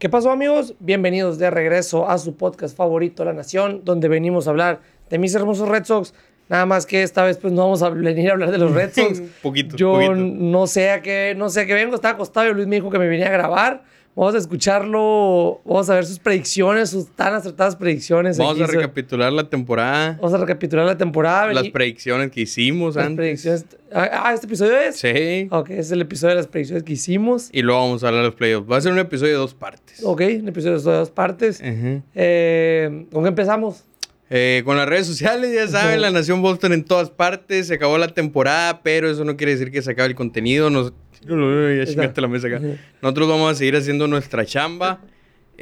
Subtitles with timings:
[0.00, 0.74] ¿Qué pasó amigos?
[0.80, 4.80] Bienvenidos de regreso a su podcast favorito, La Nación, donde venimos a hablar
[5.10, 6.14] de mis hermosos Red Sox.
[6.48, 8.92] Nada más que esta vez pues no vamos a venir a hablar de los Red
[8.94, 9.20] Sox.
[9.42, 10.14] poquito, Yo poquito.
[10.16, 12.90] no sé a qué, no sé a qué vengo, estaba acostado y Luis me dijo
[12.90, 13.82] que me venía a grabar.
[14.16, 18.36] Vamos a escucharlo, vamos a ver sus predicciones, sus tan acertadas predicciones.
[18.38, 21.52] Vamos aquí a recapitular la temporada, Vamos a recapitular la temporada.
[21.52, 23.16] las predicciones que hicimos las antes.
[23.16, 23.64] predicciones.
[23.92, 24.96] Ah, ah, ¿este episodio es?
[24.96, 25.48] Sí.
[25.50, 27.48] Ok, es el episodio de las predicciones que hicimos.
[27.52, 28.70] Y luego vamos a hablar de los playoffs.
[28.70, 30.00] Va a ser un episodio de dos partes.
[30.04, 31.60] Ok, un episodio de dos partes.
[31.60, 32.02] Ujú.
[32.14, 33.84] Eh, ¿Con qué empezamos?
[34.28, 36.02] Eh, con las redes sociales, ya saben, Ujú.
[36.02, 37.68] la Nación Boston en todas partes.
[37.68, 40.68] Se acabó la temporada, pero eso no quiere decir que se acabe el contenido.
[40.68, 40.92] Nos...
[41.22, 42.58] Ya chingaste la mesa acá.
[42.58, 42.76] Ujú.
[43.02, 45.00] Nosotros vamos a seguir haciendo nuestra chamba.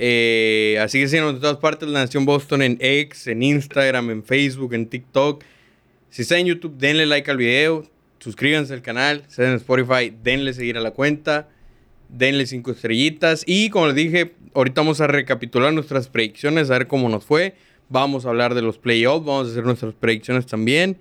[0.01, 4.23] Eh, así que síganos en todas partes, La Nación Boston en X, en Instagram, en
[4.23, 5.43] Facebook, en TikTok.
[6.11, 7.85] Si está en YouTube, denle like al video,
[8.21, 11.49] suscríbanse al canal, si están en Spotify, denle seguir a la cuenta,
[12.09, 13.43] denle cinco estrellitas.
[13.45, 17.57] Y como les dije, ahorita vamos a recapitular nuestras predicciones, a ver cómo nos fue.
[17.89, 20.99] Vamos a hablar de los playoffs, vamos a hacer nuestras predicciones también.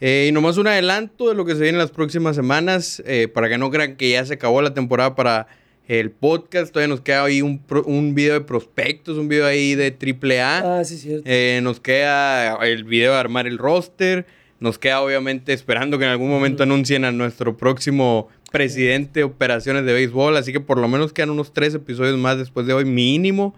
[0.00, 3.28] Eh, y nomás un adelanto de lo que se viene en las próximas semanas, eh,
[3.28, 5.46] para que no crean que ya se acabó la temporada para
[5.88, 6.72] el podcast.
[6.72, 10.80] Todavía nos queda ahí un, pro- un video de prospectos, un video ahí de AAA.
[10.80, 11.22] Ah, sí, cierto.
[11.24, 14.26] Eh, nos queda el video de armar el roster.
[14.60, 19.84] Nos queda obviamente esperando que en algún momento anuncien a nuestro próximo presidente de operaciones
[19.86, 20.36] de béisbol.
[20.36, 23.54] Así que por lo menos quedan unos tres episodios más después de hoy mínimo.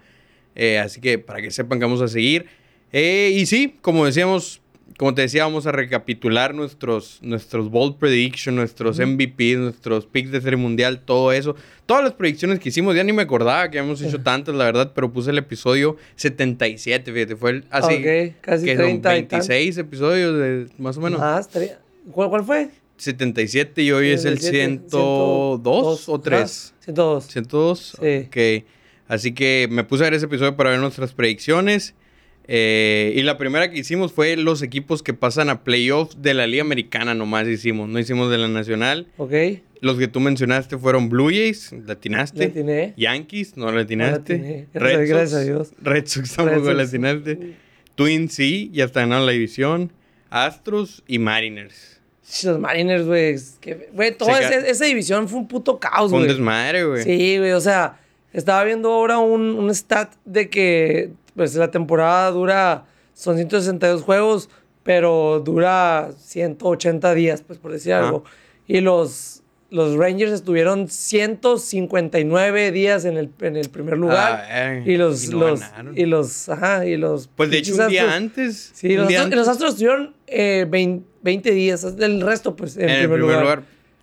[0.82, 2.46] Así que para que sepan que vamos a seguir.
[2.92, 4.60] Y sí, como decíamos,
[4.98, 10.40] como te decía, vamos a recapitular nuestros, nuestros bold prediction, nuestros MVP, nuestros picks de
[10.40, 11.54] serie mundial, todo eso.
[11.86, 14.90] Todas las predicciones que hicimos, ya ni me acordaba que habíamos hecho tantas, la verdad,
[14.96, 17.94] pero puse el episodio 77, fíjate, fue el, así.
[17.94, 19.48] Ok, casi que son 30 y tantos.
[19.48, 21.20] 26 episodios, de, más o menos.
[21.20, 21.48] Más,
[22.10, 22.70] ¿Cuál, ¿Cuál fue?
[22.96, 26.74] 77 y hoy es el 77, 102 o ajá, 3.
[26.80, 27.24] 102.
[27.24, 27.96] 102.
[28.00, 28.26] Sí.
[28.26, 28.64] Ok.
[29.06, 31.94] Así que me puse a ver ese episodio para ver nuestras predicciones.
[32.50, 36.46] Eh, y la primera que hicimos fue los equipos que pasan a playoffs de la
[36.46, 37.88] Liga Americana nomás hicimos.
[37.88, 39.06] No hicimos de la Nacional.
[39.18, 39.32] Ok.
[39.80, 42.38] Los que tú mencionaste fueron Blue Jays, latinaste.
[42.38, 42.94] Le atiné.
[42.96, 44.38] Yankees, no latinaste.
[44.38, 44.66] No latiné.
[44.72, 45.72] Gracias- gracias a Dios.
[45.82, 46.76] Red Sox tampoco Red Sox.
[46.76, 47.52] latinaste.
[47.94, 49.92] Twins sí, ya está ganando la división.
[50.30, 52.00] Astros y Mariners.
[52.44, 53.36] Los Mariners, güey.
[53.92, 56.36] Güey, toda esa, esa división fue un puto caos, Fue un güey.
[56.36, 57.02] desmadre, güey.
[57.04, 57.52] Sí, güey.
[57.52, 58.00] O sea,
[58.32, 62.84] estaba viendo ahora un, un stat de que pues, la temporada dura.
[63.14, 64.50] Son 162 juegos,
[64.82, 68.24] pero dura 180 días, pues por decir algo.
[68.66, 74.44] Y los, los Rangers estuvieron 159 días en el, en el primer lugar.
[74.50, 75.60] Ah, eh, y los, y no los,
[75.94, 77.28] y los, ajá, y los.
[77.28, 78.70] Pues de hecho un día Astros- antes.
[78.74, 81.84] Sí, los, día Astros, los antes, Astros estuvieron eh, 20, 20 días.
[81.84, 83.62] El resto, pues, en, en el primer, lugar.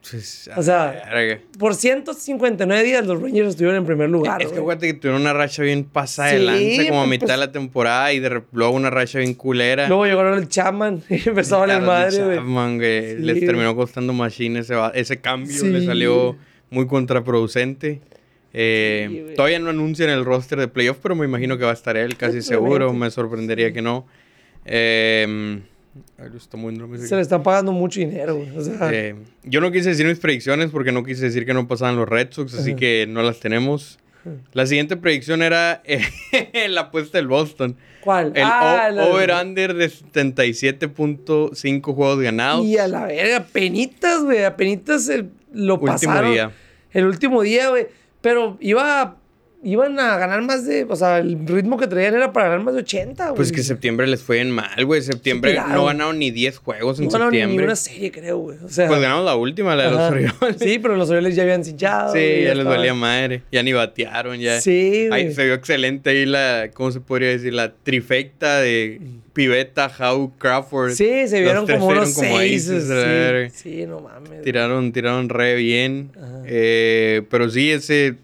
[0.10, 1.40] Pues, O sea, verga.
[1.58, 4.42] Por 159 días los Rangers estuvieron en primer lugar.
[4.42, 7.52] es que tuvieron una racha bien pasada de lanza como a pues, mitad de la
[7.52, 9.88] temporada y de luego una racha bien culera.
[9.88, 12.38] Luego llegaron el Chapman y empezó a valer madre, de güey.
[12.38, 13.22] Chapman, güey, Sí.
[13.22, 15.54] Les terminó costando machine ese, ese cambio.
[15.54, 15.70] Sí.
[15.70, 16.36] Le salió
[16.70, 18.02] muy contraproducente.
[18.54, 21.98] Eh, todavía no anuncian el roster de playoff, pero me imagino que va a estar
[21.98, 22.94] él, casi seguro.
[22.94, 24.08] Me sorprendería que no.
[24.66, 25.60] Eh,
[26.36, 28.56] está muy Se le están pagando mucho dinero, güey.
[28.58, 31.68] O sea, Eh, yo no quise decir mis predicciones porque no quise decir que no
[31.68, 34.00] pasaban los Red Sox, así que no las tenemos.
[34.54, 36.02] La siguiente predicción era eh,
[36.70, 37.78] la apuesta del Boston.
[38.02, 38.34] ¿cuál?
[38.36, 42.66] El Ah, over-under de 77.5 juegos ganados.
[42.66, 44.44] Y a la verga, penitas, güey.
[44.44, 46.32] Apenitas el- lo Último pasaron.
[46.32, 46.52] día.
[46.92, 47.88] El último día, güey.
[48.22, 49.18] Pero iba,
[49.66, 50.86] iban a ganar más de...
[50.88, 53.36] O sea, el ritmo que traían era para ganar más de 80, güey.
[53.36, 55.02] Pues que septiembre les fue en mal, güey.
[55.02, 55.74] Septiembre Sí, claro.
[55.74, 57.66] no ganaron ni 10 juegos en No ganaron ni septiembre.
[57.66, 58.58] una serie, creo, güey.
[58.64, 58.88] O sea...
[58.88, 60.00] Pues ganamos la última, la de los.
[60.12, 60.58] Orioles.
[60.60, 62.14] Sí, pero los Orioles ya habían cinchado.
[62.14, 63.42] Sí, ya les valía madre.
[63.52, 64.62] Ya ni batearon, ya.
[64.62, 67.54] Sí, Ahí se vio excelente ahí la, ¿cómo se podría decir?
[67.54, 69.02] La trifecta de
[69.34, 70.92] Pivetta, Howe, Crawford.
[70.92, 72.70] Sí, se vieron como unos como seis.
[72.70, 73.54] aces.
[73.54, 74.44] Sí, sí, no mames.
[74.44, 76.12] Tiraron, tiraron re bien.
[76.46, 78.16] Eh, pero sí, ese,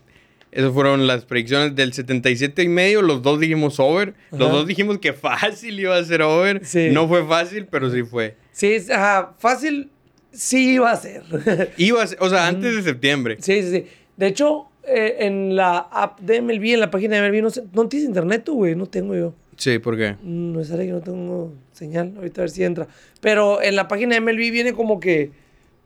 [0.52, 3.02] esas fueron las predicciones del 77 y medio.
[3.02, 4.14] Los dos dijimos over.
[4.32, 4.58] Los Ajá.
[4.58, 6.66] dos dijimos que fácil iba a ser over.
[6.66, 6.90] Sí.
[6.92, 8.36] No fue fácil, pero sí fue.
[8.52, 9.90] Sí, es- ajá, fácil
[10.32, 11.24] sí iba a ser.
[11.78, 13.38] Iba a ser- o sea, antes de septiembre.
[13.40, 13.86] sí, sí, sí.
[14.18, 17.64] De hecho, eh, en la app de MLB, en la página de MLB, no, sé,
[17.74, 18.76] no tienes internet tú, güey.
[18.76, 19.34] No tengo yo.
[19.58, 20.16] Sí, ¿por qué?
[20.22, 22.14] Mm, No sale que no tengo señal.
[22.18, 22.88] Ahorita a ver si entra.
[23.22, 25.32] Pero en la página de MLB viene como que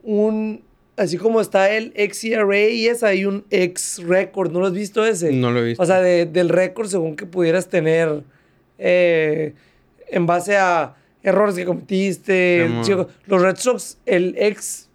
[0.04, 0.64] un...
[0.98, 4.52] Así como está el XERA y esa, hay un X record.
[4.52, 5.34] ¿No lo has visto ese?
[5.34, 5.84] No lo he visto.
[5.84, 8.24] O sea, de- del récord según que pudieras tener
[8.78, 9.54] eh,
[10.10, 12.70] en base a errores que cometiste.
[13.26, 14.88] Los Red Sox, el ex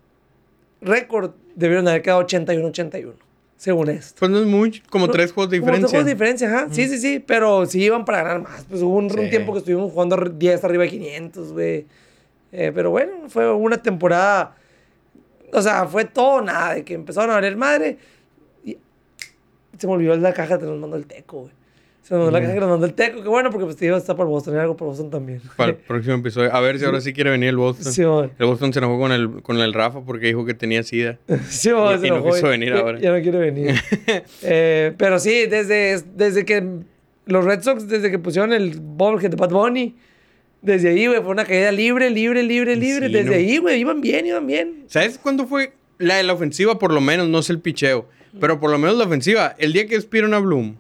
[0.81, 3.13] récord debieron haber quedado 81-81.
[3.57, 4.15] según esto.
[4.21, 5.99] Pues no es mucho, como No, tres juegos de Como tres diferencia.
[5.99, 6.69] juegos de diferencia, ajá.
[6.71, 8.65] Sí, sí, sí, pero sí iban para ganar más.
[8.65, 11.85] Pues hubo un, un tiempo que estuvimos jugando 10 arriba de 500, güey.
[12.53, 14.57] Eh, pero bueno, fue una temporada.
[15.53, 17.99] O sea, fue todo nada, de que empezaron a valer madre.
[18.65, 18.77] Y
[19.79, 21.53] se me olvidó la caja que nos mandó el Teco, güey.
[22.03, 23.87] Se nos mandó la caja que nos mandó el Teco, que bueno, porque pues te
[23.87, 25.41] iba a estar por Boston, era algo por Boston también.
[25.57, 26.53] Para el próximo episodio.
[26.53, 27.93] A ver si ahora sí quiere venir el Boston.
[27.93, 28.33] Sí, man.
[28.39, 31.19] El Boston se enojó con el, con el Rafa porque dijo que tenía sida.
[31.49, 32.99] Sí, man, Y- se y no quiso venir ahora.
[32.99, 33.75] Ya no quiere venir.
[34.43, 36.65] Eh, pero sí, desde, desde que
[37.27, 39.95] los Red Sox, desde que pusieron el Bobblehead de Bad Bunny,
[40.63, 43.07] desde ahí, güey, fue una caída libre, libre, libre, libre.
[43.07, 43.37] Sí, desde no.
[43.37, 44.85] ahí, güey, iban bien, iban bien.
[44.87, 46.79] ¿Sabes cuándo fue la la ofensiva?
[46.79, 48.09] Por lo menos, no sé el picheo.
[48.39, 49.57] Pero por lo menos la ofensiva.
[49.59, 50.77] El día que despidieron a Bloom.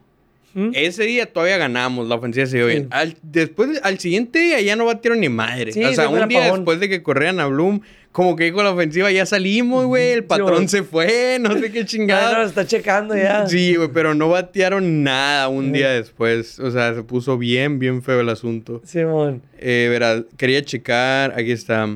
[0.54, 0.70] ¿Mm?
[0.74, 2.72] Ese día todavía ganamos, la ofensiva se dio Sí.
[2.74, 2.88] bien.
[2.90, 5.72] Al, después, al siguiente día ya no batieron ni madre.
[5.72, 7.80] Sí, o sea, un día después de que corrían a Bloom,
[8.10, 10.10] como que con la ofensiva ya salimos, güey.
[10.10, 12.38] El patrón se fue, no sé qué no chingada.
[12.40, 13.46] lo está checando ya.
[13.46, 16.58] Sí, güey, pero no batearon nada un día después.
[16.58, 18.82] O sea, se puso bien, bien feo el asunto.
[18.84, 19.42] Simón.
[19.58, 21.88] Eh, verás, quería checar, aquí está.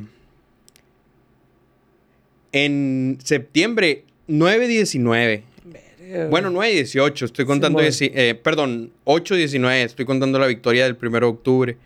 [2.53, 5.43] En septiembre, 9-19.
[6.31, 11.27] Bueno, 9-18, estoy contando, dieci- eh, perdón, 8-19, estoy contando la victoria del 1 de
[11.27, 11.77] octubre,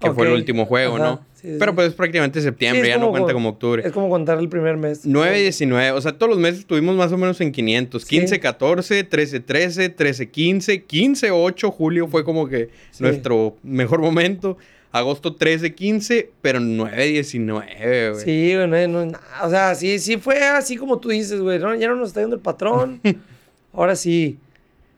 [0.00, 1.24] que fue el último juego, ajá, ¿no?
[1.34, 1.76] sí, sí, Pero sí.
[1.76, 3.82] pues es prácticamente Sí, septiembre, es ya no cuenta como octubre.
[3.86, 5.06] Es como contar el primer mes.
[5.06, 8.02] 9-19, o sea, todos los meses estuvimos más o menos en 500.
[8.04, 8.18] Sí.
[8.20, 13.02] 15-14, 13-13, 13-15, 15-8, julio fue como que Sí.
[13.02, 14.56] nuestro mejor momento.
[14.92, 18.24] Agosto 13-15, pero 9-19, güey.
[18.24, 19.18] Sí, güey, no, no.
[19.42, 21.58] O sea, sí, sí fue así como tú dices, güey.
[21.58, 21.74] ¿no?
[21.74, 23.00] Ya no nos está yendo el patrón.
[23.74, 24.38] Ahora sí.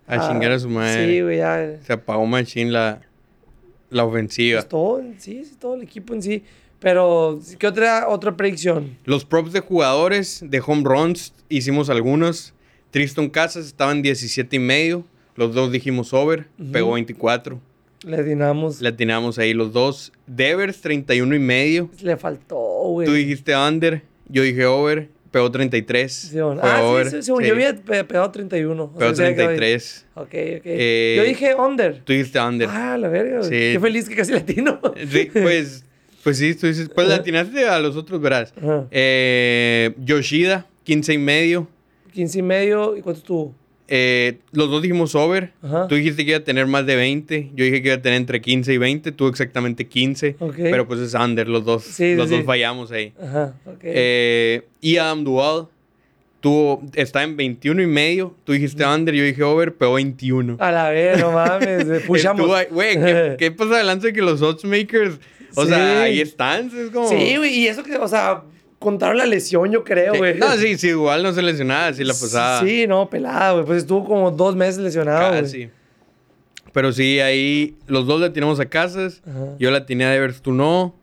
[0.07, 1.07] A Ah, chingar a su madre.
[1.15, 1.79] Sí, güey, ya.
[1.85, 3.01] Se apagó machín la,
[3.91, 4.59] la ofensiva.
[4.61, 6.45] Pues todo, sí, sí, todo el equipo en sí.
[6.79, 8.97] Pero, ¿qué otra, otra predicción?
[9.05, 12.53] Los props de jugadores de home runs hicimos algunos.
[12.91, 15.05] Tristan Casas estaba en 17 y medio.
[15.35, 16.47] Los dos dijimos over.
[16.73, 17.59] Pegó 24.
[18.05, 18.81] Le dinamos.
[18.81, 20.13] Le atinamos ahí los dos.
[20.27, 21.91] Devers 31 y medio.
[22.01, 23.07] Le faltó, güey.
[23.07, 24.03] Tú dijiste under.
[24.29, 25.09] Yo dije over.
[25.37, 26.11] Pegó 33.
[26.15, 26.63] Sí, bueno.
[26.63, 27.11] Fue ah, over.
[27.11, 28.83] sí, sí, yo había pe- pegado 31.
[28.85, 29.57] O Pegó sea, se había quedado ahí.
[29.59, 30.07] 33.
[30.15, 30.33] Ok, ok.
[30.65, 32.01] Eh, yo dije under.
[32.05, 32.71] Tú dijiste under.
[32.73, 33.43] Ah, la verga.
[33.43, 33.51] Sí.
[33.51, 34.81] Qué feliz que casi latino.
[35.11, 35.85] Sí, pues,
[36.25, 36.89] pues sí, tú dices.
[36.89, 37.21] Pues le Ajá.
[37.21, 38.55] atinaste a los otros, verás.
[38.91, 41.69] Eh, Yoshida, 15 y medio.
[42.15, 42.97] 15 y medio.
[42.97, 43.55] ¿Y cuánto estuvo?
[43.89, 45.53] Eh, los dos dijimos over.
[45.63, 45.87] Ajá.
[45.89, 47.51] Tú dijiste que iba a tener más de 20.
[47.55, 49.13] Yo dije que iba a tener entre 15 y 20.
[49.13, 50.37] Tú exactamente 15.
[50.41, 50.55] Ok.
[50.57, 51.47] Pero pues es under.
[51.49, 52.37] Los dos, Sí, los sí.
[52.37, 53.13] dos fallamos ahí.
[53.23, 53.55] Ajá.
[53.83, 55.69] Eh, y Adam Duval
[56.41, 58.35] tuvo, está en 21 y medio.
[58.45, 59.15] Tú dijiste under.
[59.15, 59.73] Yo dije over.
[59.75, 60.57] Pegó 21.
[60.59, 61.87] A la vez, no mames.
[61.89, 65.19] eh, ahí- Güey, ¿qué, ¿qué pasa adelante que los oddsmakers?
[65.55, 65.69] O Sí.
[65.69, 66.71] sea, ahí están.
[66.77, 67.09] Es como...
[67.09, 67.55] Sí, güey.
[67.61, 68.43] Y eso que, o sea,
[68.79, 70.19] contaron la lesión, yo creo, Sí.
[70.19, 70.39] güey.
[70.39, 72.61] No, sí, sí, igual no se lesionaba, sí la pasaba.
[72.67, 73.65] Sí, no, pelada, güey.
[73.65, 75.43] Pues estuvo como dos meses lesionado, güey.
[75.43, 75.71] Casi.
[76.73, 79.23] Pero sí, ahí los dos le tiramos a Casas.
[79.27, 79.57] Ajá.
[79.59, 80.95] Yo la tenía a Devers, tú no.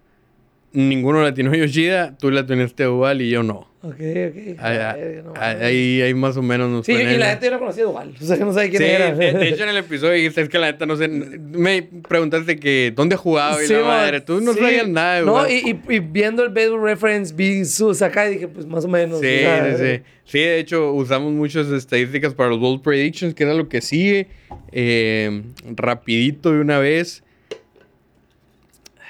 [0.72, 2.16] Ninguno la tiene a Yoshida.
[2.18, 3.68] Tú la tenías a Duval y yo no.
[3.86, 4.00] Ok, ok.
[4.00, 7.52] Ahí, A ver, no ahí, ahí- más o menos nos Sí, y la gente yo
[7.52, 8.14] la conocía igual.
[8.22, 9.14] O sea, que no sabe quién Sí, era.
[9.14, 12.56] de, de hecho en el episodio dijiste, es que la neta no sé, me preguntaste
[12.58, 14.60] que dónde jugaba y Sí, la madre, tú no Sí.
[14.60, 15.56] sabías nada, No, y,
[15.90, 19.20] y- y viendo el Baseball Reference, vi sus acá y dije, pues más o menos.
[19.20, 20.02] Sí, sí, sí.
[20.24, 24.28] Sí, de hecho, usamos muchas estadísticas para los Bold Predictions, que era lo que sigue.
[24.72, 25.42] Eh,
[25.76, 27.22] rapidito de una vez.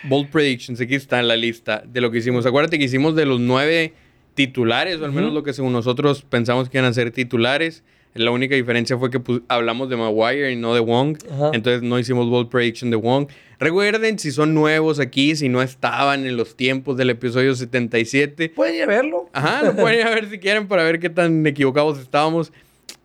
[0.06, 2.46] Bold Predictions, aquí está en la lista de lo que hicimos.
[2.46, 3.94] Acuérdate que hicimos de los nueve
[4.34, 7.84] titulares, o al menos lo que según nosotros pensamos que iban a ser titulares.
[8.16, 11.18] La única diferencia fue que pues, hablamos de Maguire y no de Wong.
[11.32, 11.52] Ajá.
[11.54, 13.28] Entonces no hicimos Bold Prediction de Wong.
[13.60, 18.76] Recuerden, si son nuevos aquí, si no estaban en los tiempos del episodio 77, Pueden
[18.76, 19.30] ir a verlo.
[19.34, 22.54] Ajá, lo pueden ir a ver si quieren para ver qué tan equivocados estábamos.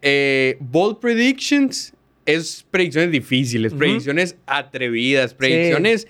[0.02, 1.94] Eh, bold predictions
[2.26, 6.06] es predicciones difíciles, predicciones atrevidas, predicciones...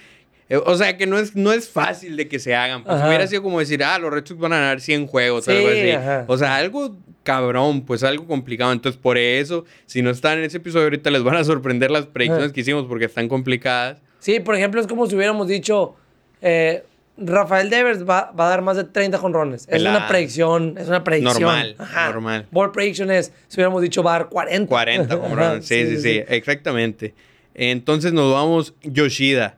[0.64, 2.82] o sea, que no es, no es fácil de que se hagan.
[2.84, 3.08] Pues Ajá.
[3.08, 5.68] hubiera sido como decir, ah, los Red Sox van a ganar 100 juegos, Sí, algo
[5.68, 5.90] así.
[5.90, 6.24] ajá.
[6.26, 8.72] O sea, algo cabrón, pues algo complicado.
[8.72, 12.06] Entonces, por eso, si no están en ese episodio ahorita, les van a sorprender las
[12.06, 12.54] predicciones Ajá.
[12.54, 14.00] que hicimos porque están complicadas.
[14.20, 15.94] Sí, por ejemplo, es como si hubiéramos dicho,
[16.40, 16.82] eh,
[17.18, 19.62] Rafael Devers va, va a dar más de 30 jonrones.
[19.62, 19.98] Es Pelada.
[19.98, 21.42] una predicción, es una predicción.
[21.42, 21.76] Normal,
[22.06, 22.46] normal.
[22.50, 24.68] Ball prediction es, si hubiéramos dicho va a dar 40.
[24.70, 25.66] 40 Ajá, hombrones.
[25.66, 27.12] Sí, sí, sí, exactamente.
[27.54, 29.57] Entonces nos vamos Yoshida.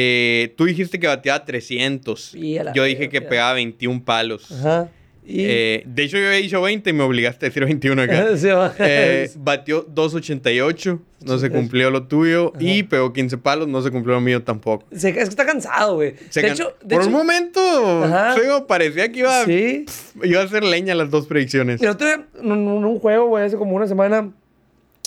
[0.00, 2.34] Eh, tú dijiste que bateaba 300.
[2.36, 4.50] Y a la Yo dije que pegaba 21 palos.
[4.52, 4.88] Ajá.
[5.26, 8.28] Y- Eh, de hecho, yo había dicho 20 y me obligaste a decir 21 acá.
[8.38, 8.48] Sí.
[8.78, 12.52] Eh, batió 2.88, no se cumplió lo tuyo.
[12.58, 14.86] Y pegó 15 palos, no se cumplió lo mío tampoco.
[14.90, 16.14] Se- es que está cansado, güey.
[16.32, 19.84] De hecho, de por hecho- un momento, parecía que iba, Sí.
[20.22, 21.82] iba a hacer leña las dos predicciones.
[21.82, 24.30] El otro día, en un juego, güey, hace como una semana,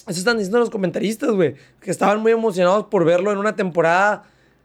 [0.08, 4.24] eso están diciendo los comentaristas, güey, que estaban muy emocionados por verlo en una temporada,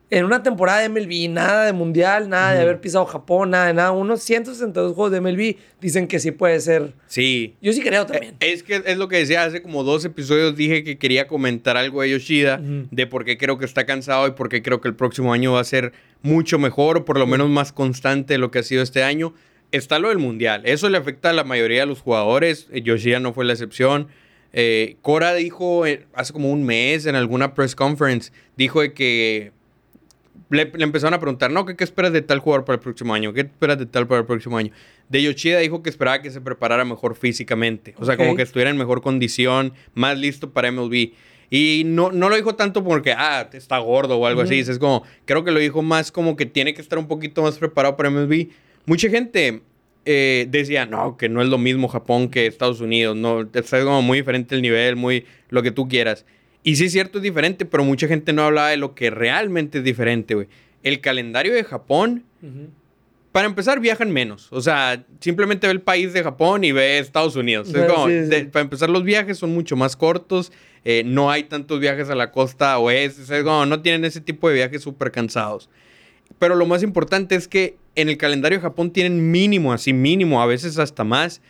[0.09, 3.75] en una temporada de MLB, nada de mundial, nada de haber pisado Japón, nada de
[3.75, 3.91] nada.
[3.91, 6.93] Unos 162 juegos de MLB dicen que sí puede ser.
[7.09, 7.57] Sí.
[7.61, 8.37] Yo sí creo también.
[8.39, 10.55] Es que es lo que decía hace como dos episodios.
[10.55, 14.33] Dije que quería comentar algo de Yoshida, de por qué creo que está cansado y
[14.33, 17.27] por qué creo que el próximo año va a ser mucho mejor o por lo
[17.27, 19.35] menos más constante de lo que ha sido este año.
[19.73, 20.63] Está lo del mundial.
[20.65, 22.69] Eso le afecta a la mayoría de los jugadores.
[22.71, 24.07] Eh, Yoshida no fue la excepción.
[24.53, 29.53] Eh, Cora dijo eh, hace como un mes en alguna press conference, dijo de que
[30.51, 33.15] le, le empezaron a preguntar, no, ¿qué, ¿qué esperas de tal jugador para el próximo
[33.15, 33.33] año?
[33.33, 34.71] ¿Qué esperas de tal para el próximo año?
[35.09, 37.95] De Yoshida dijo que esperaba que se preparara mejor físicamente.
[37.99, 38.21] O sea, Ok.
[38.21, 41.13] como que estuviera en mejor condición, más listo para MLB.
[41.49, 44.59] Y no, no lo dijo tanto porque, ah, está gordo o algo así.
[44.59, 47.57] Es como, creo que lo dijo más como que tiene que estar un poquito más
[47.59, 48.49] preparado para MLB.
[48.85, 49.63] Mucha gente
[50.05, 53.17] eh, decía, no, que no es lo mismo Japón que Estados Unidos.
[53.17, 56.25] No, está como muy diferente el nivel, muy lo que tú quieras.
[56.67, 59.79] Y sí es cierto, es diferente, pero mucha gente no hablaba de lo que realmente
[59.79, 60.49] es diferente, güey.
[60.83, 62.25] El calendario de Japón,
[63.31, 64.49] para empezar, viajan menos.
[64.51, 67.69] O sea, simplemente ve el país de Japón y ve Estados Unidos.
[67.69, 68.29] Es como, sí, sí.
[68.31, 70.51] de- para empezar, los viajes son mucho más cortos.
[70.89, 73.23] eh, no hay tantos viajes a la costa oeste.
[73.23, 75.69] Es como, no tienen ese tipo de viajes súper cansados.
[76.41, 80.43] Pero lo más importante es que en el calendario de Japón tienen mínimo, así mínimo,
[80.43, 81.41] a veces hasta más,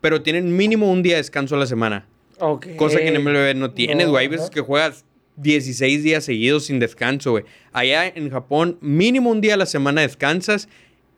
[0.00, 2.06] pero tienen mínimo un día de descanso a la semana.
[2.38, 2.76] Ok.
[2.76, 4.24] Cosa que en MLB no tienes, No, güey.
[4.24, 5.04] Hay veces que juegas
[5.36, 7.44] 16 días seguidos sin descanso, güey.
[7.72, 10.68] Allá en Japón, mínimo un día a la semana descansas.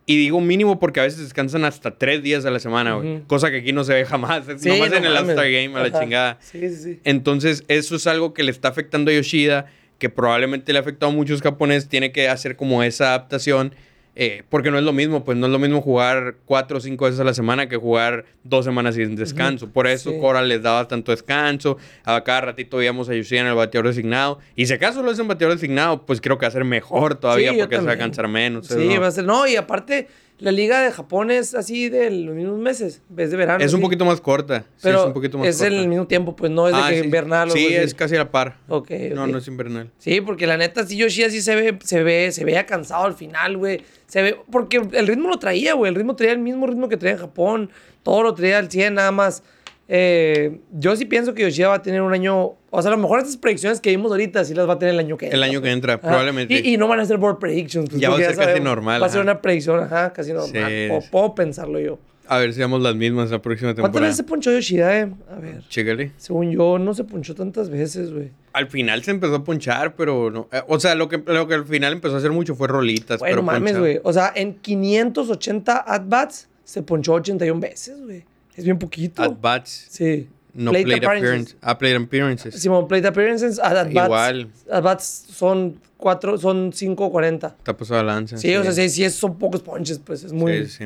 [0.09, 3.23] Y digo mínimo porque a veces descansan hasta tres días a la semana, güey.
[3.27, 4.45] Cosa que aquí no se ve jamás.
[4.57, 5.17] Sí, nomás no en el.
[5.17, 6.37] All-Star Game a la chingada.
[6.39, 6.99] Sí, sí, sí.
[7.03, 9.65] Entonces, eso es algo que le está afectando a Yoshida,
[9.99, 11.89] que probablemente le ha afectado a muchos japoneses.
[11.89, 13.75] Tiene que hacer como esa adaptación,
[14.19, 17.05] eh, porque no es lo mismo, pues no es lo mismo jugar cuatro o cinco
[17.05, 19.69] veces a la semana que jugar dos semanas sin descanso.
[19.69, 20.17] Por eso Sí.
[20.19, 21.77] Cora les daba tanto descanso.
[22.03, 24.39] A cada ratito veíamos a Yoshida en el bateador designado.
[24.55, 27.51] Y si acaso lo hacen bateador designado, pues creo que va a ser mejor todavía,
[27.51, 28.67] Sí, porque se va a cansar menos.
[28.67, 29.01] Sí, ¿no?
[29.01, 29.25] va a ser.
[29.25, 30.07] No, y aparte,
[30.39, 33.63] la liga de Japón es así de los mismos meses, vez de verano.
[33.63, 33.83] Es un sí.
[33.85, 34.65] poquito más corta.
[34.75, 35.73] Sí, Pero es un poquito más es corta.
[35.75, 37.05] el mismo tiempo, pues no es de Ah, que sí.
[37.05, 37.75] invernal o Sí, así.
[37.75, 38.57] es casi a la par.
[38.67, 39.89] Ok, No, no es invernal.
[39.97, 43.15] Sí, porque la neta, sí, Yoshida sí se ve, se ve, se veía cansado al
[43.15, 43.81] final, güey.
[44.05, 45.89] Se ve, porque el ritmo lo traía, güey.
[45.89, 47.69] El ritmo traía el mismo ritmo que traía en Japón.
[48.03, 49.43] Todo lo traía al 100, nada más.
[49.89, 52.55] Eh, yo sí pienso que Yoshida va a tener un año.
[52.69, 54.93] O sea, a lo mejor estas predicciones que vimos ahorita sí las va a tener
[54.95, 56.01] el año que El año que entra, Ajá.
[56.01, 56.53] probablemente.
[56.53, 57.89] Y, y no van a ser board predictions.
[57.89, 60.33] pues, Ya va a ser casi sabemos, normal, Va a ser una predicción, ajá, casi
[60.33, 60.51] normal.
[60.71, 60.89] Sí.
[60.91, 61.97] O puedo pensarlo yo.
[62.29, 64.07] A ver si damos las mismas la próxima ¿Cuántas temporada.
[64.07, 65.09] veces se ponchó Yoshida, eh?
[65.31, 65.61] A ver.
[65.69, 66.11] Chécale.
[66.17, 68.31] Según yo, no se ponchó tantas veces, güey.
[68.51, 70.49] Al final se empezó a ponchar, pero no.
[70.51, 73.19] eh, o sea, lo que, lo que al final empezó a hacer mucho fue rolitas.
[73.19, 74.01] Bueno, pero mames, güey.
[74.03, 78.25] O sea, en 580 at-bats se ponchó 81 veces, güey.
[78.57, 79.21] Es bien poquito.
[79.23, 80.27] At bats, Sí.
[80.53, 81.23] no Plate plate, appearances.
[81.29, 81.55] appearance.
[81.61, 82.55] Ah, plate appearances.
[82.55, 84.05] Simón, plate appearances, at- at-bats.
[84.07, 84.49] Igual.
[84.69, 87.55] At-bats son cuatro, son 5.40.
[87.57, 88.37] Está pasado la lanza.
[88.37, 90.23] Sí, o sea, sí, sí, es- son pocos ponches, pues.
[90.23, 90.85] Es muy, Sí,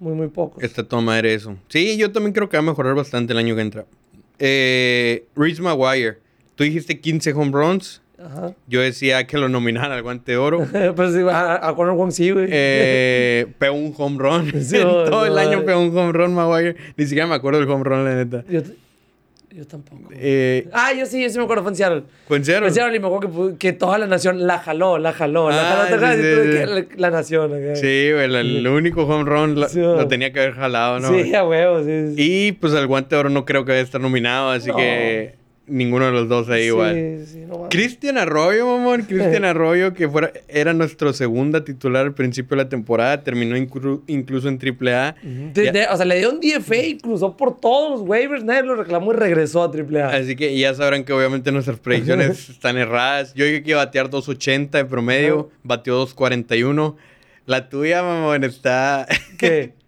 [0.00, 0.62] muy, muy pocos.
[0.64, 1.56] Está toda madre eso.
[1.68, 3.86] Sí, yo también creo que va a mejorar bastante el año que entra.
[4.38, 6.18] Eh, Reese Maguire.
[6.54, 8.00] Tú dijiste 15 home runs.
[8.24, 8.52] Ajá.
[8.68, 10.66] Yo decía que lo nominaran al guante de oro.
[10.96, 12.46] pues sí, a, a Conor Wong sí, güey.
[12.50, 14.62] Eh, pegó un home run.
[14.62, 16.76] Sí, En no, todo el año pegó un home run Maguire.
[16.96, 18.44] Ni siquiera me acuerdo del home run, la neta.
[18.48, 18.60] yo,
[19.50, 20.08] yo tampoco.
[20.14, 22.02] Eh, Ah, yo sí, yo sí me acuerdo, fue en Seattle.
[22.26, 22.60] ¿Fue en Seattle?
[22.60, 25.50] Fue en Seattle y me acuerdo que, que toda la nación la jaló, la jaló,
[25.50, 26.12] la Ah, jaló.
[26.14, 26.22] sí.
[26.22, 27.52] La, la nación.
[27.52, 27.76] acá.
[27.76, 31.08] Sí, güey, el, el único home run lo, tenía que haber jalado, ¿no?
[31.12, 32.14] Sí, a huevo, sí.
[32.14, 32.14] sí.
[32.16, 34.76] Y pues el guante de oro no creo que vaya a estar nominado, así No.
[34.76, 35.34] que
[35.66, 37.24] ninguno de los dos ahí Sí, igual.
[37.26, 37.68] sí, no.
[37.70, 39.02] Cristian Arroyo, mamón.
[39.08, 44.02] Cristian Arroyo, que fuera, era nuestro segunda titular al principio de la temporada, terminó inclu-
[44.06, 45.14] incluso en AAA.
[45.22, 48.74] De- o sea, le dio un DFA y cruzó por todos los waivers, nadie lo
[48.74, 50.08] reclamó y regresó a AAA.
[50.16, 53.32] Así que ya sabrán que obviamente nuestras predicciones están erradas.
[53.34, 56.96] Yo dije que iba a batear 2.80 en promedio, batió 2.41.
[57.46, 59.06] La tuya, mamón, está...
[59.38, 59.74] ¿Qué?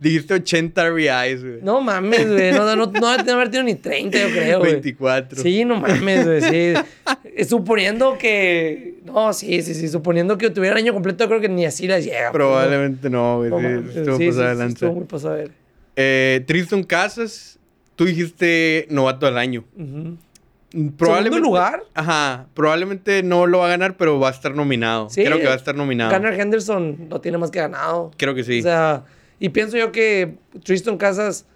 [0.00, 1.58] Dijiste 80 RBIs, güey.
[1.62, 2.52] No mames, güey.
[2.52, 4.72] No, no, no, no haber tenido ni 30, yo creo, güey.
[4.72, 5.42] 24.
[5.42, 6.74] Sí, no mames, güey, sí.
[7.36, 8.98] Eh, Suponiendo que...
[9.04, 9.88] No, sí, sí, sí.
[9.88, 12.32] Suponiendo que tuviera el año completo, creo que ni así las llega.
[12.32, 13.50] Probablemente no, güey.
[13.50, 14.66] No sí, mames, estuvo sí, de sí, lanza.
[14.66, 15.52] estuvo muy pasada de ver.
[15.96, 17.58] Eh, Tristan Casas,
[17.96, 19.64] tú dijiste novato del año.
[19.76, 20.16] Ujú.
[20.96, 21.82] Probablemente, ¿Segundo lugar?
[21.94, 25.10] Ajá, probablemente no lo va a ganar, pero va a estar nominado.
[25.10, 26.12] Sí, Creo que va a estar nominado.
[26.14, 28.12] Gunnar Henderson lo tiene más que ganado.
[28.16, 28.60] Creo que sí.
[28.60, 29.04] O sea,
[29.40, 31.46] Y pienso yo que Tristan Casas,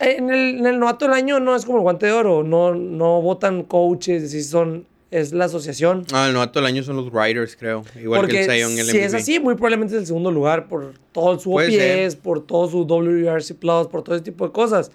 [0.00, 2.74] en el, en el novato del año no es como el guante de oro, no,
[2.74, 6.06] no votan coaches, si son, es la asociación.
[6.12, 7.84] Ah, el novato del año son los Riders, creo.
[8.00, 9.22] Igual Porque que el Young, el si es MVP.
[9.22, 12.86] así, muy probablemente es el segundo lugar por todo su Puede OPS, por todo su
[12.86, 14.90] WRC Plus, por todo ese tipo de cosas.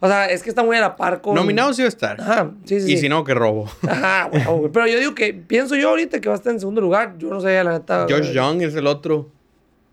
[0.00, 1.34] O sea, es que está muy a la par con...
[1.36, 2.20] Nominado sí va a estar.
[2.20, 2.92] Ajá, sí, sí.
[2.92, 3.02] y sí.
[3.02, 3.70] si no, que robo.
[3.88, 4.70] Ajá, güey.
[4.72, 7.14] Pero yo digo que, pienso yo ahorita que va a estar en segundo lugar.
[7.18, 8.06] Yo no sé, la neta.
[8.10, 8.32] Josh.
[8.32, 9.30] Young es el otro.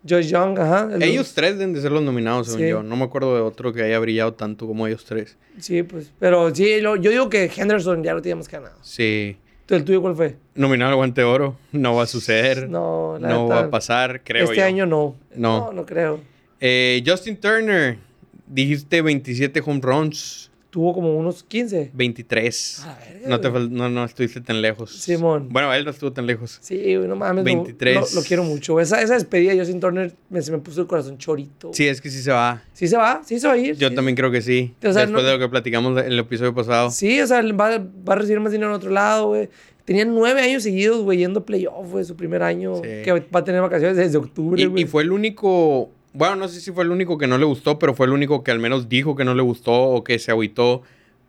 [0.08, 0.88] Josh Young, ajá.
[0.94, 2.68] el- Ellos tres deben de ser los nominados, según Sí.
[2.70, 2.82] yo.
[2.82, 5.36] No me acuerdo de otro que haya brillado tanto como ellos tres.
[5.58, 6.12] Sí, pues.
[6.18, 8.76] Pero sí, lo- yo digo que Henderson ya lo teníamos ganado.
[8.82, 9.36] Sí.
[9.68, 10.36] ¿El tuyo cuál fue?
[10.56, 11.56] Nominado al guante de oro.
[11.70, 12.68] No va a suceder.
[12.70, 14.64] No, la no va a pasar, creo Este yo.
[14.64, 15.16] año no.
[15.36, 15.66] No.
[15.66, 16.20] No, no creo.
[16.60, 17.98] Eh, Justin Turner.
[18.46, 20.49] Dijiste 27 home runs.
[20.70, 21.90] Tuvo como unos 15.
[21.92, 22.84] 23.
[22.86, 24.92] A verga, no, te no, no estuviste tan lejos.
[24.92, 25.48] Simón.
[25.50, 26.58] Bueno, él no estuvo tan lejos.
[26.60, 27.42] Sí, güey, no mames.
[27.42, 27.96] 23.
[28.14, 28.78] Lo, lo quiero mucho.
[28.78, 31.70] Esa, esa despedida de Justin Turner me, se me puso el corazón chorito.
[31.74, 32.62] Sí, es que sí se va.
[32.72, 33.20] ¿Sí se va?
[33.24, 33.76] ¿Sí se va a ir?
[33.76, 33.94] Yo Sí.
[33.96, 34.72] también creo que sí.
[34.78, 36.90] O sea, Después no- de lo que platicamos en el episodio pasado.
[36.92, 39.48] Sí, o sea, va, va a recibir más dinero en otro lado, güey.
[39.84, 42.76] Tenía nueve años seguidos, güey, yendo playoff, güey, su primer año.
[42.76, 42.82] Sí.
[43.02, 44.84] Que va a tener vacaciones desde octubre, Y, güey.
[44.84, 47.78] y fue el único, bueno, no sé si fue el único que no le gustó,
[47.78, 50.30] pero fue el único que al menos dijo que no le gustó o que se
[50.30, 50.82] agüitó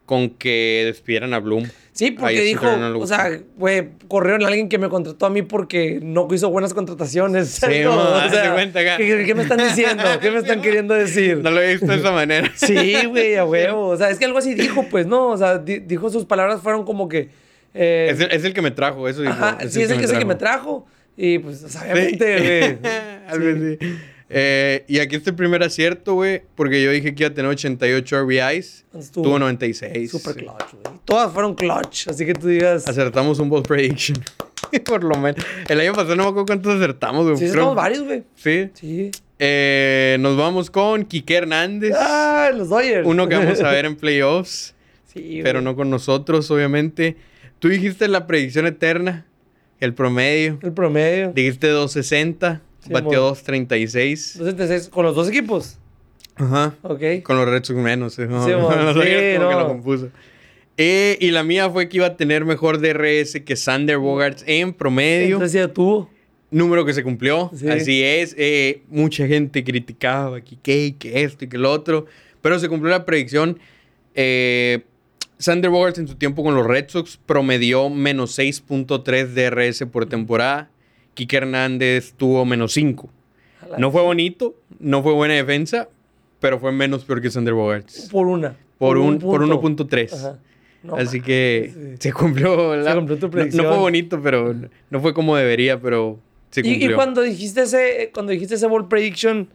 [0.06, 1.66] con que despidieran a Bloom.
[1.94, 5.42] Sí, porque dijo, no o sea, güey, corrieron a alguien que me contrató a mí
[5.42, 7.50] porque no hizo buenas contrataciones.
[7.50, 8.98] Sí, No, o sea, cuenta acá.
[8.98, 10.04] ¿qué, qué me están diciendo?
[10.22, 11.38] ¿Qué me están queriendo decir?
[11.38, 12.52] No lo he visto de esa manera.
[12.56, 13.88] Sí, güey, a huevo.
[13.90, 15.30] O sea, es que algo así dijo, pues, ¿no?
[15.30, 17.30] O sea, di- dijo sus palabras fueron como que...
[17.74, 19.34] eh, Es el, es el que me trajo, eso dijo.
[19.34, 20.86] ajá, sí, es el que, es el que me trajo.
[21.16, 21.78] Y pues, Sí.
[21.82, 22.92] obviamente, güey.
[23.28, 23.78] Así.
[24.34, 27.52] Eh, y aquí está el primer acierto, güey, porque yo dije que iba a tener
[27.52, 28.86] 88 RBIs.
[29.12, 30.10] Tuvo 96.
[30.10, 30.98] Super clutch, güey.
[31.04, 32.88] Todas fueron clutch, así que tú digas...
[32.88, 34.18] Acertamos un ball prediction.
[34.86, 35.46] Por lo menos.
[35.68, 37.38] El año pasado no me acuerdo cuántos acertamos, güey.
[37.38, 38.24] Sí, sacamos varios, güey.
[38.36, 38.70] Sí.
[38.74, 39.12] Sí.
[39.38, 41.94] Eh, nos vamos con Quique Hernández.
[41.98, 43.06] Ah, los Dodgers.
[43.06, 44.76] Uno que vamos a ver en playoffs,
[45.08, 47.18] Sí, pero no con nosotros, obviamente.
[47.60, 49.26] Tú dijiste la predicción eterna,
[49.82, 50.58] el promedio.
[50.62, 51.34] El promedio.
[51.34, 53.28] Dijiste 260, Sí, batió mo.
[53.28, 54.36] 236.
[54.36, 55.78] Entonces, entonces, con los dos equipos.
[56.36, 56.76] Ajá.
[56.82, 57.02] Ok.
[57.24, 58.18] Con los Red Sox menos.
[58.20, 58.26] ¿eh?
[58.30, 59.52] No, Sí, no, Sí, que no.
[59.60, 60.10] lo compuso.
[60.78, 64.74] Eh, y la mía fue que iba a tener mejor DRS que Sander Bogarts en
[64.74, 65.36] promedio.
[65.36, 66.10] Entonces ya tuvo.
[66.50, 67.52] número que se cumplió.
[67.56, 67.68] Sí.
[67.70, 68.34] Así es.
[68.38, 72.06] eh, mucha gente criticaba que qué, que esto y que lo otro.
[72.42, 73.60] Pero se cumplió la predicción.
[74.16, 74.82] Eh,
[75.38, 80.70] Sander Bogarts en su tiempo con los Red Sox promedió menos 6.3 DRS por temporada.
[81.14, 83.10] Kike Hernández tuvo menos 5.
[83.62, 85.90] A la- No fue bonito, no fue buena defensa,
[86.40, 88.10] pero fue menos peor que Sander Bogarts.
[88.12, 88.56] Por una.
[88.78, 89.86] Por, un, por punto.
[89.88, 90.14] 1.3.
[90.14, 90.40] Ajá.
[90.84, 91.96] No, Así que sí.
[92.00, 92.92] se cumplió la...
[92.92, 93.64] Se cumplió tu no- predicción.
[93.66, 94.56] No, fue bonito, pero
[94.90, 96.20] no fue como debería, pero
[96.50, 96.92] se Y, cumplió.
[96.92, 99.48] y cuando dijiste ese, cuando dijiste ese ball prediction.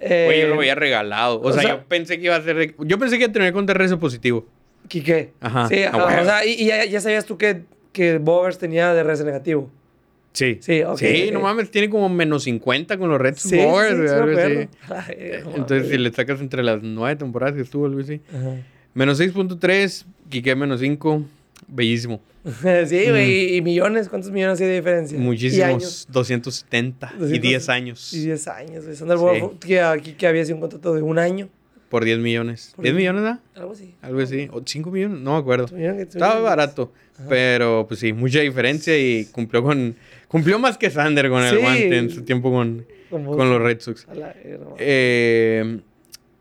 [0.00, 1.36] Eh, Güey, yo lo había regalado.
[1.40, 2.74] O, o sea, sea- yo pensé que iba a ser.
[2.78, 4.46] Yo pensé que iba a tener con DRS positivo.
[4.88, 5.32] Quique.
[5.40, 6.22] Ajá, Sí, a ajá, huevo.
[6.22, 9.70] o sea, y, y ya, ya sabías tú que, que Bogers tenía de res negativo.
[10.34, 10.58] Sí.
[10.60, 13.90] Sí, ok, Sí, no mames, tiene como menos 50 con los Red Sí, sí, Boards,
[13.90, 14.68] sí, sí
[15.44, 18.20] no Entonces, si le sacas entre las nueve temporadas que estuvo, algo así.
[18.30, 18.56] Ajá.
[18.94, 21.24] Menos 6.3, Quique menos 5.
[21.68, 22.20] Bellísimo.
[22.86, 25.16] Sí, güey, y millones, ¿cuántos millones hay de diferencia?
[25.16, 25.20] Y.
[25.20, 26.06] Muchísimos.
[26.10, 27.12] 270.
[27.16, 28.12] Y 200 10 años.
[28.12, 28.96] Y 10 años, güey.
[28.96, 29.04] Sí.
[29.04, 31.48] Bogarts, que aquí que había sido un contrato de un año,
[31.88, 32.72] Por 10 millones.
[32.76, 33.40] Por ¿10 diez- millones, da?
[33.54, 33.94] algo así.
[34.02, 34.48] Algo así.
[34.52, 35.20] ¿O 5 millones?
[35.20, 35.74] No me acuerdo.
[35.76, 36.92] Estaba barato.
[37.28, 39.94] Pero, pues sí, mucha diferencia y cumplió con...
[40.34, 41.60] Cumplió más que Sander con el Sí.
[41.62, 44.04] guante en su tiempo con, Con los Red Sox.
[44.16, 44.34] La.
[44.80, 45.78] Eh,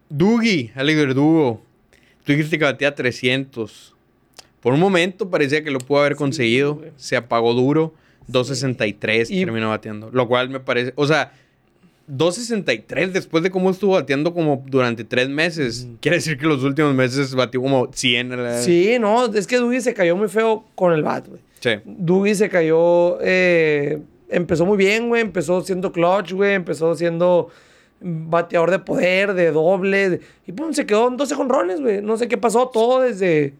[0.10, 1.62] Dougie, Alex Verdugo.
[2.24, 3.94] Tú dijiste que batía 300.
[4.62, 6.74] Por un momento parecía que lo pudo haber conseguido.
[6.78, 6.90] güey.
[6.96, 7.94] Se apagó duro.
[8.26, 10.10] 263 Y- terminó bateando.
[10.12, 10.94] Lo cual me parece.
[10.96, 11.32] O sea,
[12.08, 15.88] 263 después de cómo estuvo bateando como durante tres meses.
[16.02, 18.32] Quiere decir que los últimos meses batió como 100.
[18.34, 21.42] a la- Sí, no, es que Dougie se cayó muy feo con el bat, güey.
[21.64, 21.70] Sí.
[21.86, 27.48] Dougie se cayó, eh, empezó muy bien, güey, empezó siendo clutch, güey, empezó siendo
[28.02, 32.02] bateador de poder, de doble, y pum, se quedó en 12 jonrones, güey.
[32.02, 33.54] No sé qué pasó, todo desde,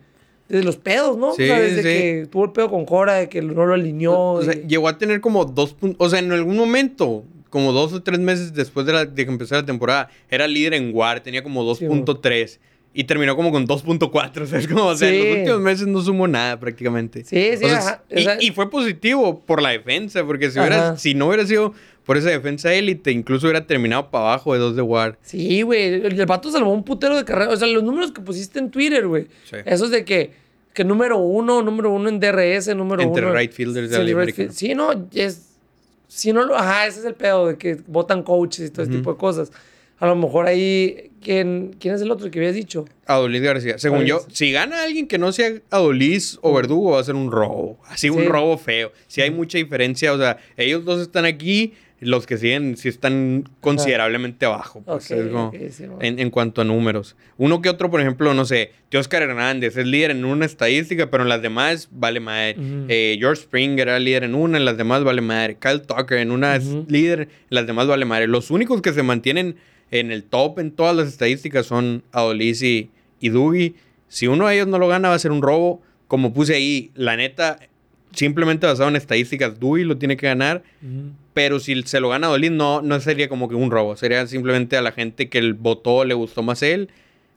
[0.50, 1.34] desde los pedos, ¿no?
[1.34, 1.84] Sí, o sea, desde sí.
[1.88, 4.34] que tuvo el pedo con Cora, de que no lo alineó.
[4.34, 6.06] O sea, llegó a tener como dos puntos.
[6.06, 9.32] O sea, en algún momento, como dos o tres meses después de, la- de que
[9.32, 12.60] empezó la temporada, era líder en WAR, tenía como 2.3
[12.94, 14.44] y terminó como con 2.4.
[14.44, 15.28] O sea, es como, o sea, en Sí.
[15.30, 17.24] los últimos meses no sumó nada prácticamente.
[17.26, 20.52] Sí, sí, O sea, ajá, y, o sea- y fue positivo por la defensa, porque
[20.52, 21.74] si, hubiera, si no hubiera sido
[22.06, 25.18] por esa defensa élite, incluso hubiera terminado para abajo de dos de WAR.
[25.22, 25.86] Sí, güey.
[26.06, 27.50] El, el vato salvó un putero de carrera.
[27.52, 29.28] O sea, los números que pusiste en Twitter, güey.
[29.50, 29.56] Sí.
[29.66, 30.32] Esos de que,
[30.74, 33.34] que número uno, número uno en DRS, número Entre uno.
[33.34, 35.50] right fielders de Sí, la right field- Sí, no, es.
[36.10, 36.56] Si no lo.
[36.58, 39.52] Ajá, ese es el pedo de que votan coaches y todo ese tipo de cosas.
[40.00, 41.10] A lo mejor ahí.
[41.22, 42.84] ¿Quién, quién es el otro que habías dicho?
[43.06, 43.78] Adolis García.
[43.78, 47.16] Según ¿Cuál yo, si gana alguien que no sea Adolis o Verdugo, va a ser
[47.16, 47.80] un robo.
[47.88, 48.28] Así, un Sí.
[48.28, 48.92] robo feo.
[49.08, 53.46] Si hay mucha diferencia, o sea, ellos dos están aquí, los que siguen sí están
[53.62, 54.82] considerablemente abajo.
[54.86, 56.00] Pues, Ok, es como- ok, sí, bueno.
[56.02, 57.16] en, en cuanto a números.
[57.38, 61.24] Uno que otro, por ejemplo, no sé, Oscar Hernández es líder en una estadística, pero
[61.24, 62.58] en las demás vale madre.
[62.90, 65.56] Eh, George Springer era líder en una, en las demás vale madre.
[65.58, 68.28] Kyle Tucker en una es líder, en las demás vale madre.
[68.28, 69.56] Los únicos que se mantienen
[70.00, 72.90] en el top en todas las estadísticas son Adolis y,
[73.22, 73.76] Dougie.
[74.08, 75.82] Si uno de ellos no lo gana, va a ser un robo.
[76.08, 77.60] Como puse ahí, la neta,
[78.12, 80.64] simplemente basado en estadísticas, Dougie lo tiene que ganar.
[81.34, 83.96] Pero si se lo gana Dolin, no, no sería como que un robo.
[83.96, 86.90] Sería simplemente a la gente que el votó le gustó más él.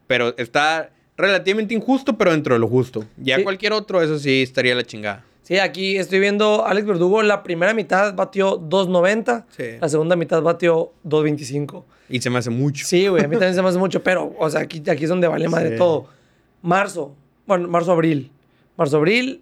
[0.06, 3.04] Pero está relativamente injusto, pero dentro de lo justo.
[3.16, 3.42] Ya Sí.
[3.42, 5.24] cualquier otro, eso sí estaría la chingada.
[5.46, 7.22] Sí, aquí estoy viendo Alex Verdugo.
[7.22, 9.44] La primera mitad batió 2.90.
[9.56, 9.62] Sí.
[9.80, 11.84] La segunda mitad batió 2.25.
[12.08, 12.84] Y se me hace mucho.
[12.84, 15.08] Sí, güey, a mí también se me hace mucho, pero, o sea, aquí, aquí es
[15.08, 15.76] donde vale madre Sí.
[15.76, 16.08] todo.
[16.62, 17.14] Marzo,
[17.46, 18.32] bueno, marzo-abril.
[18.76, 19.40] Marzo-abril,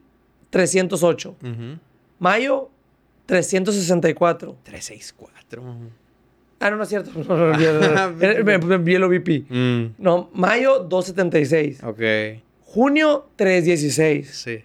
[0.50, 1.36] 308.
[1.42, 1.78] Ujú.
[2.18, 2.68] Mayo,
[3.24, 4.56] 364.
[4.62, 5.62] 364.
[6.60, 7.10] Ah, no, no es cierto.
[7.28, 8.12] No, no, no,
[8.44, 9.44] me envié el.
[9.48, 11.82] Mm, No, mayo, 276.
[11.82, 12.42] ok.
[12.62, 14.30] Junio, 316.
[14.30, 14.64] Sí.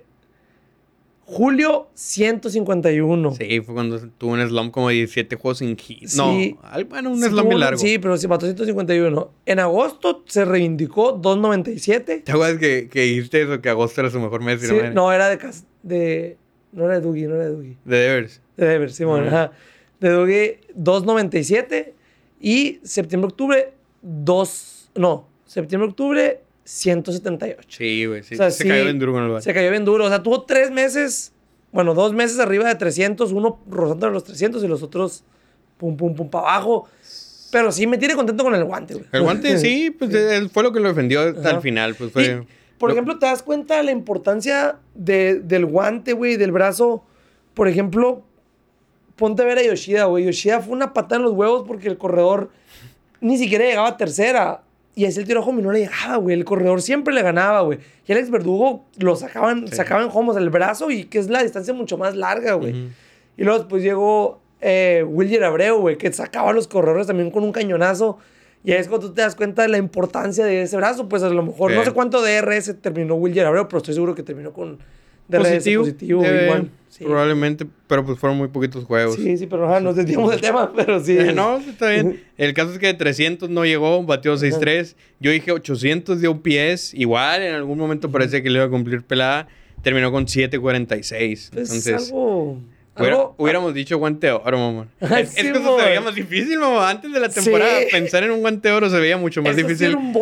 [1.31, 3.35] Julio, 151.
[3.35, 6.07] Sí, fue cuando tuvo un slam como 17 juegos sin hit.
[6.07, 6.17] Sí.
[6.17, 7.77] No, bueno, un Sí, un- largo.
[7.79, 9.31] Sí, pero sí, mató 151.
[9.45, 12.21] En agosto se reivindicó 297.
[12.25, 13.61] ¿Te acuerdas que, que dijiste eso?
[13.61, 14.59] Que agosto era su mejor mes.
[14.61, 14.91] Sí, madre?
[14.91, 15.37] no, era de,
[15.83, 16.37] de...
[16.71, 17.77] No era de Dougie, no era de Dougie.
[17.85, 18.41] De Devers.
[18.57, 19.43] De Devers, Simón, Ajá.
[19.43, 19.51] ajá.
[19.99, 21.93] De Dougie, 297.
[22.41, 24.91] Y septiembre-octubre, 2...
[24.95, 27.67] No, septiembre-octubre, 178.
[27.67, 28.21] Sí, güey.
[28.23, 28.35] Sí.
[28.35, 29.43] O sea, se sí, cayó bien duro con el bate.
[29.43, 30.05] Se cayó bien duro.
[30.05, 31.31] O sea, tuvo tres meses,
[31.71, 35.23] bueno, dos meses arriba de 300, uno rozando los 300 y los otros
[35.77, 36.87] pum, pum, pum, para abajo.
[37.51, 39.05] Pero sí me tiene contento con el guante, güey.
[39.11, 40.11] El guante, sí, pues
[40.51, 41.95] fue lo que lo defendió hasta el final.
[41.95, 42.43] Pues Y, fue.
[42.77, 47.03] por lo- ejemplo, ¿te das cuenta de la importancia de- del guante, güey, del brazo?
[47.55, 48.21] Por ejemplo,
[49.15, 50.25] ponte a ver a Yoshida, güey.
[50.25, 52.51] Yoshida fue una patada en los huevos porque el corredor
[53.21, 54.61] ni siquiera llegaba a tercera.
[54.99, 56.35] Y así el tiro a home y no le llegaba, güey.
[56.35, 57.79] El corredor siempre le ganaba, güey.
[58.05, 59.75] Y Alex Verdugo lo sacaban, Sí.
[59.77, 62.89] sacaban homos el brazo y que es la distancia mucho más larga, güey.
[63.37, 65.05] Y luego después llegó eh,
[65.45, 68.17] Abreu, güey, que sacaba a los corredores también con un cañonazo.
[68.61, 71.07] Y ahí es cuando tú te das cuenta de la importancia de ese brazo.
[71.07, 71.77] Pues a lo mejor, Sí.
[71.77, 74.79] no sé cuánto DRS terminó William Abreu, pero estoy seguro que terminó con
[75.29, 76.25] DRS positivo, Positivo.
[76.25, 76.69] eh, igual.
[76.89, 77.03] Sí.
[77.05, 79.15] Probablemente, pero pues fueron muy poquitos juegos.
[79.15, 81.17] sí, sí, pero ajá, nos desviamos del tema, pero sí.
[81.17, 82.21] Eh, no, está bien.
[82.37, 84.95] El caso es que de 300 no llegó, batió 6-3.
[85.19, 86.93] Yo dije 800 de OPS.
[86.95, 89.47] Igual, en algún momento parecía que le iba a cumplir pelada.
[89.81, 91.31] Terminó con 7.46.
[91.31, 92.59] Es Entonces, algo...
[92.99, 94.87] hubiera- algo- hubiéramos dicho guante de oro, mamá.
[95.01, 96.89] Ah, es, es sí, que eso se veía más difícil, mamá.
[96.89, 97.87] Antes de la temporada, Sí.
[97.91, 99.87] pensar en un guante de oro se veía mucho más eso sí difícil.
[99.89, 100.19] era un Sí,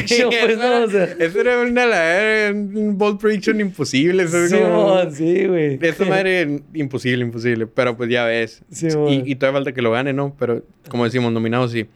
[0.00, 0.84] prediction, pues, eso, ¿no?
[0.84, 4.22] O sea, eso era una era un ball prediction imposible.
[4.24, 5.78] Eso es sí, como- sí, güey.
[5.80, 7.66] esa madre imposible, imposible.
[7.66, 8.62] Pero pues ya ves.
[8.70, 10.34] Sí, y, y todavía falta que lo gane, ¿no?
[10.38, 11.86] Pero como decimos, nominado sí.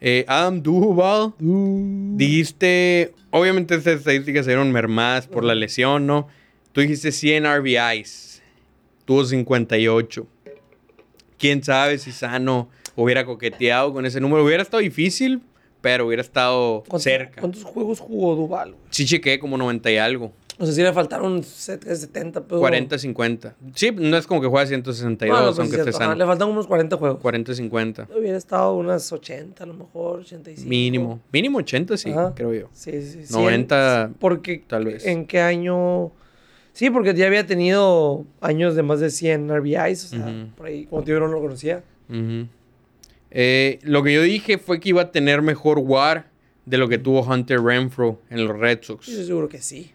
[0.00, 6.28] Eh, Adam Duval, Uh, dijiste, obviamente estas estadísticas se dieron mermadas por la lesión, ¿no?
[6.72, 8.33] Tú dijiste 100 RBIs,
[9.04, 10.26] tuvo 58.
[11.38, 14.44] Quién sabe si Sano hubiera coqueteado con ese número.
[14.44, 15.42] Hubiera estado difícil,
[15.80, 17.40] pero hubiera estado ¿cuántos- cerca.
[17.40, 18.74] ¿Cuántos juegos jugó Duval?
[18.90, 20.32] Sí chequé como 90 y algo.
[20.56, 22.60] O sea, sí le faltaron set- 70, pero...
[22.60, 23.56] 40, 50.
[23.74, 26.14] Sí, no es como que juega 162, Bueno, pues, aunque es esté sano.
[26.14, 27.20] Le faltan unos 40 juegos.
[27.20, 28.08] 40, 50.
[28.16, 30.68] Hubiera estado unas 80, a lo mejor, 85.
[30.70, 31.20] Mínimo.
[31.32, 32.32] Mínimo 80, sí, Ajá.
[32.36, 32.68] creo yo.
[32.72, 33.32] Sí, sí, sí.
[33.32, 35.04] 90, Porque, tal vez.
[35.04, 36.12] ¿En qué año?
[36.74, 40.04] Sí, porque ya había tenido años de más de 100 RBIs.
[40.04, 41.84] O sea, por ahí, como yo no lo conocía.
[43.30, 46.26] Eh, lo que yo dije fue que iba a tener mejor WAR
[46.66, 49.06] de lo que tuvo Hunter Renfro en los Red Sox.
[49.06, 49.92] Yo seguro que sí.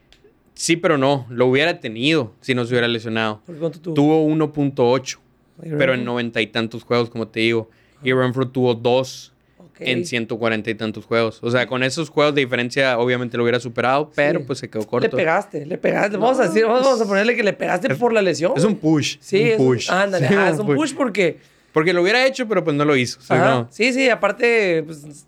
[0.53, 1.25] Sí, pero no.
[1.29, 3.41] Lo hubiera tenido si no se hubiera lesionado.
[3.45, 3.93] Porque ¿Cuánto tuvo?
[3.95, 5.17] Tuvo 1.8,
[5.61, 7.69] Ay, pero en noventa y tantos juegos, como te digo.
[8.03, 9.33] Y Renfro tuvo 2
[9.81, 9.87] Ok.
[9.87, 11.39] en 140 y tantos juegos.
[11.41, 14.45] O sea, con esos juegos de diferencia, obviamente lo hubiera superado, pero Sí.
[14.47, 15.15] pues se quedó Le corto.
[15.17, 16.17] pegaste, le pegaste.
[16.17, 18.53] Vamos a decir, vamos a ponerle que le pegaste por la lesión.
[18.55, 19.17] Es un push.
[19.19, 19.89] Sí, un es un- push.
[19.91, 21.37] ándale, Sí, ah, es un push porque...
[21.71, 23.21] Porque lo hubiera hecho, pero pues no lo hizo.
[23.21, 23.67] ¿sí no?
[23.71, 25.25] Sí, sí, aparte, pues,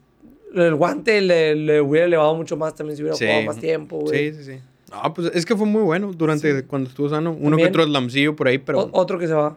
[0.56, 3.26] el guante le, le hubiera elevado mucho más también si hubiera Sí.
[3.26, 4.32] jugado más tiempo, güey.
[4.34, 4.60] Sí, sí, sí.
[4.92, 6.66] No, pues es que fue muy bueno durante Sí.
[6.68, 7.32] cuando estuvo sano.
[7.32, 9.56] Uno También- que otro slamcillo por ahí, pero O- otro que se va.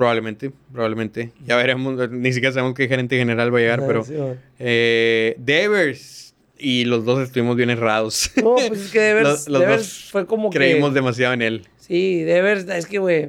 [0.00, 1.30] Probablemente, probablemente.
[1.46, 4.02] Ya veremos, ni siquiera sabemos qué gerente general va a llegar, pero...
[4.02, 4.14] sí.
[4.58, 8.30] Eh, Devers y los dos estuvimos bien errados.
[8.42, 10.94] No, pues es que Devers, Los- los Devers dos fue como Creímos que...
[10.94, 11.62] demasiado en él.
[11.76, 13.28] Sí, Devers, es que, güey,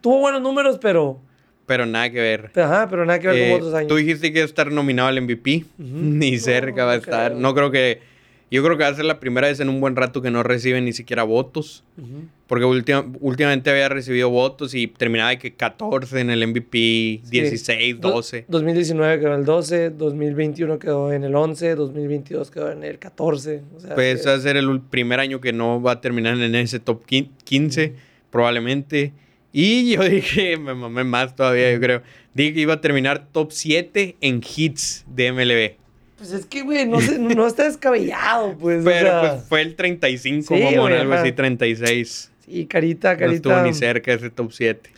[0.00, 1.20] tuvo buenos números, pero...
[1.66, 2.50] pero nada que ver.
[2.56, 3.88] Ajá, pero nada que ver Eh, con otros años.
[3.88, 5.64] Tú dijiste que iba a estar nominado al MVP.
[5.78, 7.30] Ni cerca No, va a estar.
[7.30, 7.40] creo.
[7.40, 8.09] No creo que.
[8.50, 10.42] Yo creo que va a ser la primera vez en un buen rato que no
[10.42, 11.84] recibe ni siquiera votos.
[11.96, 12.24] Ujú.
[12.48, 18.00] Porque última- últimamente había recibido votos y terminaba de que 14 en el MVP, 16,
[18.00, 18.46] Do- 12.
[18.48, 23.62] 2019 quedó en el 12, 2021 quedó en el 11, 2022 quedó en el 14.
[23.76, 26.36] O sea, Pues que- va a ser el primer año que no va a terminar
[26.40, 27.94] en ese top quin- 15,
[28.30, 29.12] probablemente.
[29.52, 32.02] Y yo dije, me mamé más todavía, yo creo.
[32.34, 35.79] Dije que iba a terminar top 7 en hits de MLB.
[36.20, 38.82] Pues es que, güey, no, sé, no está descabellado, pues.
[38.82, 42.30] o Pero sea, pues fue el 35, Sí, mamón, algo así, 36.
[42.44, 43.66] Sí, carita, No estuvo carita.
[43.66, 44.90] ni cerca ese top 7.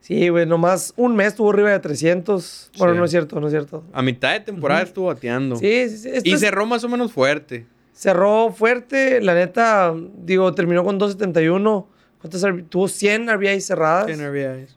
[0.00, 2.70] sí, güey, nomás un mes estuvo arriba de 300.
[2.78, 2.98] Bueno, Sí.
[3.00, 3.84] no es cierto, no es cierto.
[3.92, 5.56] A mitad de temporada estuvo bateando.
[5.56, 6.10] Sí, sí, sí.
[6.22, 7.66] y es- cerró más o menos fuerte.
[7.92, 9.20] cerró fuerte.
[9.20, 9.92] La neta,
[10.24, 11.88] digo, terminó con 271.
[12.20, 14.06] ¿Cuántas tuvo 100 RBI cerradas.
[14.06, 14.76] 100 RBIs.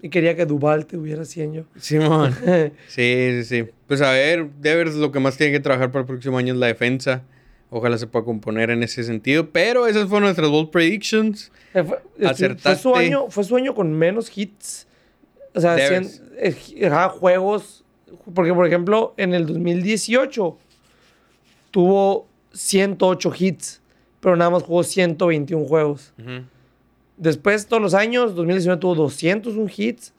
[0.00, 1.62] Y quería que Duval tuviera 100 yo.
[1.78, 2.32] Simón.
[2.88, 3.64] Sí, sí, sí.
[3.86, 6.60] Pues a ver, Devers lo que más tiene que trabajar para el próximo año es
[6.60, 7.22] la defensa.
[7.70, 9.50] Ojalá se pueda componer en ese sentido.
[9.50, 11.50] Pero esas fueron nuestras bold predictions.
[11.74, 12.88] Eh, fue, fue su Acertaste.
[12.96, 14.86] año, fue su año con menos hits.
[15.54, 16.22] O sea, Devers.
[16.22, 17.84] cien- eh, ajá, juegos.
[18.34, 20.56] Porque, por ejemplo, en el 2018
[21.70, 23.80] tuvo 108 hits,
[24.20, 26.12] pero nada más jugó 121 juegos.
[27.18, 30.14] Después, todos los años, 2019 tuvo 201 hits.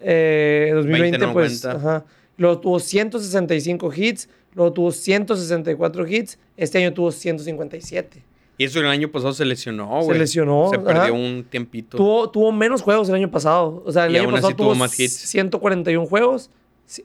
[0.00, 2.04] Eh, 2020, 20 no pues, ajá.
[2.36, 4.28] Luego tuvo 165 hits.
[4.54, 6.38] Luego tuvo 164 hits.
[6.56, 8.22] Este año tuvo 157.
[8.60, 10.18] Y eso el año pasado se lesionó, Se güey.
[10.18, 11.12] lesionó, Se perdió ajá.
[11.12, 11.96] un tiempito.
[11.96, 13.82] Tuvo, tuvo menos juegos el año pasado.
[13.86, 15.12] O sea, el Y año pasado tuvo más hits.
[15.14, 16.50] 141 juegos.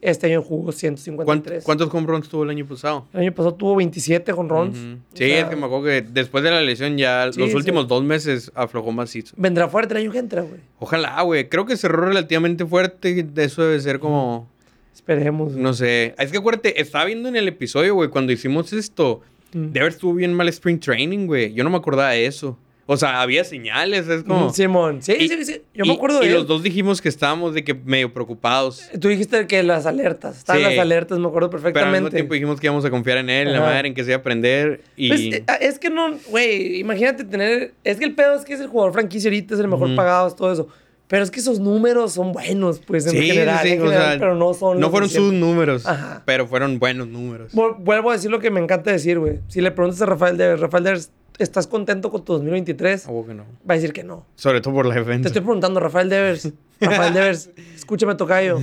[0.00, 1.64] Este año jugó ¿Cuánto- 153.
[1.64, 3.06] ¿Cuántos home runs tuvo el año pasado?
[3.12, 4.76] El año pasado tuvo 27 con runs.
[4.78, 4.96] Sí,
[5.28, 7.56] sea, es que me acuerdo que después de la lesión ya Sí, los sí.
[7.56, 9.34] últimos dos meses aflojó más hits.
[9.36, 10.60] Vendrá fuerte el año que entra, güey.
[10.78, 11.48] Ojalá, güey.
[11.50, 13.26] Creo que cerró relativamente fuerte.
[13.36, 14.48] Eso debe ser como...
[14.94, 15.52] Esperemos.
[15.52, 15.62] güey.
[15.62, 16.14] No sé.
[16.18, 19.20] Es que acuérdate, estaba viendo en el episodio, güey, cuando hicimos esto.
[19.52, 19.72] Mm.
[19.72, 21.52] De haber estuvo bien mal Spring Training, güey.
[21.52, 22.56] Yo no me acordaba de eso.
[22.86, 24.48] O sea, había señales, es como...
[24.48, 25.02] Mm, Simón.
[25.02, 25.62] Sí, Y- sí, sí.
[25.74, 26.48] Yo y- me acuerdo Y de los él.
[26.48, 28.90] dos dijimos que estábamos de que medio preocupados.
[29.00, 30.36] Tú dijiste que las alertas.
[30.38, 30.68] Estaban Sí.
[30.68, 32.00] las alertas, me acuerdo Pero al perfectamente.
[32.00, 34.10] mismo tiempo dijimos que íbamos a confiar en él, en la madre, en que se
[34.10, 34.82] iba a aprender.
[34.96, 35.08] Y...
[35.08, 37.72] Pues, eh, es que no, güey, imagínate tener.
[37.84, 40.28] Es que el pedo es que es el jugador franquicia ahorita, es el mejor pagado,
[40.28, 40.68] es todo eso.
[41.06, 43.60] Pero es que esos números son buenos, pues, en Sí, general.
[43.62, 44.80] sí, en o general, sea, pero no son.
[44.80, 46.22] no fueron sus números, Ajá.
[46.24, 47.52] pero fueron buenos números.
[47.52, 49.40] Vu- Vuelvo a decir lo que me encanta decir, güey.
[49.48, 53.06] Si le preguntas a Rafael Devers, Rafael Devers, ¿estás contento con tu 2023?
[53.06, 53.44] Ah, bueno, que no.
[53.68, 54.24] Va a decir que no.
[54.34, 55.28] Sobre todo por la Te defensa.
[55.28, 56.50] estoy preguntando, Rafael Devers.
[56.80, 58.60] Rafael Devers, escúchame, Tocayo.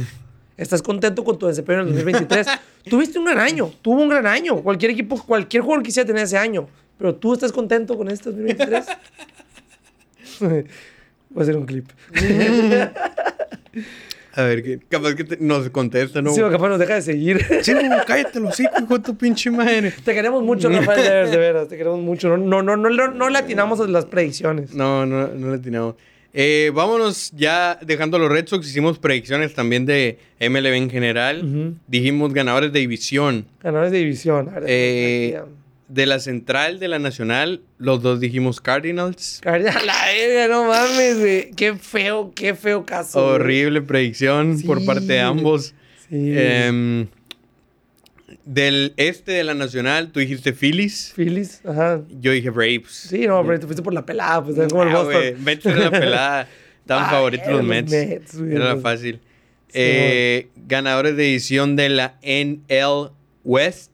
[0.57, 2.47] ¿Estás contento con tu desempeño en el 2023?
[2.89, 4.57] Tuviste un gran año, tuvo un gran año.
[4.61, 6.67] Cualquier equipo, cualquier jugador quisiera tener ese año.
[6.97, 8.85] Pero tú estás contento con este 2023?
[11.33, 11.87] Voy a hacer un clip.
[14.33, 16.33] A ver, que, capaz que te- nos contesta, ¿no?
[16.33, 17.45] Sí, capaz nos deja de seguir.
[17.63, 19.91] Sí, no, cállate los hocico, hijo de tu pinche madre.
[20.05, 21.67] Te queremos mucho, Rafael Devers, de veras.
[21.67, 22.37] Te queremos mucho.
[22.37, 24.73] No, no, no, no, no, no le atinamos a las predicciones.
[24.73, 25.95] No, no, no le atinamos.
[26.33, 28.65] Eh, vámonos ya dejando los Red Sox.
[28.65, 31.75] Hicimos predicciones también de MLB en general.
[31.87, 33.45] Dijimos ganadores de división.
[33.61, 34.47] Ganadores de división.
[34.47, 35.41] A ver, Eh,
[35.93, 39.41] De la central, de la nacional, los dos dijimos Cardinals.
[39.45, 39.73] a la
[40.05, 41.51] verga, no mames, güey.
[41.51, 43.21] Qué feo, qué feo caso.
[43.21, 43.33] güey.
[43.35, 45.73] Horrible predicción por parte de ambos.
[46.09, 46.31] Sí.
[46.35, 47.07] Em,
[48.45, 51.11] del este de la nacional, tú dijiste Phillies.
[51.15, 52.01] Phillies, ajá.
[52.21, 52.87] Yo dije Braves.
[53.09, 55.43] Sí, no, pero te fuiste por la pelada, pues, como el Ah, Boston.
[55.43, 56.47] Mets era la pelada.
[56.79, 57.91] Estaban Ah, favoritos los Mets.
[57.91, 59.19] Mets, güey, Era los- fácil.
[59.73, 63.11] Eh, ganadores de edición de la NL
[63.43, 63.90] West.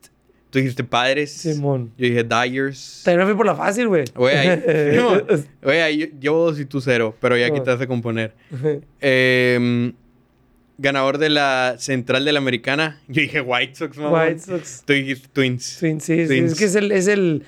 [0.50, 1.32] Tú dijiste Padres.
[1.34, 1.92] Simón.
[1.98, 3.02] Yo dije Dyers.
[3.04, 4.06] También me fui por la fácil, güey.
[4.16, 4.62] Güey, ahí.
[5.62, 8.34] Güey, ahí yo, yo dos y tú cero, pero ya quitaste componer.
[9.02, 9.94] Em,
[10.78, 13.02] ganador de la central de la americana.
[13.08, 14.24] Yo dije White Sox, mamá.
[14.26, 14.84] White Sox.
[14.86, 15.78] Tú dijiste Twins.
[15.80, 17.44] Twins, sí, es que es el, es el...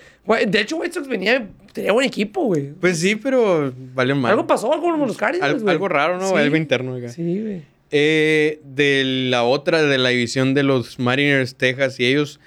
[0.48, 2.72] De hecho, White Sox venía, tenía buen equipo, güey.
[2.74, 4.32] Pues sí, pero valió mal.
[4.32, 6.30] Algo pasó algo con los Cardinals, Al- algo raro, ¿no?
[6.30, 6.36] Sí.
[6.36, 7.10] Algo interno acá.
[7.10, 7.62] Sí, güey.
[7.92, 12.40] Eh, de la otra, de la división de los Mariners, Texas y ellos,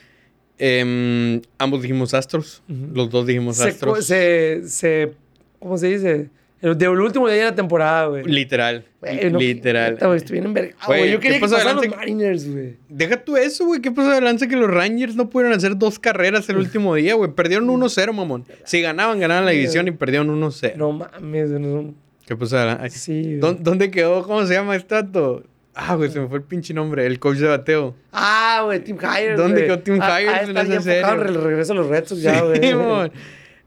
[0.65, 2.63] em, ambos dijimos Astros.
[2.69, 4.05] Los dos dijimos Se, Astros.
[4.07, 5.13] se, se...
[5.59, 6.31] ¿Cómo se dice?
[6.61, 8.23] El, de, el último día de la temporada, güey.
[8.25, 8.85] Literal.
[9.33, 9.99] No, literal.
[10.15, 11.11] estoy bien envergado, Güey.
[11.11, 11.89] Yo ¿qué quería que pasaran los?
[11.89, 12.77] Mariners, güey.
[12.89, 13.81] Deja tú eso, güey.
[13.81, 17.15] ¿Qué pasó de lanza que los Rangers no pudieron hacer dos carreras el último día,
[17.15, 17.33] güey?
[17.33, 18.45] Perdieron 1-0, mamón.
[18.65, 20.77] Si ganaban, ganaban la división y perdieron 1-0.
[20.77, 21.93] No mames, no-
[22.27, 22.89] ¿Qué pasó de lanza?
[22.91, 23.39] Sí, güey.
[23.41, 24.23] ¿Dó- ¿Dónde quedó?
[24.23, 25.43] ¿Cómo se llama este dato?
[25.75, 27.07] Ah, güey, se me fue el pinche nombre.
[27.07, 27.95] El coach de bateo.
[28.13, 29.37] Ah, güey, Tim Hires.
[29.39, 29.65] ¿Dónde güey.
[29.67, 31.01] quedó Tim Ah, Hires ah, serie?
[31.01, 32.61] en el regreso a los Red Sox ya, güey.
[32.63, 33.19] Sí.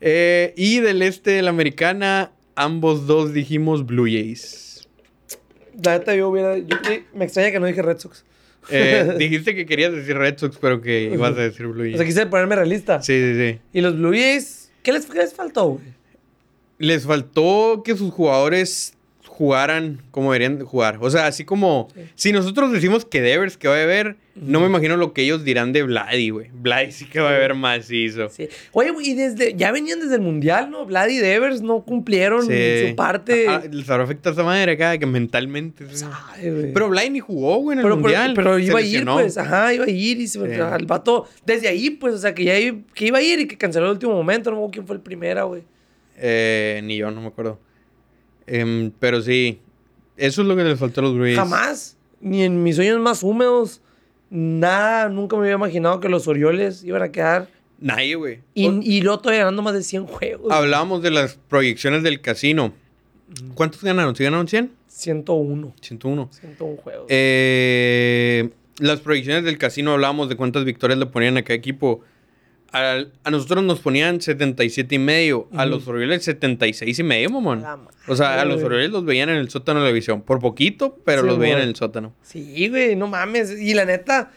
[0.02, 4.88] Eh, y del este de la americana, ambos dos dijimos Blue Jays.
[5.84, 6.58] La neta, yo hubiera.
[6.58, 6.78] Yo,
[7.14, 8.24] me extraña que no dije Red Sox.
[8.70, 11.98] Eh, dijiste que querías decir Red Sox, pero que ibas a decir Blue O Jays.
[11.98, 13.02] sea, quise ponerme realista.
[13.02, 13.60] Sí, sí, sí.
[13.74, 15.86] Y los Blue Jays, ¿qué les, qué les faltó, güey?
[16.78, 18.96] Les faltó que sus jugadores
[19.36, 20.98] jugaran como deberían de jugar.
[21.02, 21.90] O sea, así como...
[21.94, 22.02] Sí.
[22.16, 25.44] Si nosotros decimos que Devers que va a beber, no me imagino lo que ellos
[25.44, 26.50] dirán de Vladi, güey.
[26.54, 28.30] Vladi sí que va a beber macizo.
[28.30, 28.48] Sí.
[28.72, 29.54] Oye, güey, y desde.
[29.56, 30.86] Ya venían desde el Mundial, ¿no?
[30.86, 32.88] Vlad y Devers no cumplieron Sí.
[32.90, 33.46] su parte.
[33.48, 35.86] Ah, les habrá afectado esa madre acá, que mentalmente...
[35.92, 36.06] sí.
[36.34, 36.74] Ay, güey.
[36.74, 38.34] Pero Vladi ni jugó, güey, en el pero, Mundial.
[38.36, 41.90] pero iba a ir, pues, ajá, iba a ir y se el vato, desde ahí,
[41.92, 44.14] pues, o sea, que ya i- que iba a ir y que canceló el último
[44.14, 45.64] momento, no me acuerdo quién fue el primera, güey.
[46.18, 47.60] Eh, ni yo, no me acuerdo.
[48.48, 49.60] Em, pero sí,
[50.18, 51.36] eso es lo que les faltó a los Jays.
[51.38, 53.82] Jamás, ni en mis sueños más húmedos,
[54.30, 58.40] nada, nunca me había imaginado que los Orioles iban a quedar, Nadie, güey.
[58.54, 60.52] y, O- y luego todavía ganando más de 100 juegos.
[60.52, 62.74] Hablábamos de las proyecciones del casino.
[63.56, 64.16] ¿Cuántos ganaron?
[64.16, 64.72] ¿Sí ganaron 100?
[64.88, 66.30] 101, 101.
[66.32, 67.06] 101 juegos.
[67.10, 72.02] Eh, las proyecciones del casino hablábamos de cuántas victorias le ponían a cada equipo.
[72.76, 75.48] Al- a nosotros nos ponían 77 y medio.
[75.54, 75.70] A Ujú.
[75.70, 77.64] los Orioles 76 y medio, mamón.
[78.08, 78.62] O sea, a los.
[78.64, 80.22] Orioles los veían en el sótano de la visión.
[80.22, 82.14] Por poquito, pero Sí, los veían en el sótano.
[82.22, 83.60] Sí, güey, no mames.
[83.60, 84.32] Y la neta,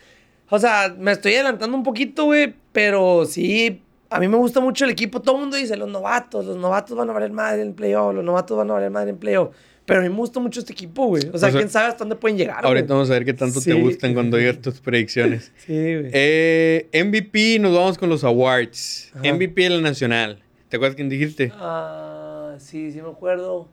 [0.50, 4.84] o sea, me estoy adelantando un poquito, güey, pero sí, a mí me gusta mucho
[4.84, 5.20] el equipo.
[5.20, 8.24] Todo el mundo dice, los novatos, los novatos van a valer madre en playoff, los
[8.24, 9.54] novatos van a valer madre en playoff.
[9.88, 11.22] Pero a mí me gusta mucho este equipo, güey.
[11.32, 12.94] O sea, O sea, quién sabe hasta dónde pueden llegar, Ahorita güey.
[12.96, 13.70] vamos a ver qué tanto Sí.
[13.70, 15.50] te gustan cuando digas tus predicciones.
[15.66, 16.10] Sí, güey.
[16.12, 19.10] Eh, MVP, nos vamos con los awards.
[19.14, 19.32] Ajá.
[19.34, 20.40] MVP de la nacional.
[20.68, 21.50] ¿Te acuerdas quién dijiste?
[21.56, 23.66] Ah, sí, sí me acuerdo.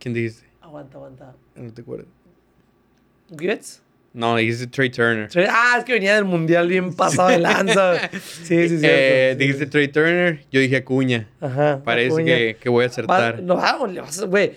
[0.00, 0.46] ¿Quién dijiste?
[0.60, 1.34] Aguanta, aguanta.
[1.54, 2.06] No te acuerdo.
[3.38, 3.82] ¿Gets?
[4.12, 5.28] No, dijiste Trey Turner.
[5.50, 8.08] Ah, es que venía del mundial bien pasado de lanza.
[8.10, 8.82] Sí, sí, sí.
[8.82, 11.28] Eh, dijiste Trey Turner, yo dije Acuña.
[11.40, 11.82] Ajá.
[11.84, 12.34] Parece Acuña.
[12.36, 13.42] que, que voy a Va- acertar.
[13.42, 14.52] no, vamos, le vas a- güey.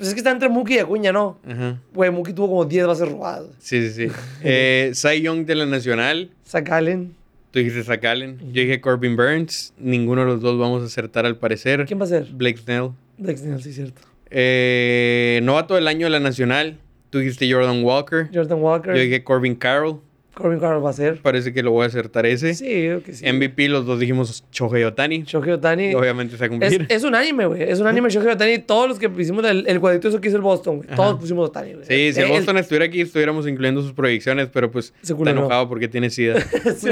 [0.00, 1.38] Pues es que está entre Muki y Acuña, ¿no?
[1.46, 1.78] Ajá.
[1.92, 3.48] Güey, Muki tuvo como 10 bases robadas.
[3.58, 4.14] Sí, sí, sí.
[4.42, 6.30] Eh, Cy Young de la nacional.
[6.48, 7.14] Zach Allen.
[7.50, 8.38] Tú dijiste Zach Allen.
[8.50, 9.74] Yo dije Corbin Burns.
[9.76, 11.84] Ninguno de los dos vamos a acertar al parecer.
[11.84, 12.28] ¿Quién va a ser?
[12.32, 12.92] Blake Snell.
[13.18, 14.00] Dex Snell, sí, cierto.
[14.30, 16.78] Eh, novato del año de la nacional.
[17.10, 18.30] Tú dijiste Jordan Walker.
[18.32, 18.94] Jordan Walker.
[18.94, 20.00] Yo dije Corbin Carroll.
[20.34, 21.18] Corbin Carroll va a ser.
[21.20, 22.54] Parece que lo voy a acertar ese.
[22.54, 23.30] Sí, creo que sí.
[23.30, 25.24] MVP, los dos dijimos Shohei Otani.
[25.24, 25.94] Shohei Otani.
[25.94, 26.86] Obviamente se va a Es, cumplir.
[26.88, 27.62] es un anime, güey.
[27.62, 28.58] Es un anime Shohei Otani.
[28.60, 30.88] Todos los que hicimos el, el cuadrito eso que hizo el Boston, güey.
[30.96, 31.84] Todos pusimos Otani, güey.
[31.86, 35.24] Sí, si el El- Boston estuviera aquí, estuviéramos incluyendo sus proyecciones, pero pues Ese está
[35.24, 35.30] no.
[35.40, 36.40] enojado porque tiene sida.
[36.78, 36.88] sí.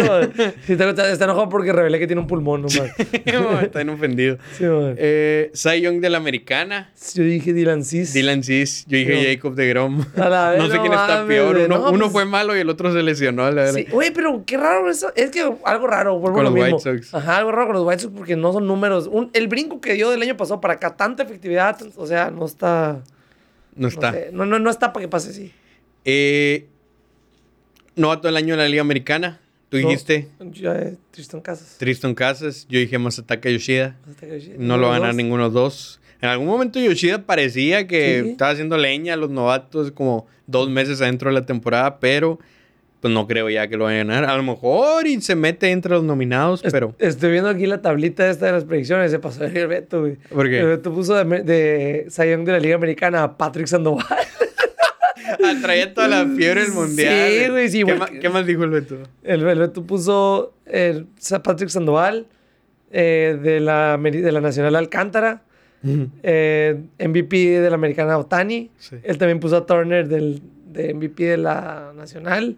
[0.66, 2.80] Sí, está, enojado porque revelé que tiene un pulmón nomás.
[3.62, 4.38] está bien ofendido.
[4.56, 4.94] Sí, man.
[4.98, 6.90] Eh, Cy Young de la americana.
[7.14, 8.12] Yo dije Dylan Cis.
[8.14, 8.84] Dylan Cis.
[8.88, 9.20] Yo dije No.
[9.22, 10.04] Jacob de Grom.
[10.16, 11.56] A la vez, No sé no quién está peor.
[11.56, 13.27] Uno, No, uno pues- fue malo y el otro se lesionó.
[13.32, 13.72] La verdad.
[13.74, 15.12] Sí, güey, pero qué raro eso.
[15.16, 16.76] Es que algo raro, vuelvo Con lo los mismo.
[16.78, 17.14] White Sox.
[17.14, 19.06] Ajá, algo raro con los White Sox porque no son números.
[19.10, 22.44] Un- el brinco que dio del año pasado para acá, tanta efectividad, o sea, no
[22.46, 23.02] está.
[23.74, 24.12] No No, está.
[24.12, 25.52] sé, no, no, no está para que pase así.
[26.04, 26.66] Eh,
[27.96, 29.40] novato del año de la Liga Americana.
[29.68, 29.88] Tú No.
[29.88, 31.76] dijiste eh, Tristan Casas.
[31.78, 32.66] Tristan Casas.
[32.68, 33.96] Yo dije Masataka Yoshida.
[34.08, 36.00] Hasta que- No lo va a ninguno de los dos.
[36.20, 38.30] En algún momento Yoshida parecía que Sí.
[38.30, 42.38] estaba haciendo leña a los novatos como dos meses adentro de la temporada, pero
[43.00, 44.24] pues no creo ya que lo vaya a ganar.
[44.24, 46.94] A lo mejor y se mete entre los nominados, Es- pero...
[46.98, 49.10] Estoy viendo aquí la tablita esta de las predicciones.
[49.10, 50.16] Se pasó el Beto, güey.
[50.30, 50.60] ¿Por qué?
[50.60, 54.04] El Beto puso de, de de la Liga Americana a Patrick Sandoval.
[55.44, 57.14] Ah, traía toda la fiebre del mundial.
[57.30, 57.98] Sí, güey, sí, ¿Qué, güey.
[57.98, 58.96] ma- qué más dijo el Beto?
[59.22, 62.26] El, el Beto puso el, Sa- Patrick Sandoval
[62.90, 65.42] eh, de, la, de la Nacional Alcántara.
[66.22, 68.70] eh, MVP de la Americana Otani.
[68.78, 68.96] Sí.
[69.02, 72.56] Él también puso a Turner del, de MVP de la Nacional.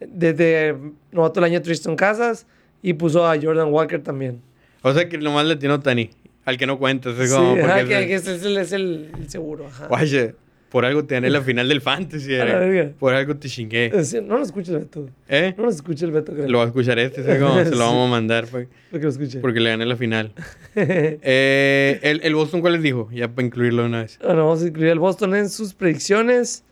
[0.00, 0.76] Desde
[1.12, 2.46] novato del año Tristan Casas.
[2.82, 4.40] Y puso a Jordan Walker también.
[4.82, 6.10] O sea que nomás le tiene Tani.
[6.44, 7.18] Al que no cuentas.
[7.18, 9.66] Es Sí, como ajá, porque que, es- es el, es el- el seguro.
[9.66, 9.88] ajá.
[9.88, 10.34] Guache,
[10.70, 12.28] por algo te gané la final del fantasy.
[12.28, 12.92] Verga.
[12.98, 13.86] Por algo te chingué.
[13.86, 15.10] Eh, sí, No lo escucha el Beto.
[15.28, 15.54] ¿Eh?
[15.58, 16.48] No lo escucha el Beto, creo.
[16.48, 17.22] Lo va a escuchar este.
[17.24, 17.74] se lo Sí.
[17.78, 19.40] vamos a mandar pues, Porque lo escuche.
[19.40, 20.32] porque le gané la final.
[20.76, 23.08] Eh, el, el Boston, ¿cuál les dijo?
[23.12, 24.18] Ya para incluirlo una vez.
[24.22, 26.62] Bueno, vamos a incluir al Boston en sus predicciones.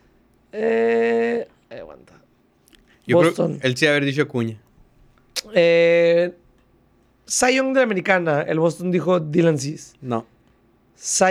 [0.53, 1.49] Eh, eh.
[3.07, 3.59] Yo Boston.
[3.59, 4.59] creo él sí haber dicho Acuña.
[5.55, 6.33] Eh,
[7.73, 9.95] de la Americana, el Boston dijo Dylan Cis.
[10.01, 10.27] No,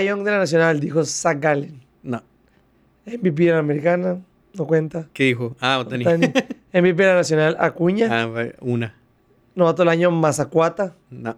[0.06, 1.82] Young de la Nacional dijo Zach Gallen.
[2.04, 2.22] no.
[3.08, 4.20] MVP de la Americana,
[4.56, 5.08] no cuenta.
[5.14, 5.56] ¿Qué dijo?
[5.60, 6.06] Ah, Otani.
[6.08, 6.28] Otani.
[6.74, 8.08] MVP de la Nacional, Acuña.
[8.24, 8.96] ah, va- una.
[9.54, 10.96] Novato del año, Mazacuata.
[11.12, 11.38] No.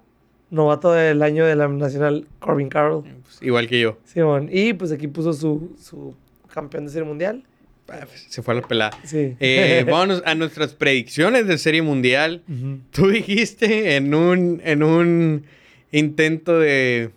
[0.49, 3.03] Novato del año de la Nacional, Corbin Carroll.
[3.03, 3.97] Pues, igual que yo.
[4.05, 4.47] Simón.
[4.51, 6.15] Y pues aquí puso su, su
[6.53, 7.43] campeón de serie mundial.
[8.29, 8.97] Se fue a la pelada.
[9.03, 9.35] Sí.
[9.39, 12.43] Eh, vámonos a nuestras predicciones de Serie Mundial.
[12.91, 15.45] Tú dijiste en un, en un
[15.91, 17.11] intento de,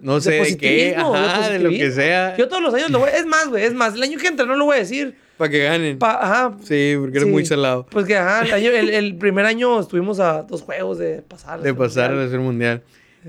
[0.00, 3.10] no sé de, qué, ajá, de, lo que sea, Yo todos los años lo voy
[3.14, 3.94] Es más, güey, es más.
[3.94, 5.14] El año que entra no lo voy a decir.
[5.36, 5.98] para que ganen.
[5.98, 6.56] Pa- ajá.
[6.62, 7.30] sí, porque eres sí.
[7.30, 7.86] muy salado.
[7.90, 11.60] Pues que, ajá, el, año- el- el primer año estuvimos a dos juegos de pasar.
[11.60, 12.82] De pasar a Serie Mundial.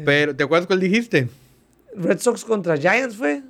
[0.05, 1.27] Pero, ¿te acuerdas cuál dijiste?
[1.95, 3.41] Red Sox contra Giants fue.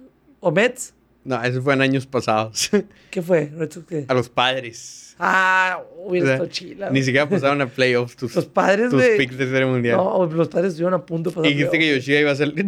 [0.41, 0.93] ¿O Mets?
[1.25, 2.69] No, eso fue en años pasados.
[3.09, 3.49] ¿Qué fue?
[3.55, 4.05] ¿Red Sox qué?
[4.07, 5.15] a los padres.
[5.19, 6.89] Ah, O hubiera sea, estado chila.
[6.89, 9.17] Ni siquiera pasaron a playoffs tus, Los padres, tus güey.
[9.17, 9.97] picks de Serie Mundial.
[9.97, 11.49] No, los padres estuvieron a punto de pasar.
[11.51, 12.53] y dijiste que Yoshida iba a ser...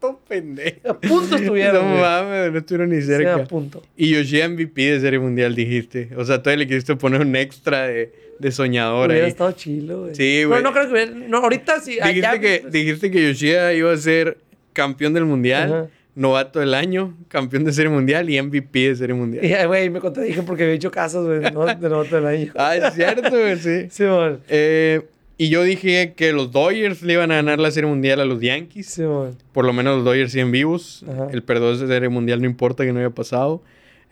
[0.00, 0.78] Todo pendejo.
[0.90, 1.84] A punto estuvieron.
[1.96, 3.34] No mames, no estuvieron ni Sí, cerca.
[3.34, 3.82] a punto.
[3.96, 6.10] Y Yoshida MVP de Serie Mundial, dijiste.
[6.16, 9.30] O sea, todavía le quisiste poner un extra de, de soñador Hubiera ahí.
[9.32, 10.14] estado chilo, güey.
[10.14, 10.62] Sí, Pero güey.
[10.62, 11.10] no creo que hubiera.
[11.10, 11.98] No, ahorita sí.
[12.02, 14.38] Dijiste, allá- que, dijiste que Yoshida iba a ser
[14.72, 15.86] campeón del Mundial, Ajá.
[16.14, 19.44] Novato del año, campeón de Serie Mundial y MVP de Serie Mundial.
[19.44, 21.52] Y, güey, me contradije porque había hecho casos, güey.
[21.52, 22.52] No, de novato del año.
[22.56, 23.86] Ah, es cierto, güey, sí.
[23.90, 24.40] Sí, man.
[24.48, 25.02] Eh,
[25.36, 28.40] y yo dije que los Dodgers le iban a ganar la Serie Mundial a los
[28.40, 28.86] Yankees.
[28.86, 29.36] Sí, man.
[29.52, 31.04] Por lo menos los Dodgers siguen vivos.
[31.08, 31.28] Ajá.
[31.32, 33.62] El perdón de Serie Mundial no importa que no haya pasado.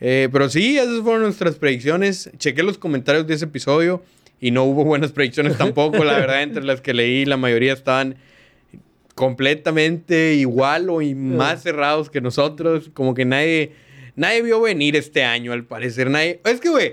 [0.01, 2.30] Eh, pero sí, esas fueron nuestras predicciones.
[2.38, 4.03] Chequé los comentarios de ese episodio
[4.40, 6.05] y no hubo buenas predicciones tampoco.
[6.05, 8.16] la verdad, entre las que leí, la mayoría estaban
[9.16, 12.90] completamente igual o y más cerrados que nosotros.
[12.94, 13.72] Como que nadie,
[14.14, 16.08] nadie vio venir este año, al parecer.
[16.10, 16.92] Nadie, es que, güey,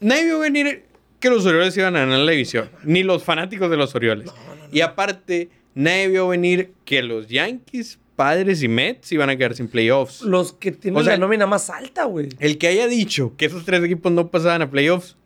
[0.00, 0.84] nadie vio venir
[1.20, 2.68] que los Orioles iban a ganar la división.
[2.84, 4.30] Ni los fanáticos de los Orioles.
[4.72, 9.68] Y aparte, nadie vio venir que los Yankees, Padres y Mets iban a quedar sin
[9.68, 10.22] playoffs.
[10.22, 12.28] Los que tienen O sea- la nómina más alta, güey.
[12.40, 15.16] El que haya dicho que esos tres equipos no pasaban a playoffs,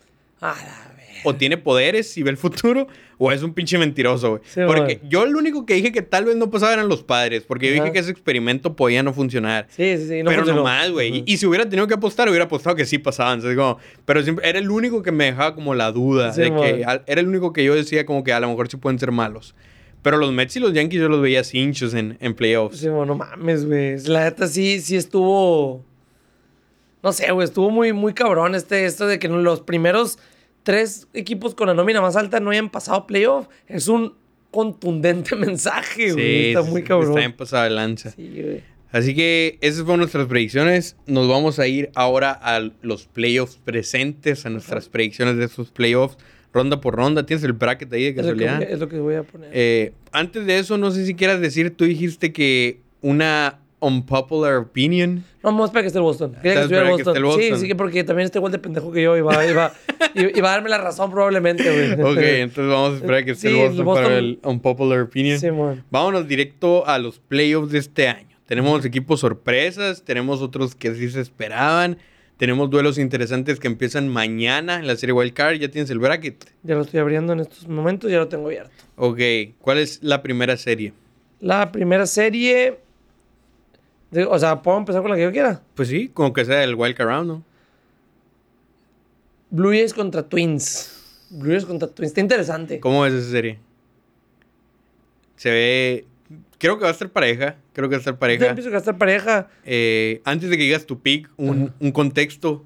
[0.41, 0.90] A la ver.
[1.25, 2.87] O tiene poderes y ve el futuro,
[3.19, 4.43] o es un pinche mentiroso, güey.
[4.47, 5.09] Sí, porque man.
[5.11, 7.75] yo lo único que dije que tal vez no pasaba eran los padres, porque yo
[7.75, 9.67] dije que ese experimento podía no funcionar.
[9.71, 10.23] Sí, sí, sí.
[10.23, 10.59] No pero funcionó.
[10.61, 11.19] no más, güey.
[11.19, 13.35] Y, y si hubiera tenido que apostar, hubiera apostado que sí pasaban.
[13.41, 16.33] Entonces, como- pero siempre, era el único que me dejaba como la duda.
[16.33, 18.69] Sí, de que, al- era el único que yo decía como que a lo mejor
[18.69, 19.55] sí pueden ser malos.
[20.03, 22.79] Pero los Mets y los Yankees yo los veía cinchos en, en playoffs.
[22.79, 23.99] Sí, bueno, no mames, güey.
[24.07, 25.85] La neta sí, sí estuvo.
[27.03, 27.45] No sé, güey.
[27.45, 30.19] Estuvo muy, muy cabrón este, esto de que los primeros
[30.71, 33.49] tres equipos con la nómina más alta no hayan pasado playoff.
[33.67, 34.15] Es un
[34.53, 36.49] contundente mensaje, güey.
[36.49, 37.11] Está muy cabrón.
[37.11, 38.11] Está en pasada de lanza.
[38.13, 38.63] Sí, güey.
[38.93, 40.97] Así que esas fueron nuestras predicciones.
[41.07, 46.19] Nos vamos a ir ahora a los playoffs presentes, a nuestras predicciones de esos playoffs,
[46.53, 47.27] ronda por ronda.
[47.27, 48.73] ¿Tienes el bracket ahí de Es lo, que voy, casualidad?
[48.73, 49.51] es lo que voy a poner.
[49.53, 55.17] Eh, antes de eso, no sé si quieras decir, tú dijiste que una unpopular opinion.
[55.17, 56.33] no, vamos a esperar que esté el Boston.
[56.35, 57.17] Quería que estuviera que Boston.
[57.17, 57.61] el Sí, Boston.
[57.61, 59.17] sí, que porque también está igual de pendejo que yo.
[59.17, 59.73] Y va, y va,
[60.15, 61.93] y- y va a darme la razón probablemente, güey.
[62.13, 65.01] Ok, entonces vamos a esperar que esté Sí, el el Boston, Boston- para el unpopular
[65.01, 65.39] opinion.
[65.41, 65.85] Sí, man.
[65.91, 68.29] Vámonos directo a los playoffs de este año.
[68.47, 71.99] Tenemos equipos sorpresas, tenemos otros que sí se esperaban,
[72.37, 75.57] tenemos duelos interesantes que empiezan mañana en la serie Wild Card.
[75.59, 76.47] ¿Ya tienes el bracket?
[76.65, 78.73] Ya lo estoy abriendo en estos momentos, ya lo tengo abierto.
[78.97, 79.21] Ok,
[79.61, 80.93] ¿cuál es la primera serie?
[81.39, 82.79] La primera serie.
[84.29, 85.63] O sea, ¿puedo empezar con la que yo quiera?
[85.75, 87.45] Pues sí, como que sea el Wild Card Round, ¿no?
[89.51, 91.27] Blue Jays contra Twins.
[91.31, 92.11] Blue Jays contra Twins.
[92.11, 92.81] Está interesante.
[92.81, 93.59] ¿Cómo es esa serie?
[95.37, 96.07] Se ve...
[96.59, 98.47] Creo que va a estar pareja, creo que va a estar Yo pareja.
[98.49, 99.49] empiezo a gastar pareja.
[99.65, 102.65] Eh, antes de que digas tu pick, un, un contexto.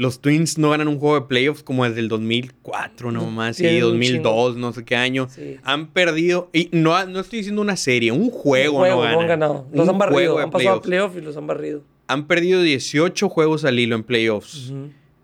[0.00, 3.66] Los Twins no ganan un juego de playoffs como desde el 2004, no más, Sí,
[3.82, 5.28] un 2002, no sé qué año.
[5.28, 5.56] Sí.
[5.62, 9.20] Han perdido, y no, no estoy diciendo una serie, un juego, Un juego, no ganan.
[9.20, 9.66] han ganado.
[9.72, 10.38] Los Un han barrido.
[10.38, 10.86] Han pasado a playoffs.
[11.12, 11.82] playoff y los han barrido.
[12.06, 14.72] Han perdido 18 juegos al hilo en playoffs.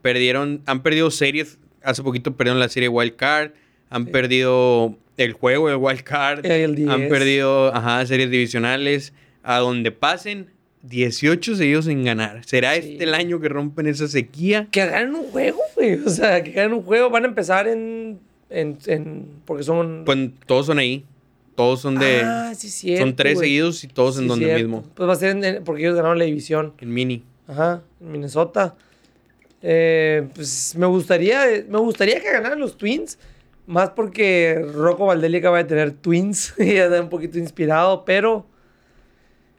[0.02, 3.52] Perdieron, han perdido series, hace poquito perdieron la serie Wild Card,
[3.88, 4.10] han Sí.
[4.12, 6.90] perdido el juego de Wild Card, Y el 10.
[6.90, 10.50] han perdido ajá, series divisionales, a donde pasen
[10.89, 12.45] 18 seguidos sin ganar.
[12.45, 12.93] ¿Será Sí.
[12.93, 14.68] este el año que rompen esa sequía?
[14.70, 15.95] Que ganen un juego, güey.
[16.05, 17.11] O sea, que ganen un juego.
[17.11, 18.18] Van a empezar en.
[18.51, 20.03] en, en- porque son.
[20.07, 21.05] Pues todos son ahí,
[21.55, 22.20] todos son de...
[22.24, 23.05] ah, sí, cierto.
[23.05, 23.49] son tres güey.
[23.49, 24.62] seguidos y todos en donde cierto.
[24.62, 26.72] mismo, Pues va a ser en- porque ellos ganaron la división.
[26.78, 27.24] en mini.
[27.49, 28.74] Ajá, en Minnesota.
[29.62, 33.18] Eh, pues me gustaría, me gustaría que ganaran los Twins.
[33.66, 36.55] Más porque Rocco Valdelli acaba de tener Twins.
[36.59, 38.47] y ya está un poquito inspirado, pero.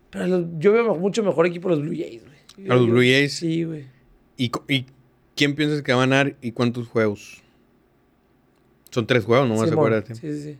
[0.10, 2.70] Pero los- yo veo mucho mejor equipo los Blue Jays, güey.
[2.70, 3.34] ¿A los Blue Jays?
[3.36, 3.86] Sí, güey.
[4.38, 4.86] ¿Y, y
[5.36, 7.43] quién piensas que va a ganar y cuántos juegos?
[8.89, 9.86] Son tres juegos, nomás Simón.
[9.86, 10.16] acuérdate.
[10.16, 10.58] Sí, sí, sí.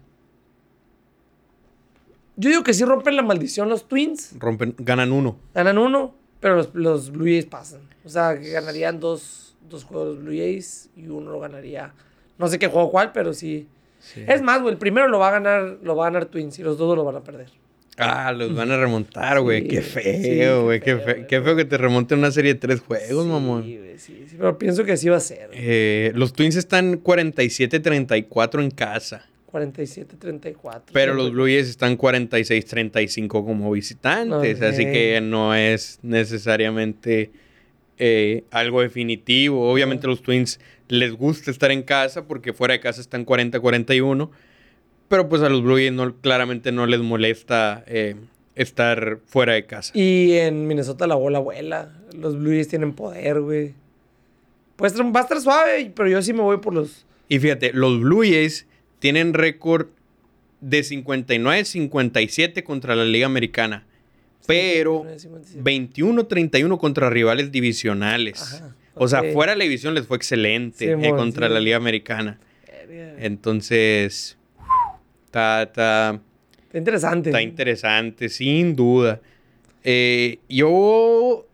[2.36, 4.34] Yo digo que sí rompen la maldición los Twins.
[4.38, 5.38] Rompen, ganan uno.
[5.56, 7.82] Ganan uno, pero los, los Blue Jays pasan.
[8.06, 11.94] O sea, que ganarían dos, dos juegos los Blue Jays y uno lo ganaría.
[12.38, 13.68] No sé qué juego cuál, pero sí.
[14.16, 16.64] Es más, güey, el primero lo va a ganar, lo va a ganar Twins y
[16.64, 17.50] los dos lo van a perder.
[17.98, 19.62] Ah, los van a remontar, güey.
[19.64, 20.80] Sí, qué feo, güey.
[20.80, 21.28] qué, feo, fe- güey.
[21.28, 23.62] qué feo que te remonten una serie de tres juegos, sí, mamón.
[23.64, 25.50] güey, sí, sí, pero pienso que así va a ser.
[25.54, 29.26] Eh, los Twins están 47-34 en casa.
[29.52, 30.82] 47-34.
[30.94, 37.32] Pero los Blue Jays están 46-35 como visitantes, así que no es necesariamente
[37.98, 39.72] eh, algo definitivo.
[39.72, 44.30] Obviamente los Twins les gusta estar en casa porque fuera de casa están 40-41,
[45.08, 48.16] pero pues a los Blue Jays no, claramente no les molesta eh,
[48.56, 49.92] estar fuera de casa.
[49.98, 51.94] Y en Minnesota la bola vuela.
[52.18, 53.74] Los Blue Jays tienen poder, güey.
[54.76, 57.06] Pues va a estar suave, pero yo sí me voy por los...
[57.30, 58.68] Y fíjate, los Blue Jays
[59.00, 59.88] tienen récord
[60.62, 63.86] de 59-57 contra la Liga Americana,
[64.46, 68.42] pero 21-31 contra rivales divisionales.
[68.42, 71.54] Ajá, O sea, fuera de la división les fue excelente eh, contra sí.
[71.54, 72.40] la Liga Americana.
[73.20, 74.37] Entonces,
[75.38, 76.22] está, está,
[76.68, 77.30] Está interesante.
[77.30, 79.22] está interesante, sin duda.
[79.84, 81.48] Eh, yo...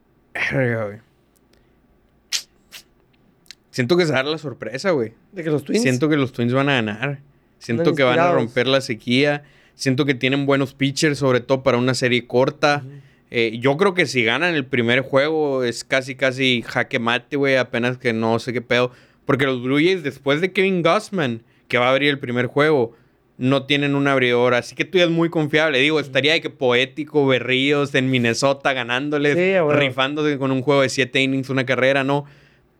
[3.69, 5.13] Siento que se va a dar la sorpresa, güey.
[5.31, 5.81] De que los Twins...
[5.81, 7.19] Siento que los Twins van a ganar.
[7.59, 9.43] Siento que van a romper la sequía.
[9.75, 12.83] Siento que tienen buenos pitchers, sobre todo para una serie corta.
[13.31, 17.55] Eh, yo creo que si ganan el primer juego es casi, casi jaque mate, güey.
[17.55, 18.91] Apenas que no sé qué pedo.
[19.25, 22.95] Porque los Blue Jays, después de Kevin Gossman, que va a abrir el primer juego,
[23.37, 24.53] no tienen un abridor.
[24.53, 25.79] Así que tú ya es muy confiable.
[25.79, 30.89] Digo, estaría de que poético, Berríos en Minnesota ganándoles, Sí, rifándose con un juego de
[30.89, 32.25] siete innings, una carrera, ¿no?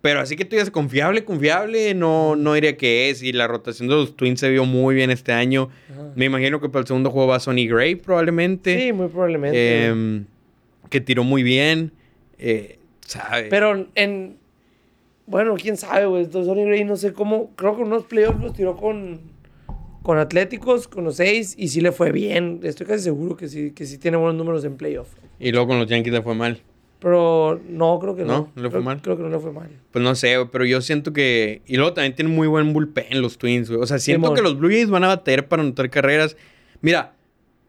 [0.02, 3.24] Pero así que tú ya es confiable, confiable, no, no diría que es.
[3.24, 5.70] Y la rotación de los Twins se vio muy bien este año.
[5.90, 6.12] Ajá.
[6.16, 8.78] Me imagino que para el segundo juego va Sonny Gray probablemente.
[8.78, 9.86] Sí, muy probablemente.
[9.86, 10.26] Em,
[10.90, 11.94] que tiró muy bien.
[12.38, 13.48] Eh, ¿sabe?
[13.50, 14.36] Pero en...
[15.26, 16.30] Bueno, quién sabe, güey.
[16.30, 17.52] Sonny Gray, no sé cómo...
[17.56, 19.33] Creo que unos playoffs los tiró con...
[20.04, 22.60] Con Atléticos, con los seis, y sí le fue bien.
[22.64, 25.08] Estoy casi seguro que sí, que sí tiene buenos números en playoff.
[25.40, 26.62] Y luego con los Yankees le fue mal.
[27.00, 28.28] Pero no, creo que no.
[28.34, 28.52] ¿No?
[28.56, 29.02] ¿No le fue Creo- mal?
[29.02, 29.70] Creo que no le fue mal.
[29.92, 31.62] Pues no sé, pero yo siento que...
[31.66, 33.82] Y luego también tienen muy buen bullpen los Twins, güey.
[33.82, 34.36] O sea, siento Simón.
[34.36, 36.38] que los Blue Jays van a bater para anotar carreras.
[36.82, 37.14] Mira,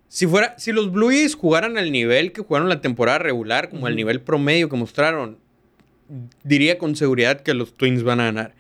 [0.09, 0.57] si fuera...
[0.59, 3.97] Si los Blue Jays jugaran al nivel que jugaron la temporada regular, como al Ujú.
[3.97, 5.39] nivel promedio que mostraron,
[6.45, 8.55] diría con seguridad que los Twins van a ganar.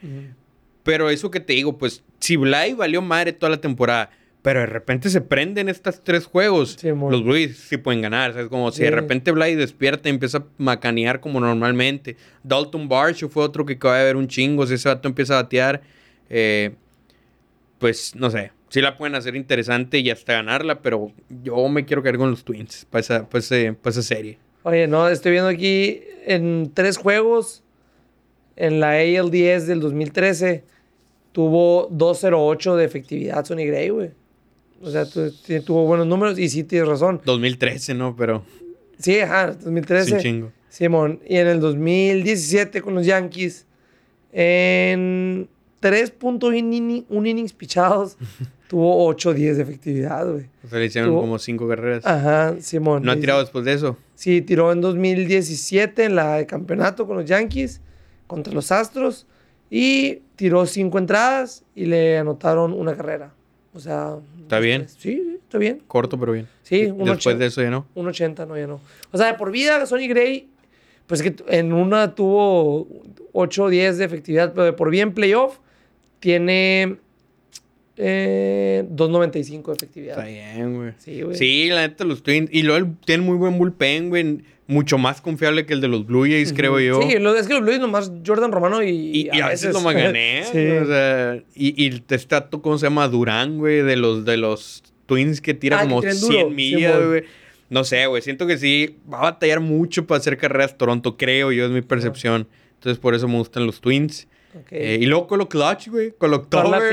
[0.84, 4.10] Pero eso que te digo, pues, si Bly valió madre toda la temporada,
[4.42, 6.76] pero de repente se prenden estos tres juegos,
[7.10, 8.34] los Blues sí pueden ganar.
[8.34, 8.48] ¿sabes?
[8.48, 12.16] Como si de repente Bly despierta y empieza a macanear como normalmente.
[12.42, 14.66] Dalton Barshow fue otro que acaba de ver un chingo.
[14.66, 15.80] Si ese vato empieza a batear,
[16.28, 16.74] eh,
[17.78, 18.52] pues, no sé.
[18.68, 21.10] Sí la pueden hacer interesante y hasta ganarla, pero
[21.42, 24.38] yo me quiero quedar con los Twins para esa, para ese- para esa serie.
[24.64, 27.62] Oye, no, estoy viendo aquí en tres juegos
[28.56, 30.64] en la ALDS del 2013
[31.32, 34.10] tuvo 2.08 de efectividad Sonny Gray, güey.
[34.82, 35.32] O sea, tu-
[35.64, 37.20] tuvo buenos números y sí tienes razón.
[37.24, 38.14] 2013, ¿no?
[38.16, 38.44] Pero
[38.98, 40.14] Sí, ajá, es 2013.
[40.14, 40.52] un chingo.
[40.68, 41.20] Simón.
[41.26, 43.66] Y en el 2017 con los Yankees,
[44.32, 45.48] en
[45.80, 48.16] 3.1 inning- un innings pichados,
[48.68, 50.46] tuvo 8-10 de efectividad, güey.
[50.64, 52.04] O sea, le hicieron Tuvo- como cinco carreras.
[52.06, 53.02] Ajá, Simón.
[53.02, 53.96] ¿No ha tirado después de eso?
[54.14, 57.80] Sí, tiró en 2017 en la de campeonato con los Yankees
[58.26, 59.26] contra los Astros
[59.70, 63.32] y tiró cinco entradas y le anotaron una carrera.
[63.72, 64.16] O sea...
[64.40, 64.86] ¿Está bien?
[64.88, 65.82] Sí, está bien.
[65.86, 66.48] Corto, pero bien.
[66.62, 67.38] Sí, un Después 80.
[67.38, 67.86] de eso ya no.
[67.94, 68.80] Un 80, no, ya no.
[69.10, 70.48] O sea, de por vida, Sonny Gray,
[71.06, 72.86] pues que en una tuvo
[73.32, 75.58] 8 o 10 de efectividad, pero de por vida en playoff
[76.20, 76.98] tiene
[77.96, 80.18] eh, 2.95 de efectividad.
[80.18, 80.92] Está bien, güey.
[80.98, 81.36] Sí, güey.
[81.36, 82.48] Sí, la neta, los Twins.
[82.52, 84.40] Y luego él tiene muy buen bullpen, güey.
[84.66, 87.02] Mucho más confiable que el de los Blue Jays, creo yo.
[87.02, 89.80] Sí, lo, es que los Blues nomás Jordan Romano y, Y, y a veces lo
[89.82, 90.44] magané.
[90.50, 90.68] sí.
[90.70, 93.06] O sea, y, y está, ¿cómo se llama?
[93.08, 96.50] Durán, güey, de los, de los Twins que tira Ah, que como tiran 100 duro,
[96.50, 97.24] millas, güey.
[97.68, 98.22] No sé, güey.
[98.22, 101.82] Siento que sí va a batallar mucho para hacer carreras Toronto, creo yo, es mi
[101.82, 102.48] percepción.
[102.74, 104.28] Entonces, por eso me gustan los Twins.
[104.70, 106.12] Eh, y luego con lo clutch, güey.
[106.16, 106.90] Con lo Con la October.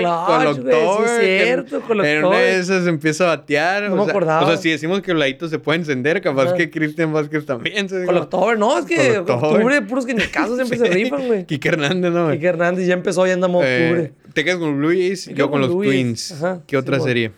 [0.55, 0.74] clutch, güey,
[1.20, 2.43] sí es cierto, En una de October.
[2.59, 3.84] esas empieza a batear.
[3.84, 4.43] No o me sea, acordaba.
[4.43, 7.88] O sea, si decimos que Bladito se puede encender, capaz que Cristian Vázquez también.
[7.88, 9.82] Con el octubre, no, es que octubre.
[9.84, 11.45] puros que ni caso siempre se rifan, güey.
[11.45, 12.26] Kike Hernández, ¿no?
[12.26, 12.38] güey?
[12.38, 14.14] Kike Hernández ya empezó, ya andamos Eh, octubre.
[14.34, 14.80] te quedas con
[15.28, 15.72] Me yo con con los.
[15.72, 16.32] Twins.
[16.32, 17.07] Ajá, ¿Qué otra Simón.
[17.07, 17.32] serie?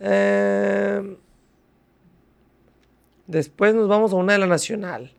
[0.00, 1.16] Eh,
[3.26, 5.12] después nos vamos a una de la nacional.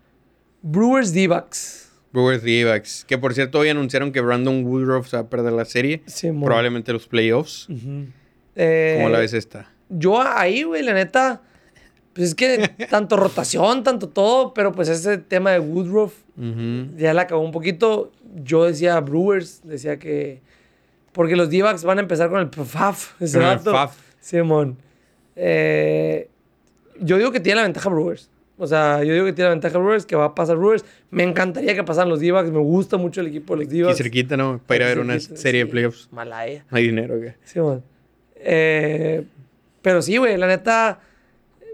[0.62, 1.83] Brewers D-Backs.
[2.14, 3.06] Brewers D-backs.
[3.06, 6.04] Que por cierto, hoy anunciaron que Brandon Woodruff se va a perder la serie.
[6.06, 6.46] Simón.
[6.46, 7.68] Probablemente los playoffs.
[8.56, 9.72] Eh, ¿Cómo la ves esta?
[9.90, 11.42] Yo ahí, güey, la neta,
[12.14, 16.14] pues es que tanto rotación, tanto todo, pero pues ese tema de Woodruff
[16.96, 18.12] ya la acabó un poquito.
[18.44, 20.42] Yo decía Brewers, decía que.
[21.12, 23.22] Porque los D-backs van a empezar con el FAF.
[23.22, 23.60] Ese Con el.
[23.60, 23.96] Faf.
[24.20, 24.78] Simón.
[25.36, 26.30] Eh,
[27.00, 28.30] yo digo que tiene la ventaja Brewers.
[28.64, 30.86] O sea, yo digo que tiene la ventaja Brewers, que va a pasar Brewers.
[31.12, 32.50] Me encantaría que pasaran los D-backs.
[32.52, 33.98] Me gusta mucho el equipo de los Aquí D-backs.
[33.98, 34.62] cerquita, ¿no?
[34.66, 35.72] Para ir a ver una Cerquita, serie de sí.
[35.72, 36.08] playoffs.
[36.12, 36.66] Malaya.
[36.72, 37.34] No hay dinero, güey.
[37.44, 37.84] Simón.
[38.36, 39.24] Eh,
[39.82, 41.00] pero sí, güey, la neta,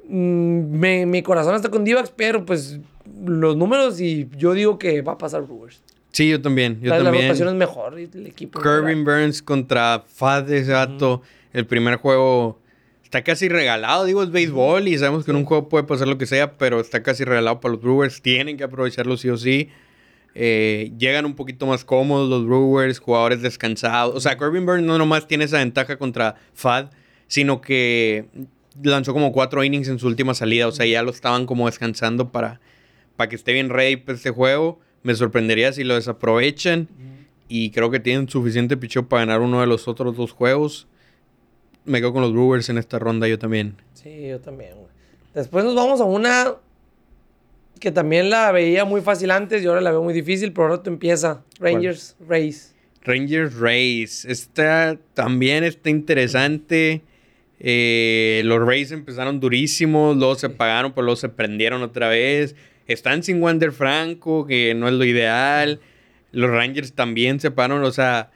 [0.08, 2.80] mm, me- mi corazón está con Divax, pero pues
[3.26, 5.82] los números y yo digo que va a pasar Brewers.
[6.12, 6.80] Sí, yo también.
[6.82, 7.26] Yo la, la también.
[7.26, 8.60] rotación es mejor y el equipo.
[8.62, 11.22] Kirby Burns contra Fad ese vato.
[11.54, 12.60] El primer juego
[13.10, 14.05] está casi regalado.
[14.05, 16.80] Digo, es béisbol y sabemos que en un juego puede pasar lo que sea, pero
[16.80, 18.22] está casi regalado para los Brewers.
[18.22, 19.70] Tienen que aprovecharlo sí o sí.
[20.36, 24.16] Eh, llegan un poquito más cómodos los Brewers, jugadores descansados.
[24.16, 26.91] O sea, Kirby Burns no nomás tiene esa ventaja contra Fad,
[27.28, 28.28] sino que
[28.84, 30.68] lanzó como cuatro innings en su última salida.
[30.68, 32.62] O sea, ya lo estaban como descansando para,
[33.16, 34.80] para que esté bien ready para este juego.
[35.01, 36.88] Me sorprendería si lo desaprovechan.
[37.47, 40.88] Y creo que tienen suficiente picheo para ganar uno de los otros dos juegos.
[41.90, 43.76] Me quedo con los Brewers en esta ronda yo también.
[43.96, 44.90] Sí, yo también, güey.
[45.34, 46.54] Después nos vamos a una
[47.80, 50.84] que también la veía muy fácil antes y ahora la veo muy difícil, pero ahora
[50.84, 51.44] tú empieza.
[51.60, 52.76] Rangers, Rays.
[53.02, 54.24] Rangers Rays.
[54.26, 57.02] Esta también está interesante.
[57.60, 62.56] Eh, los Rays empezaron durísimos, luego se pagaron, pero luego se prendieron otra vez.
[62.86, 65.80] Están sin Wander Franco, que no es lo ideal.
[66.34, 68.30] Los Rangers también se pararon, o sea,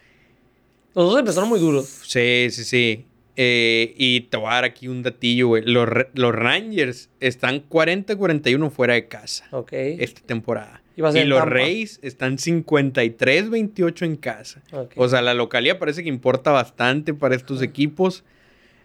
[0.95, 1.99] Los dos empezaron muy duros.
[2.03, 3.05] Sí, sí, sí.
[3.35, 5.63] Eh, y te voy a dar aquí un datillo, güey.
[5.65, 9.69] Los, los Rangers están 40-41 fuera de casa Ok.
[9.73, 10.81] esta temporada.
[10.95, 11.41] Y los.
[11.45, 14.61] Rays están 53-28 en casa.
[14.71, 14.93] Ok.
[14.95, 18.23] O sea, la localía parece que importa bastante para estos equipos.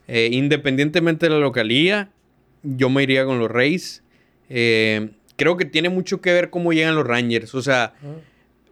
[0.07, 2.11] Eh, independientemente de la localía,
[2.63, 4.03] yo me iría con los Rays.
[4.49, 7.55] Eh, creo que tiene mucho que ver cómo llegan los Rangers.
[7.55, 7.93] O sea.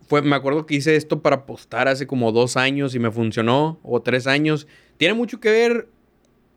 [0.07, 3.79] Fue, me acuerdo que hice esto para apostar hace como dos años y me funcionó,
[3.83, 4.67] o tres años.
[4.97, 5.89] Tiene mucho que ver.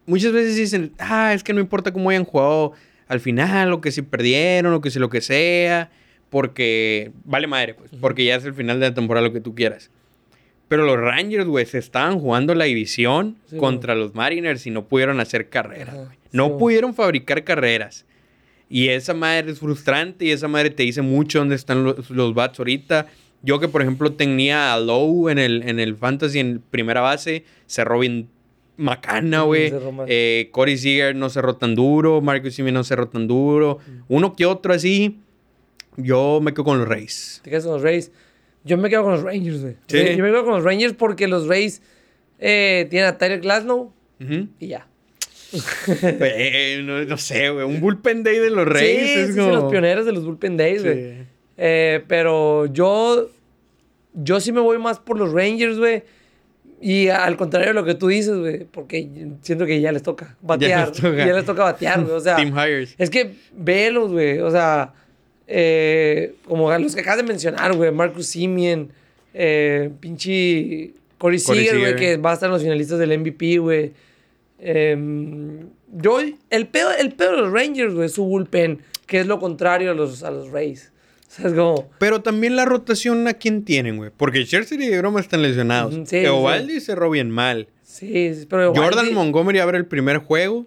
[0.06, 2.74] Muchas veces dicen, ah, es que no importa cómo hayan jugado
[3.08, 5.89] al final, o que si perdieron, o que si lo que sea,
[6.30, 9.56] porque vale madre, pues, porque ya es el final de la temporada, lo que tú
[9.56, 9.89] quieras.
[10.68, 14.86] Pero los Rangers, güey, se estaban jugando la división Sí, contra los Mariners y no
[14.86, 16.18] pudieron hacer carreras, Ajá, güey.
[16.22, 18.06] sí, No pudieron fabricar carreras.
[18.70, 22.36] Y esa madre es frustrante y esa madre te dice mucho dónde están los, los
[22.36, 23.08] bats ahorita.
[23.42, 27.46] Yo que, por ejemplo, tenía a Lowe en el, en el Fantasy en primera base,
[27.68, 28.30] cerró bien
[28.80, 29.72] macana, güey.
[30.08, 33.80] Eh, Corey Seager no cerró tan duro, Marcus Simeon no cerró tan duro.
[34.08, 35.20] Uno que otro así,
[35.98, 37.42] yo me quedo con los Rays.
[37.44, 38.12] Te quedas con los Rays.
[38.64, 39.76] Yo me quedo con los Rangers, güey.
[39.88, 39.98] Sí.
[40.18, 41.82] Yo me quedo con los Rangers porque los Rays
[42.40, 43.94] eh, tienen a Tyler Glasnow
[44.60, 44.88] y ya.
[46.04, 47.66] Eh, no, no sé, güey.
[47.66, 50.84] Un bullpen day de los Rays sí, es sí, los pioneros de los Bullpen Days,
[50.84, 51.26] güey.
[51.62, 53.30] Eh, pero yo,
[54.14, 56.03] yo sí me voy más por los Rangers, güey.
[56.82, 59.10] Y al contrario de lo que tú dices, güey, porque
[59.41, 60.88] siento que ya les toca batear.
[60.88, 61.26] les toca.
[61.26, 62.16] Ya les toca batear, güey.
[62.16, 62.95] O sea, Team Hires.
[62.97, 64.39] es que velos, güey.
[64.39, 64.93] O sea,
[65.45, 67.91] eh, como los que acabas de mencionar, güey.
[67.91, 68.89] Marcus Simeon,
[69.34, 73.57] eh, pinche Corey Corey Seager, güey, que va a estar en los finalistas del MVP,
[73.57, 73.91] güey.
[74.60, 79.39] Em, yo, el pedo, el de los Rangers, güey, es su bullpen, que es lo
[79.39, 80.93] contrario a los, a los Rays.
[81.30, 81.90] O sea, es como...
[82.00, 84.10] Pero también la rotación a quién tienen, güey.
[84.16, 85.96] Porque Scherzer y Groma están lesionados.
[86.10, 87.68] Sí, Eovaldi cerró bien mal.
[87.84, 88.74] Sí, sí, pero...
[88.74, 90.66] Jordan Montgomery abre el primer juego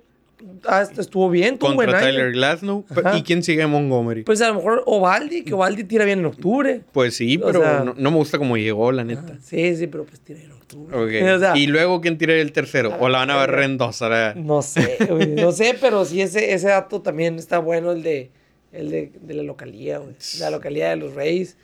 [0.67, 2.17] ah, estuvo bien, tuvo buen contra año.
[2.17, 2.85] Tyler Glasnow.
[2.91, 3.17] Ajá.
[3.17, 4.23] ¿Y quién sigue a Montgomery?
[4.23, 6.83] Pues, Pues a lo mejor Ovaldi, que Ovaldi tira bien en octubre.
[7.11, 9.35] sí, o pero sea- no, no me gusta cómo llegó, la neta.
[9.35, 10.97] Ah, sí, sí, pero pues tira en octubre.
[10.97, 11.33] Ok.
[11.37, 12.97] O sea, y luego, ¿quién tira el tercero?
[13.01, 14.03] O la van a ver en dos.
[14.37, 15.29] No sé, güey.
[15.29, 18.31] No sé, pero sí ese, ese dato también está bueno, el de,
[18.73, 20.15] el de, de la localía, güey.
[20.39, 21.57] La localía de los Reyes.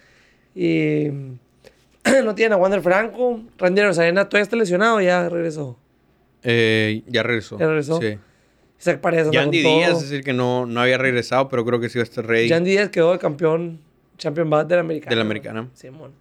[0.55, 1.09] Y
[2.25, 3.41] no tienen a Wander Franco.
[3.59, 5.79] Randy Rosarena todavía está lesionado, ya regresó.
[6.43, 7.59] Eh, ya regresó.
[7.59, 8.01] ¿Ya regresó?
[8.01, 8.19] Sí.
[8.81, 9.59] Isaac Paredes Yandy.
[9.59, 12.25] Díaz, es decir, que no, no había regresado, pero creo que sí va a estar
[12.25, 12.49] ready.
[12.49, 13.81] Yandy Díaz quedó el campeón,
[14.19, 15.11] champion bat de la americana.
[15.11, 15.69] De la americana.
[15.75, 16.13] Simón.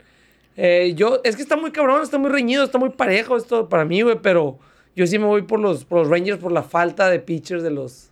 [0.55, 3.85] Eh, yo, es que está muy cabrón, está muy reñido, está muy parejo esto para
[3.85, 4.57] mí, güey, pero
[4.95, 7.69] yo sí me voy por los, por los Rangers por la falta de pitchers de
[7.69, 8.09] los...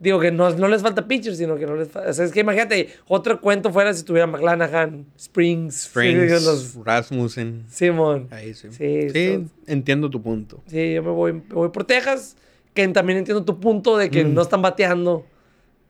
[0.00, 2.10] Digo que no, no les falta pitchers, sino que no les falta...
[2.10, 7.64] O sea, es que imagínate, otro cuento fuera si tuviera McClanahan, Springs, Springs, los- Rasmussen.
[7.70, 8.28] Simón.
[8.30, 8.68] Ahí sí.
[8.72, 10.60] Sí, entiendo tu punto.
[10.66, 12.36] Sí, yo me voy, me voy por Texas,
[12.74, 14.34] que también entiendo tu punto de que Mm.
[14.34, 15.24] no están bateando,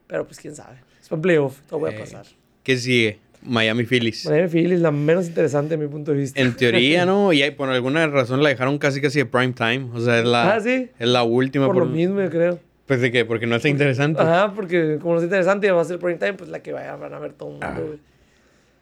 [0.06, 0.76] pero pues quién sabe.
[1.02, 2.26] Es un playoff, todo puede Eh, pasar.
[2.62, 3.18] ¿Qué sigue?
[3.42, 4.26] Miami Phillies.
[4.26, 6.40] Miami Phillies, la menos interesante de mi punto de vista.
[6.40, 7.32] En teoría, ¿no?
[7.32, 9.88] Y por alguna razón la dejaron casi casi de prime time.
[9.92, 10.88] O sea, es la, Ah, ¿sí?
[10.98, 11.66] es la última.
[11.66, 12.58] por lo mismo, yo creo.
[12.86, 14.20] Pues de qué, porque no está interesante.
[14.20, 16.96] Ajá, porque como no es interesante, va a ser prime time, pues la que vaya,
[16.96, 17.78] van a ver todo el mundo, Ah.
[17.80, 17.98] güey.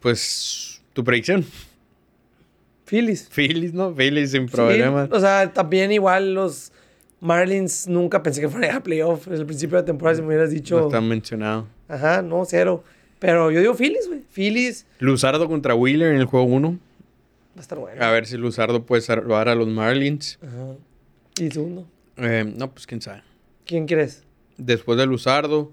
[0.00, 1.44] Pues tu predicción.
[2.86, 3.28] Phillies.
[3.30, 3.94] Phillies, ¿no?
[3.94, 5.08] Phillies sin Sí, problemas.
[5.12, 6.72] o sea, también igual los
[7.20, 9.26] Marlins nunca pensé que fuera a playoff.
[9.26, 10.78] Desde el principio de la temporada, si me hubieras dicho.
[10.80, 11.66] No está mencionado.
[11.88, 12.82] Ajá, no, cero.
[13.20, 14.20] Pero yo digo Phillies, güey.
[14.32, 16.70] Phillies Luzardo contra Wheeler en el juego 1.
[16.72, 18.04] va a estar bueno.
[18.04, 20.38] A ver si Luzardo puede salvar a los Marlins.
[20.42, 20.74] Ajá.
[21.40, 21.86] Y segundo.
[22.16, 23.22] Eh, no, pues quién sabe.
[23.64, 24.24] ¿Quién crees?
[24.56, 25.72] Después de Luzardo,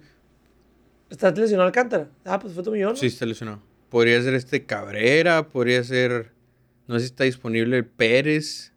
[1.09, 2.09] ¿Estás lesionado Alcántara?
[2.23, 2.91] Ah, pues fue tu millón.
[2.91, 2.95] ¿no?
[2.95, 3.61] sí está lesionado.
[3.89, 6.31] Podría ser este Cabrera, podría ser.
[6.87, 8.73] No sé si está disponible el Pérez.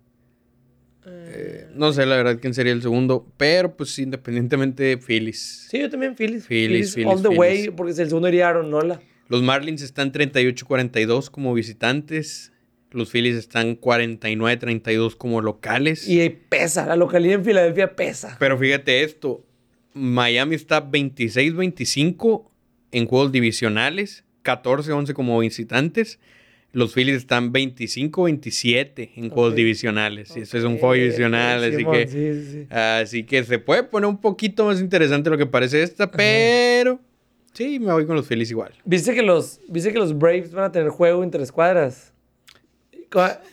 [1.05, 3.27] Eh, no sé la verdad quién sería el segundo.
[3.37, 5.67] Pero pues independientemente, Phillies.
[5.71, 6.47] Sí, yo también, Phillies.
[6.47, 7.39] Phillies, Phillies, All the Phillies.
[7.39, 9.03] way, porque el segundo iría Aaron Nola.
[9.29, 12.52] Los Marlins están 38-42 como visitantes.
[12.93, 16.09] Los Phillies están 49-32 como locales.
[16.09, 18.37] Y pesa, la localidad en Filadelfia pesa.
[18.39, 19.45] Pero fíjate esto.
[19.95, 22.45] Miami está 26-25
[22.93, 24.25] en juegos divisionales.
[24.45, 26.19] 14-11 como visitantes.
[26.73, 30.35] Los Phillies están 25-27 en juegos divisionales.
[30.37, 32.09] Y eso es un juego divisional, así que...
[32.09, 32.67] Sí, sí, sí.
[32.75, 36.99] Así que se puede poner un poquito más interesante lo que parece esta, pero...
[37.53, 38.73] Sí, me voy con los Phillies igual.
[38.87, 42.09] ¿Viste que los, ¿Viste que los Braves van a tener juego interescuadras?
[42.09, 42.12] Co-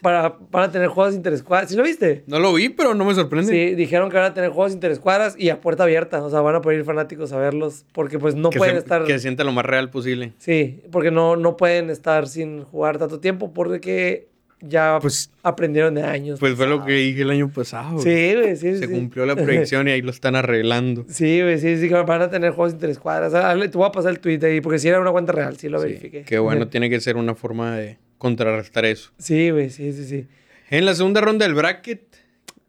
[0.02, 1.70] Para, van a tener juegos interescuadras.
[1.70, 2.24] ¿Sí lo viste?
[2.28, 3.52] No lo vi, pero no me sorprende.
[3.52, 6.24] Sí, dijeron que van a tener juegos interescuadras y a puerta abierta.
[6.24, 8.80] O sea, van a poder ir fanáticos a verlos porque pues no que, pueden se,
[8.80, 9.04] estar...
[9.04, 10.34] que se sienta lo más real posible.
[10.38, 14.28] Sí, porque no, no pueden estar sin jugar tanto tiempo porque
[14.62, 16.40] ya Pues- aprendieron de años.
[16.40, 18.00] Pues fue lo que dije el año pasado.
[18.00, 18.94] Sí, güey, sí, Se sí.
[18.94, 21.06] cumplió la predicción y ahí lo están arreglando.
[21.08, 23.34] Sí, güey, sí, sí, que van a tener juegos interescuadras.
[23.34, 25.56] Ah, le- Te voy a pasar el tweet ahí porque si era una cuenta real,
[25.58, 26.24] sí lo Sí, verifiqué.
[26.24, 29.12] Qué bueno, tiene que ser una forma de contrarrestar eso.
[29.18, 30.28] Sí, güey, sí, sí, sí.
[30.70, 32.16] En la segunda ronda del bracket,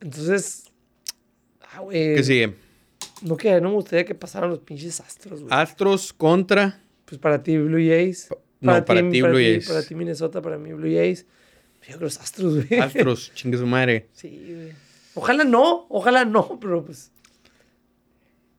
[0.00, 0.64] Entonces,
[1.60, 2.14] ah, güey.
[2.14, 2.54] ¿qué sigue?
[3.20, 5.52] No, que no me gustaría que pasaran los pinches astros, güey.
[5.52, 6.80] Astros contra.
[7.04, 8.28] Pues para ti, Blue Jays.
[8.60, 9.68] no, para ti, Blue Jays.
[9.68, 11.26] Para ti, Minnesota, para mí, Blue Jays.
[11.82, 12.80] Yo creo los astros, güey.
[12.80, 14.08] Astros, chingue su madre.
[14.12, 14.72] Sí, güey.
[15.14, 17.10] Ojalá no, ojalá no, pero pues.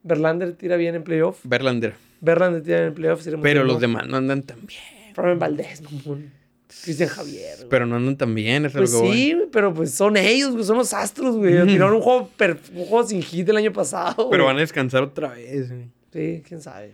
[0.04, 1.39] Verlander tira bien en playoff.
[1.44, 1.96] Verlander.
[2.20, 3.26] Verlander tira bien en playoff.
[3.42, 4.82] Pero los demás no andan tan bien.
[5.16, 6.41] Robin Valdés, mamón.
[6.84, 7.58] Cristian Javier.
[7.58, 7.70] güey.
[7.70, 10.64] Pero no andan tan bien, es Pues algo sí, güey, pero pues son ellos, güey,
[10.64, 11.66] son los astros, güey.
[11.68, 14.30] Tiraron un juego, per- un juego sin hit el año pasado.
[14.30, 15.70] Pero van a descansar otra vez.
[15.70, 15.86] güey.
[16.14, 16.94] Sí, quién sabe.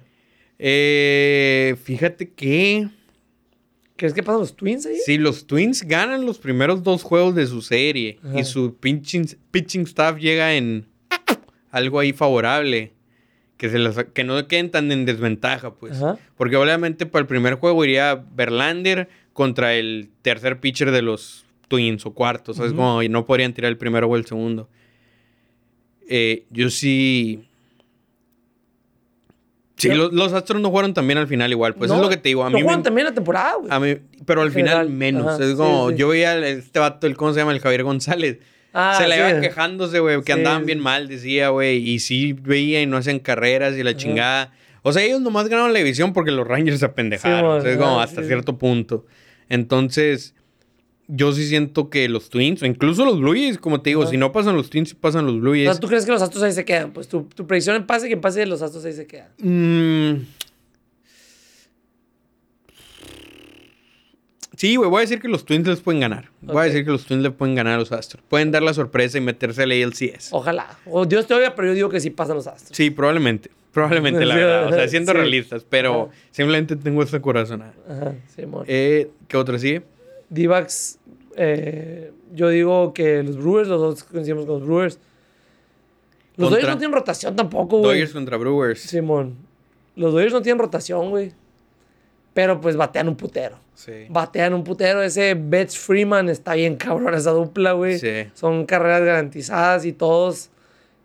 [0.59, 2.87] Eh, fíjate que
[3.95, 4.97] ¿Crees que pasan los Twins ahí?
[5.05, 8.39] si los Twins ganan los primeros dos juegos de su serie Ajá.
[8.39, 10.87] y su pitching, pitching staff llega en
[11.71, 12.93] algo ahí favorable,
[13.57, 15.97] que, se las- que no queden tan en desventaja, pues.
[15.97, 16.19] Ajá.
[16.35, 22.03] Porque obviamente para el primer juego iría Verlander contra el tercer pitcher de los Twins
[22.07, 22.71] o cuarto, ¿sabes?
[22.71, 22.81] Ujú.
[22.81, 24.67] Como y no podrían tirar el primero o el segundo.
[26.09, 27.43] Eh, yo sí.
[29.75, 31.75] Sí, los, los Astros no jugaron también al final igual.
[31.75, 32.43] Pues No, es lo que te digo.
[32.43, 33.71] A no mí, juegan me- también la temporada, güey.
[33.71, 35.27] a mí- pero al final menos.
[35.35, 35.95] Ajá, es como, sí.
[35.97, 37.51] yo veía al- este vato, el, ¿cómo se llama?
[37.51, 38.39] El Javier González.
[38.73, 39.21] Ah, se la sí.
[39.21, 41.77] iba quejándose, güey, que andaban bien mal, decía, güey.
[41.87, 44.51] Y sí veía y no hacían carreras y la chingada.
[44.81, 47.59] O sea, ellos nomás ganaron la división porque los Rangers se apendejaron.
[47.59, 49.05] O sea, es como hasta cierto punto.
[49.49, 50.33] Entonces,
[51.07, 54.17] yo sí siento que los Twins, o incluso los Blue Jays, como te digo, si
[54.17, 55.63] no pasan los Twins, sí pasan los Blue O Jays.
[55.71, 56.91] sea, ¿tú crees que los astros ahí se quedan?
[56.91, 59.29] Pues tu, tu predicción en pase, que en pase los astros ahí se quedan.
[59.39, 60.25] Mm.
[64.57, 66.31] Sí, güey, voy a decir que los Twins les pueden ganar.
[66.41, 68.23] Voy a decir que los Twins le pueden ganar a los Astros.
[68.27, 70.29] Pueden dar la sorpresa y meterse al ALCS.
[70.31, 70.79] Ojalá.
[70.87, 72.75] O Dios te oiga, pero yo digo que sí pasan los astros.
[72.75, 73.51] Sí, probablemente.
[73.77, 74.67] Probablemente, la Sí, verdad.
[74.67, 75.17] O sea, siendo sí.
[75.19, 75.65] realistas.
[75.69, 76.11] Pero Ajá.
[76.31, 77.73] simplemente tengo esta corazonada.
[77.87, 78.65] Ajá, Simón.
[78.67, 79.83] Eh, ¿Qué otra sigue?
[80.29, 80.97] D-backs,
[81.35, 84.99] eh, yo digo que los Brewers, los dos coincidimos con los Brewers.
[86.37, 87.91] Los Contra- Dodgers no tienen rotación tampoco, güey.
[87.97, 88.81] Dodgers contra Brewers.
[88.81, 89.35] Simón.
[89.95, 91.31] Los Dodgers no tienen rotación, güey.
[92.33, 93.59] Pero pues batean un putero.
[93.73, 94.05] Sí.
[94.09, 95.01] Batean un putero.
[95.01, 97.97] Ese Betts Freeman está bien cabrón esa dupla, güey.
[97.99, 98.27] Sí.
[98.33, 100.49] Son carreras garantizadas y todos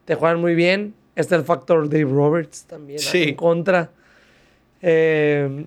[0.05, 0.95] te juegan muy bien.
[1.15, 3.23] Está el factor Dave Roberts también Sí.
[3.31, 3.91] en contra.
[4.81, 5.67] Eh,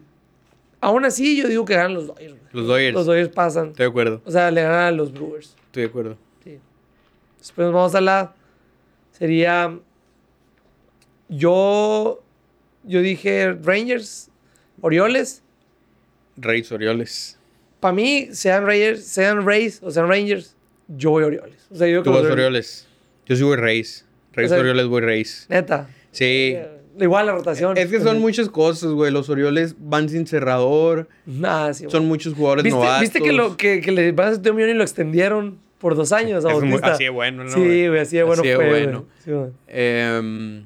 [0.81, 2.35] aún así, yo digo que ganan los Dodgers.
[2.51, 2.93] Los Dodgers.
[2.93, 3.67] Los Dodgers pasan.
[3.69, 4.21] Estoy de acuerdo.
[4.25, 5.55] O sea, le ganan a los Brewers.
[5.67, 6.17] Estoy de acuerdo.
[6.43, 6.59] Sí.
[7.37, 8.33] Después vamos a la.
[9.11, 9.77] Sería.
[11.29, 12.21] Yo.
[12.83, 14.29] Yo dije Rangers,
[14.81, 15.41] Orioles.
[16.37, 17.39] Reyes Orioles.
[17.79, 20.55] Para mí, sean Rangers, sean Rays o sean Rangers,
[20.87, 21.65] yo voy Orioles.
[21.71, 22.87] O sea, yo Tú vas que Orioles.
[23.25, 24.05] Yo sí voy Reyes.
[24.36, 25.45] Reyes O sea, Orioles voy Reyes.
[25.49, 25.88] Neta.
[26.11, 26.55] Sí.
[26.99, 27.77] Igual la rotación.
[27.77, 29.11] Es que son muchas cosas, güey.
[29.11, 31.09] Los Orioles van sin cerrador.
[31.25, 33.01] Nah, sí, Son muchos jugadores ¿Viste, novatos.
[33.01, 35.95] ¿Viste que, lo, que, que le van a hacer un millón y lo extendieron por
[35.95, 37.88] dos años a Es muy- así de bueno, ¿no, Sí, güey?
[37.89, 38.69] güey, así de bueno Así güey.
[38.69, 39.05] bueno.
[39.25, 39.49] Sí, güey.
[39.67, 40.63] Em,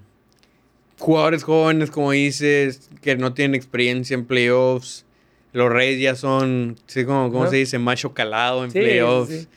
[1.00, 5.06] jugadores jóvenes, como dices, que no tienen experiencia en playoffs.
[5.52, 7.80] Los Reyes ya son, sí, como, ¿cómo se dice?
[7.80, 9.48] Macho calado en Sí, playoffs.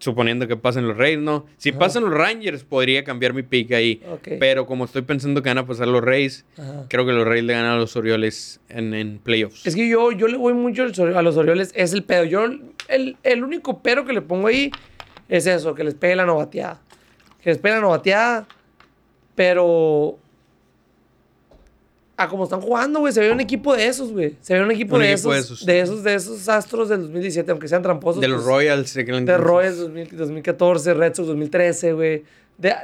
[0.00, 1.46] Suponiendo que pasen los Reyes, ¿no?
[1.58, 1.78] Si Ajá.
[1.78, 4.02] pasan los Rangers, podría cambiar mi pick ahí.
[4.40, 6.86] Pero como estoy pensando que van a pasar los Reyes, Ajá.
[6.88, 9.66] creo que los Reyes le ganan a los Orioles en, en playoffs.
[9.66, 12.24] Es que yo, yo le voy mucho a los Orioles, es el pedo.
[12.24, 12.44] Yo,
[12.88, 14.70] el, el único pero que le pongo ahí
[15.28, 16.80] es eso, que les pegue la novateada.
[17.42, 18.48] que les pega la novateada.
[19.34, 20.18] Pero.
[22.22, 24.34] A como están jugando, güey, se ve un equipo de esos, güey.
[24.42, 25.94] Se ve un equipo, Un de, equipo esos, de de esos.
[25.94, 26.04] esos.
[26.04, 28.20] De esos, astros del 2017, aunque sean tramposos.
[28.20, 28.92] De los pues, Royals.
[28.94, 29.38] de De.
[29.38, 32.24] Royals 2000 2014, Red Sox 2013, güey.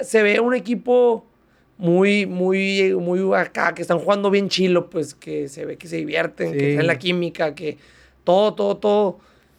[0.02, 1.26] Se ve un equipo
[1.76, 5.96] muy, muy, muy acá, que están jugando bien chilo, pues que se ve que se
[5.96, 6.58] divierten, Sí.
[6.58, 7.76] que traen la química, que
[8.24, 9.18] todo, todo, todo.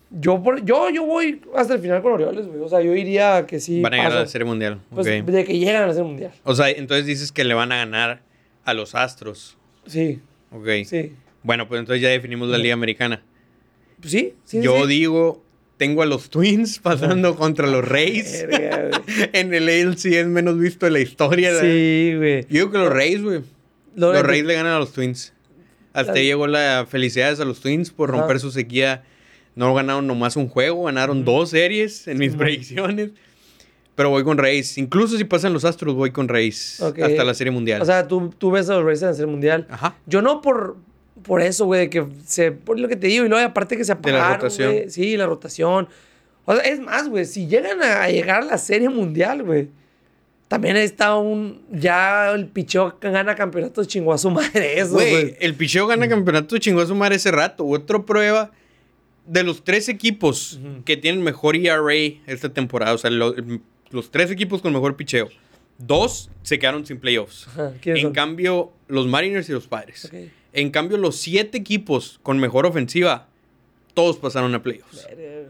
[0.10, 2.62] Yo, por- yo, yo voy hasta el final con Orioles, güey.
[2.62, 3.82] O sea, yo diría que sí.
[3.82, 4.16] Van a paso.
[4.20, 4.80] la Serie Mundial.
[4.90, 6.32] Pues de que llegan a la Serie Mundial.
[6.46, 8.22] O sea, entonces dices que le van a ganar
[8.64, 9.57] a los Astros.
[9.88, 10.20] Sí,
[10.52, 10.68] Ok.
[10.86, 11.14] sí.
[11.44, 13.24] Bueno, pues entonces ya definimos la Liga Americana.
[14.00, 14.62] Pues sí, sí.
[14.62, 14.88] Yo sí.
[14.88, 15.44] digo,
[15.78, 18.46] tengo a los Twins pasando contra los Rays.
[18.48, 18.90] Verga,
[19.34, 21.50] en el ALC es menos visto de la historia.
[21.52, 21.64] ¿verdad?
[21.64, 22.42] Sí, güey.
[22.44, 23.42] Yo digo que los Rays, güey.
[23.96, 25.34] Lo- Los Rays le ganan a los Twins.
[25.94, 29.04] Hasta ahí llegó la felicidades a los Twins por romper su sequía.
[29.56, 33.12] No ganaron nomás un juego, ganaron dos series en mis predicciones.
[33.98, 34.78] Pero voy con Rays.
[34.78, 36.80] Incluso si pasan los Astros, voy con Rays.
[36.82, 37.00] Ok.
[37.00, 37.82] Hasta la Serie Mundial.
[37.82, 39.66] O sea, tú, tú ves a los Rays en la Serie Mundial.
[39.72, 39.96] Ajá.
[40.06, 40.78] Yo no por,
[41.24, 43.96] por eso, güey, que se, por lo que te digo, y luego aparte que se
[43.96, 44.92] De la apagaron, rotación.
[44.92, 45.90] Sí, la rotación.
[46.46, 49.68] O sea, es más, güey, si llegan a llegar a la Serie Mundial, güey,
[50.48, 55.56] también está un, ya el picheo gana campeonatos chingó a su madre eso, Güey, el
[55.56, 57.66] picheo gana campeonato chingó a su madre ese rato.
[57.66, 58.52] Otra prueba
[59.26, 60.84] de los tres equipos Ujú.
[60.86, 61.94] que tienen mejor ERA
[62.28, 62.94] esta temporada.
[62.94, 63.34] O sea, lo-
[63.92, 65.30] los tres equipos con mejor picheo.
[65.78, 67.48] Dos se quedaron sin playoffs.
[67.50, 68.14] Ajá, ¿quiénes En son?
[68.14, 70.10] cambio, los Mariners y los Padres.
[70.54, 73.28] En cambio, los siete equipos con mejor ofensiva,
[73.94, 75.08] todos pasaron a playoffs.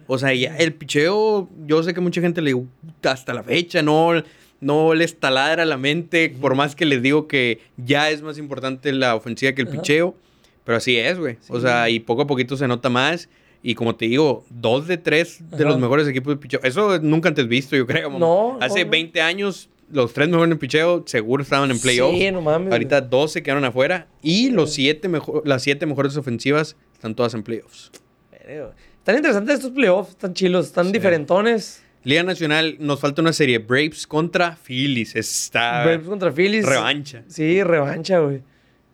[0.08, 2.56] O sea, ya el picheo, yo sé que mucha gente le
[3.04, 4.22] hasta la fecha, no,
[4.60, 8.92] no les taladra la mente, por más que les digo que ya es más importante
[8.92, 9.78] la ofensiva que el Ajá.
[9.78, 10.16] picheo,
[10.66, 11.38] pero así es, güey.
[11.50, 13.30] O sea, y poco a poquito se nota más.
[13.70, 15.66] Y como te digo, dos de tres de Ajá.
[15.66, 16.62] los mejores equipos de picheo.
[16.64, 18.10] Eso nunca antes visto, yo creo.
[18.10, 18.20] mamá.
[18.20, 18.92] No, Hace no, no.
[18.92, 22.18] 20 años, los tres mejores en picheo seguro estaban en playoffs.
[22.18, 22.72] Sí, no mames.
[22.72, 24.08] Ahorita dos se quedaron afuera.
[24.22, 25.10] Y los siete
[25.44, 27.92] las siete mejores ofensivas están todas en playoffs.
[28.46, 28.60] Güey.
[29.00, 30.94] Están interesantes estos playoffs, están chilos, están Sí.
[30.94, 31.84] diferentones.
[32.06, 33.58] Liga Nacional, nos falta una serie.
[33.58, 35.14] Braves contra Phillies.
[35.14, 36.66] Está Braves contra Phillies.
[36.66, 37.24] revancha.
[37.28, 38.42] Sí, revancha, güey.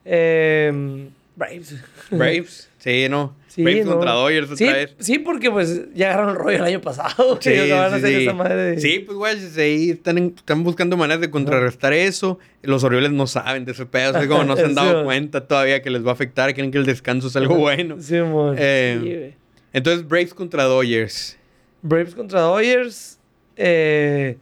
[0.04, 1.76] Eh, Braves.
[2.10, 3.36] Braves, sí, no.
[3.54, 3.92] Sí, Braves no.
[3.92, 4.96] contra Dodgers otra sí, vez.
[4.98, 7.38] sí, porque pues ya agarraron el rollo el año pasado.
[7.42, 8.24] Sí, o sea, van a sí, hacer sí.
[8.24, 12.40] esa madre de- Sí, pues güey, sí, están, están buscando maneras de contrarrestar eso.
[12.64, 15.84] Los Orioles no saben de ese pedo, así como no se han dado cuenta todavía
[15.84, 17.98] que les va a afectar, creen que el descanso es algo bueno.
[18.00, 18.56] Sí, mon.
[18.58, 19.36] Eh.
[19.72, 21.38] Entonces, Braves contra Dodgers.
[21.84, 23.20] Braves contra Dodgers.
[23.56, 24.38] Eh,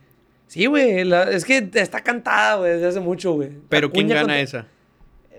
[0.47, 1.01] sí, güey.
[1.31, 3.49] Es que está cantada, güey, desde hace mucho, güey.
[3.67, 4.67] Pero ¿quién gana contra- esa?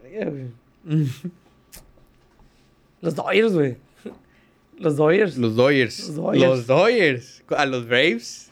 [0.02, 1.06] Verga, güey.
[3.02, 3.76] Los Dodgers, güey.
[4.78, 5.36] Los Dodgers.
[5.36, 6.08] Los Dodgers.
[6.08, 6.40] Los Dodgers.
[6.40, 7.42] Los Dodgers.
[7.50, 8.50] A los Braves.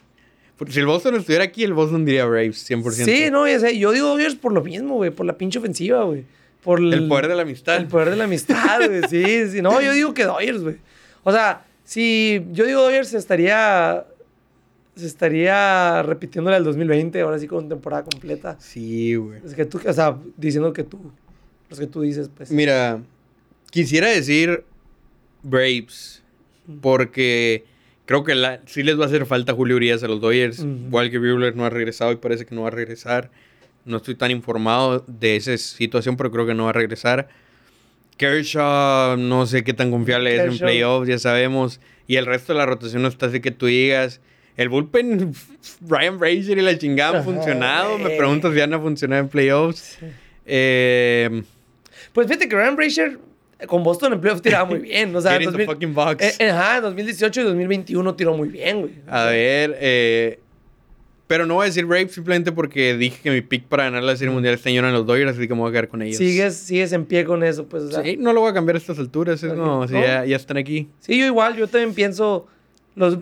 [0.57, 2.91] Porque si el Boston estuviera aquí, el Boston diría Braves, 100%.
[2.91, 3.79] Sí, no, ya sé.
[3.79, 5.09] Yo digo Dodgers por lo mismo, güey.
[5.09, 6.23] Por la pinche ofensiva, güey.
[6.63, 7.77] Por El poder de la amistad.
[7.77, 9.01] El poder de la amistad, güey.
[9.09, 9.61] Sí, sí.
[9.63, 10.77] No, yo digo que Dodgers, güey.
[11.23, 14.05] O sea, si yo digo Dodgers, se estaría.
[14.95, 18.57] Se estaría repitiéndole al 2020, ahora sí con temporada completa.
[18.59, 19.39] Sí, güey.
[19.43, 20.99] Es que tú, o sea, diciendo que tú.
[21.69, 22.51] Los que tú dices, pues.
[22.51, 23.01] Mira,
[23.71, 24.63] quisiera decir
[25.41, 26.21] Braves,
[26.81, 27.65] porque
[28.05, 30.59] creo que la- sí les va a hacer falta Julio Urias a los Dodgers.
[30.59, 30.85] Ujú.
[30.87, 33.31] Igual que Buehler no ha regresado y parece que no va a regresar.
[33.85, 37.29] No estoy tan informado de esa situación, pero creo que no va a regresar.
[38.17, 41.79] Kershaw, no sé qué tan confiable es en playoffs, ya sabemos.
[42.07, 44.21] Y el resto de la rotación no está así que tú digas.
[44.57, 45.33] El bullpen,
[45.87, 47.97] Ryan Brazier y la chingada han funcionado.
[47.97, 48.17] Me güey.
[48.17, 49.97] pregunto si van a funcionar en playoffs.
[50.45, 51.41] Eh,
[52.13, 53.17] Pues fíjate que Ryan Brazier eh,
[53.67, 55.15] con Boston en playoffs tiraba muy bien.
[55.15, 56.23] O sea, Get in the 2000 fucking box.
[56.23, 58.93] eh, eh, ajá, en 2018 y 2021 tiró muy bien, güey.
[59.07, 60.39] A ver, eh,
[61.27, 64.15] pero no voy a decir Braves simplemente porque dije que mi pick para ganar la
[64.17, 66.17] Serie Mundial este año eran los Dodgers, así que me voy a quedar con ellos.
[66.17, 67.83] Sigues, sigues en pie con eso, pues.
[67.83, 70.01] O sea, Sí, no lo voy a cambiar a estas alturas, es como si No.
[70.01, 70.89] ya, ya están aquí.
[70.99, 72.47] Sí, yo igual, yo también pienso.
[72.95, 73.17] Los,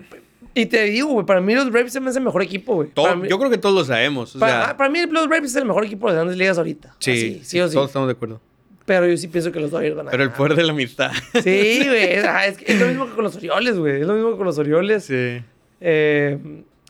[0.55, 2.89] y te digo, güey, para mí los Braves se me hace el mejor equipo, güey.
[3.29, 4.35] Yo creo que todos lo sabemos.
[4.35, 6.57] O para, sea, para mí los Braves es el mejor equipo de las grandes ligas
[6.57, 6.95] ahorita.
[6.97, 7.75] sí, Así, sí o sí.
[7.75, 8.41] todos estamos de acuerdo.
[8.89, 11.11] Pero yo sí pienso que los Dodgers van a Pero el poder de la amistad.
[11.43, 12.13] Sí, güey.
[12.15, 14.01] Es, es es lo mismo que con los Orioles, güey.
[14.01, 15.03] Es lo mismo que con los Orioles.
[15.03, 15.41] sí.
[15.79, 16.39] Eh,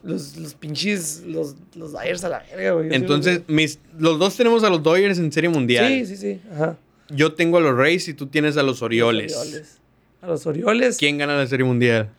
[0.02, 2.88] los, los pinches, los, los Dodgers a la verga, güey.
[2.96, 5.88] Entonces, mis, los dos tenemos a los Dodgers en Serie los- Mundial.
[5.90, 6.42] Sí, sí, sí.
[6.54, 6.78] Ajá.
[7.10, 9.34] Yo tengo a los Rays y tú tienes a los Orioles.
[9.34, 9.82] Los Orioles.
[10.22, 10.98] A los Orioles.
[10.98, 12.10] ¿Quién gana la Serie Mundial?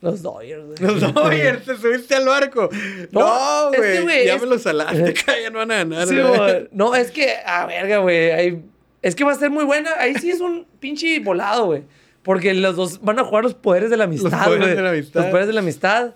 [0.00, 0.78] Los Dodgers, güey.
[0.80, 2.70] Los Dodgers, te subiste al barco.
[3.12, 4.02] No, No, es que, güey.
[4.04, 5.14] güey, ya es- me lo salaste,
[5.44, 6.06] ya no van a ganar.
[6.08, 6.16] Sí,
[6.72, 8.30] no, es que, a verga, güey.
[8.30, 8.62] ahí-
[9.02, 9.90] Es que va a ser muy buena.
[9.98, 11.82] Ahí sí es un pinche volado, güey.
[12.22, 14.76] Porque los dos van a jugar los poderes de la amistad, poderes güey.
[14.76, 15.20] de la amistad.
[15.20, 16.14] Los poderes de la amistad.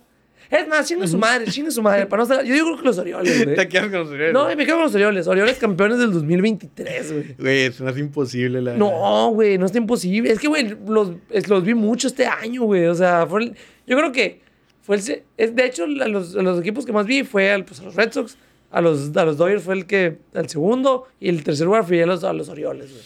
[0.51, 2.05] Es más, chingue su madre, chingue su madre.
[2.05, 3.57] Para no estar- Yo digo que los Orioles, güey.
[3.57, 4.35] Te quedas con los Orioles.
[4.35, 5.27] No, me quedo con los Orioles.
[5.27, 7.35] Orioles campeones del 2023, güey.
[7.39, 8.75] Güey, eso no es imposible, la.
[8.75, 10.31] No, güey, no está imposible.
[10.31, 11.13] Es que, güey, los,
[11.49, 12.85] los vi mucho este año, güey.
[12.85, 13.57] O sea, fue el-
[13.87, 14.43] yo creo que
[14.83, 15.55] fue el...
[15.55, 18.37] de hecho, los, los equipos que más vi fue al, pues, a los Red Sox,
[18.73, 20.19] a los, a los Dodgers fue el que...
[20.35, 23.03] El segundo, y el tercer lugar fui a los, a los Orioles, güey.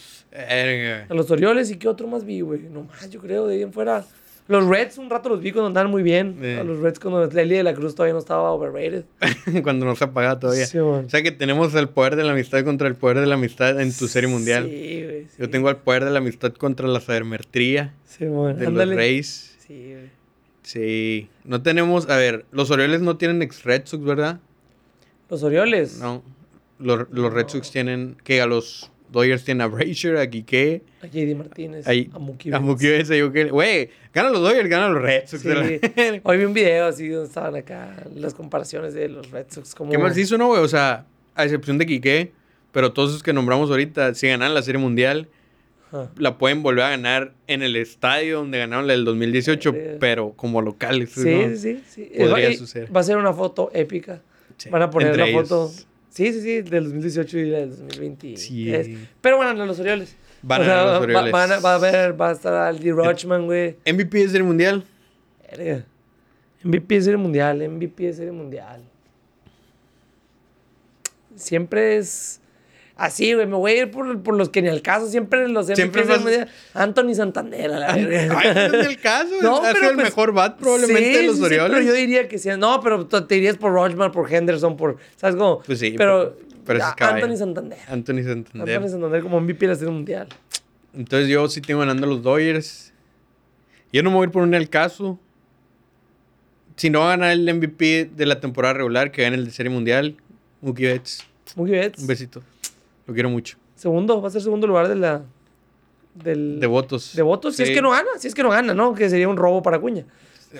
[1.09, 2.61] A los Orioles, ¿y qué otro más vi, güey?
[2.71, 4.03] No más, yo creo, de ahí en fuera...
[4.49, 6.37] Los Reds un rato los vi cuando andaban muy bien.
[6.57, 9.03] A los Reds cuando Lely de la Cruz todavía no estaba overrated.
[9.61, 10.65] Cuando no se apaga todavía.
[10.65, 13.35] Sí, o sea que tenemos el poder de la amistad contra el poder de la
[13.35, 14.63] amistad en tu serie mundial.
[14.69, 15.23] Sí, güey.
[15.25, 15.35] sí.
[15.37, 18.57] Yo tengo el poder de la amistad contra la sabermetría Sí, man.
[18.57, 18.91] de Ándale.
[18.91, 19.57] los Rays.
[19.67, 20.09] Sí, güey.
[20.63, 21.29] Sí.
[21.43, 24.39] No tenemos, a ver, los Orioles no tienen ex Red Sox, ¿verdad?
[25.29, 25.99] Los Orioles.
[25.99, 26.23] No.
[26.79, 31.07] Los, los Red Sox tienen, que a los Dodgers tienen a Brazier, a Quique, A
[31.07, 31.87] JD Martínez.
[31.87, 32.59] Ahí, a Mookie a.
[32.59, 33.09] Mookie Betts,
[33.51, 35.41] Güey, ganan los Dodgers, ganan los Red Sox.
[35.41, 35.47] Sí.
[35.49, 39.73] la- Hoy vi un video así donde estaban acá las comparaciones de los Red Sox.
[39.73, 39.91] Como...
[39.91, 40.61] Qué mal hizo, ¿no, güey?
[40.61, 41.05] O sea,
[41.35, 42.31] a excepción de Quique,
[42.71, 45.29] pero todos esos que nombramos ahorita, si ganan la Serie Mundial,
[46.17, 49.97] la pueden volver a ganar en el estadio donde ganaron la del 2018, Eh.
[50.01, 51.11] pero como locales.
[51.11, 51.55] Sí, ¿no?
[51.55, 52.11] sí, sí.
[52.17, 52.95] Podría va, suceder.
[52.95, 54.21] Va a ser una foto épica.
[54.57, 55.47] Sí, Van a poner entre la ellos.
[55.49, 55.71] foto.
[56.09, 58.37] Sí, sí, sí, del 2018 y del 2020.
[58.37, 58.97] Sí.
[59.21, 60.15] Pero ganar los Orioles.
[60.41, 61.31] Van O a sea, los va- Orioles.
[61.31, 63.75] van a- va a haber, va a estar Aldi Rochman, güey.
[63.85, 64.83] MVP de Serie Mundial.
[65.51, 65.85] Verga.
[66.63, 68.81] MVP de Serie Mundial, MVP de Serie Mundial.
[71.35, 72.41] Siempre es
[72.97, 73.45] así, güey.
[73.47, 75.07] Me voy a ir por, por los que ni al caso.
[75.07, 76.49] Siempre los Siempre vas- Mundial.
[76.73, 78.67] Anthony Santander, a la Ay, verga.
[78.69, 79.29] no es el caso.
[79.41, 81.71] No, ha sido el pues- mejor bat probablemente Sí, de los sí, sí, Orioles.
[81.77, 82.49] pero yo diría que sí.
[82.57, 84.97] No, pero te irías por Rochman, por Henderson, por.
[85.15, 85.61] ¿Sabes cómo?
[85.61, 86.35] Pues sí, Pero.
[86.69, 87.77] Anthony Santander.
[87.87, 88.75] Anthony Santander.
[88.75, 90.27] Anthony Santander como MVP de la Serie Mundial.
[90.93, 92.91] Entonces yo sí tengo ganando los Dodgers.
[93.93, 95.17] Yo no me voy a ir por un el caso.
[96.75, 99.51] Si no va a ganar el MVP de la temporada regular, que gane el de
[99.51, 100.17] Serie Mundial,
[100.61, 101.25] Mookie Betts.
[101.55, 102.01] Mookie Betts.
[102.01, 102.43] Un besito.
[103.07, 103.57] Lo quiero mucho.
[103.75, 105.23] Segundo, va a ser segundo lugar de la.
[106.13, 107.15] Del, De votos.
[107.15, 107.55] de votos.
[107.55, 108.93] Si es que no gana, si es que no gana, ¿no?
[108.93, 110.05] Que sería un robo para Cuña.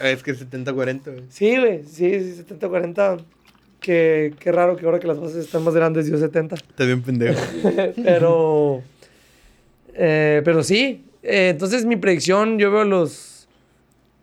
[0.03, 1.03] Es que 70-40.
[1.05, 1.23] güey.
[1.29, 1.83] Sí, güey.
[1.83, 3.19] Sí, sí, 70-40.
[3.79, 6.55] Qué, qué raro que ahora que las bases están más grandes dio 70.
[6.55, 7.39] Está bien pendejo.
[8.03, 8.81] pero.
[9.93, 11.03] eh, pero sí.
[11.23, 13.47] Eh, entonces, mi predicción, yo veo los.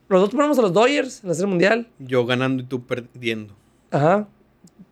[0.09, 1.89] Los dos ponemos a los Dodgers en la Serie Mundial.
[1.99, 3.55] Yo ganando y tú perdiendo.
[3.91, 4.29] Ajá.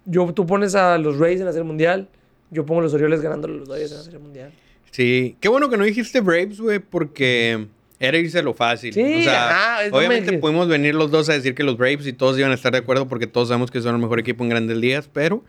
[0.07, 2.09] Yo, tú pones a los Rays en la Serie Mundial.
[2.53, 4.53] Yo pongo los Orioles ganando los Dodgers en la Serie Mundial.
[4.91, 5.37] Sí.
[5.41, 7.67] Qué bueno que no dijiste Braves, güey, porque
[7.99, 8.93] era irse lo fácil.
[8.93, 12.13] Sí, o sea, ajá, obviamente pudimos venir los dos a decir que los Braves y
[12.13, 14.51] todos iban a estar de acuerdo porque todos sabemos que son el mejor equipo en
[14.51, 15.43] grandes ligas, pero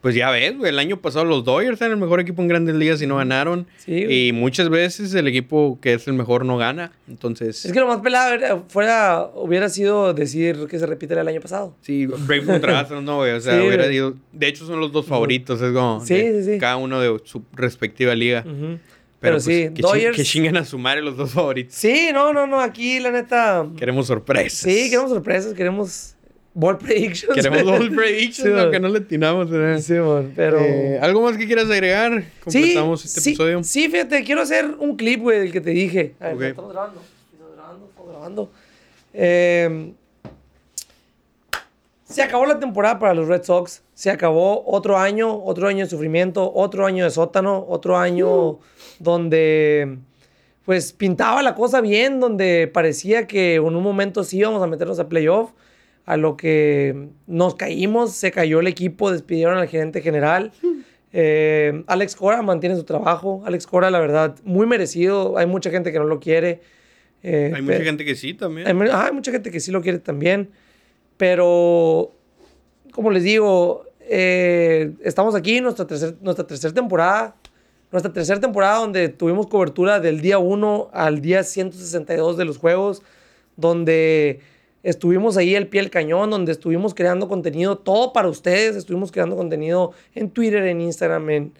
[0.00, 2.74] pues ya ves, güey, el año pasado los Dodgers eran el mejor equipo en grandes
[2.76, 3.66] ligas y no ganaron.
[3.78, 6.92] Sí, y muchas veces el equipo que es el mejor no gana.
[7.08, 11.26] Entonces, Es que lo más pelado era- fuera, hubiera sido decir que se repite el
[11.26, 11.74] año pasado.
[11.82, 13.32] sí, Braves contra Astros, no, güey.
[13.32, 13.96] O sea, Sí, hubiera güey.
[13.96, 14.14] ido.
[14.32, 15.60] De hecho, son los dos favoritos.
[15.60, 16.04] Es como.
[16.04, 16.58] Sí, de sí, sí.
[16.58, 18.44] Cada uno de su respectiva liga.
[18.44, 18.78] Pero,
[19.20, 20.16] Pero, pues, sí, que, Dodgers.
[20.16, 21.74] que chingan a su madre los dos favoritos.
[21.74, 22.60] Sí, no, no, no.
[22.60, 23.66] Aquí, la neta.
[23.76, 24.60] Queremos sorpresas.
[24.60, 26.14] Sí, queremos sorpresas, queremos
[26.58, 27.34] ball predictions.
[27.34, 29.48] Queremos Double Predictions, Sí, aunque no le atinamos.
[29.48, 29.80] ¿verdad?
[29.80, 30.58] Sí, man, pero.
[30.58, 32.24] Eh, ¿Algo más que quieras agregar?
[32.48, 33.62] sí, este sí, episodio.
[33.64, 36.14] Sí, fíjate, quiero hacer un clip, güey, del que te dije.
[36.20, 36.42] A ver, Ok.
[36.42, 37.00] estamos grabando.
[37.32, 38.50] Estamos grabando, estamos grabando.
[39.14, 39.92] Eh,
[42.04, 43.82] se acabó la temporada para los Red Sox.
[43.94, 48.58] Se acabó otro año, otro año de sufrimiento, otro año de sótano, otro año
[48.98, 49.98] donde
[50.64, 54.98] pues pintaba la cosa bien, donde parecía que en un momento sí íbamos a meternos
[54.98, 55.50] a playoff,
[56.08, 60.52] a lo que nos caímos, se cayó el equipo, despidieron al gerente general.
[61.10, 63.42] Eh, Alex Cora mantiene su trabajo.
[63.46, 65.38] Alex Cora, la verdad, muy merecido.
[65.38, 66.60] Hay mucha gente que no lo quiere.
[67.22, 68.68] Eh, Hay mucha gente que sí también.
[68.68, 70.50] hay, ajá, hay mucha gente que sí lo quiere también.
[71.16, 72.12] Pero,
[72.92, 77.34] como les digo, eh, estamos aquí nuestra tercera nuestra tercer temporada.
[77.90, 83.02] Nuestra tercera temporada donde tuvimos cobertura del día 1 al día 162 de los juegos.
[83.56, 84.40] Donde
[84.82, 88.76] estuvimos ahí al pie del cañón, donde estuvimos creando contenido, todo para ustedes.
[88.76, 91.52] Estuvimos creando contenido en Twitter, en Instagram, en...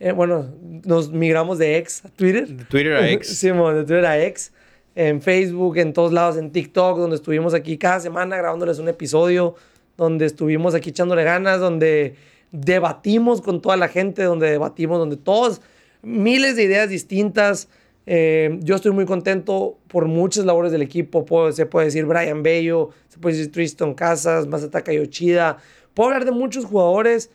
[0.00, 0.54] eh, bueno,
[0.84, 2.48] nos migramos de ex a Twitter.
[2.48, 3.28] De Twitter a X.
[3.38, 4.52] Sí, mo, de Twitter a X.
[4.94, 9.54] En Facebook, en todos lados, en TikTok, donde estuvimos aquí cada semana grabándoles un episodio,
[9.96, 12.16] donde estuvimos aquí echándole ganas, donde
[12.50, 15.60] debatimos con toda la gente, donde debatimos, donde todos,
[16.02, 17.68] miles de ideas distintas.
[18.10, 21.26] Eh, yo estoy muy contento por muchas labores del equipo.
[21.26, 25.58] Puedo- se puede decir Brian Bello, se puede decir Tristan Casas, Masataka Yoshida.
[25.92, 27.30] Puedo hablar de muchos jugadores,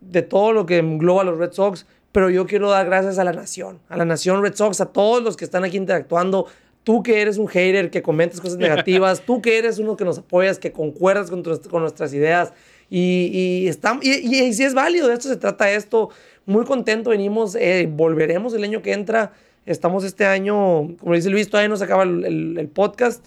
[0.00, 3.24] de todo lo que engloba a los Red Sox, pero yo quiero dar gracias a
[3.24, 6.46] la nación, a la nación Red Sox, a todos los que están aquí interactuando,
[6.84, 10.18] Tú que eres un hater, que comentas cosas negativas, tú que eres uno que nos
[10.18, 12.52] apoyas, que concuerdas con, tu- con nuestras ideas.
[12.90, 16.10] Y, y, está- y, y- y sí es válido, de esto se trata esto.
[16.44, 19.32] Muy contento, venimos, eh, volveremos el año que entra.
[19.66, 23.24] Estamos este año, como dice Luis, todavía no se acaba el, el- el podcast,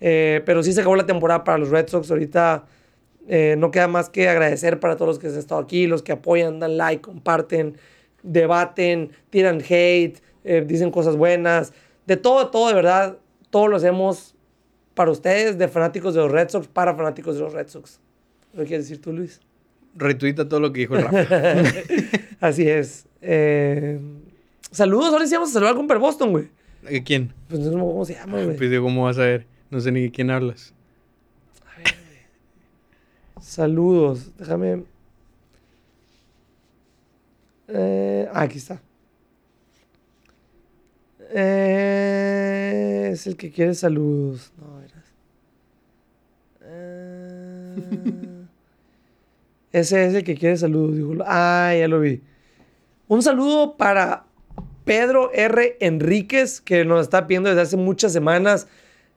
[0.00, 2.10] eh, pero sí se acabó la temporada para los Red Sox.
[2.10, 2.64] Ahorita
[3.28, 6.12] eh, no queda más que agradecer para todos los que han estado aquí, los que
[6.12, 7.76] apoyan, dan like, comparten,
[8.22, 11.72] debaten, tiran hate, eh, dicen cosas buenas.
[12.06, 13.18] De todo, todo, de verdad,
[13.50, 14.34] todo lo hacemos
[14.94, 18.00] para ustedes, de fanáticos de los Red Sox, para fanáticos de los Red Sox.
[18.52, 19.40] ¿Lo quieres decir tú, Luis?
[19.96, 21.62] Retuita todo lo que dijo el Rafa.
[22.40, 23.06] Así es.
[23.22, 23.98] Eh,
[24.74, 26.48] saludos, ahora sí vamos a saludar con Per Boston, güey.
[26.88, 27.32] ¿Eh, ¿Quién?
[27.48, 28.56] Pues no sé cómo se llama, güey.
[28.56, 29.46] Pues digo, ¿cómo vas a ver?
[29.70, 30.74] No sé ni de quién hablas.
[33.40, 34.36] Saludos.
[34.36, 34.84] Déjame.
[37.68, 38.80] Eh, ah, aquí está.
[41.30, 44.52] Eh, es el que quiere saludos.
[44.58, 45.04] No, verás.
[46.62, 47.76] Eh,
[49.72, 50.96] ese es el que quiere saludos.
[50.96, 51.12] dijo.
[51.26, 52.22] Ah, ya lo vi.
[53.08, 54.26] Un saludo para
[54.84, 55.76] Pedro R.
[55.80, 58.66] Enríquez, que nos está pidiendo desde hace muchas semanas.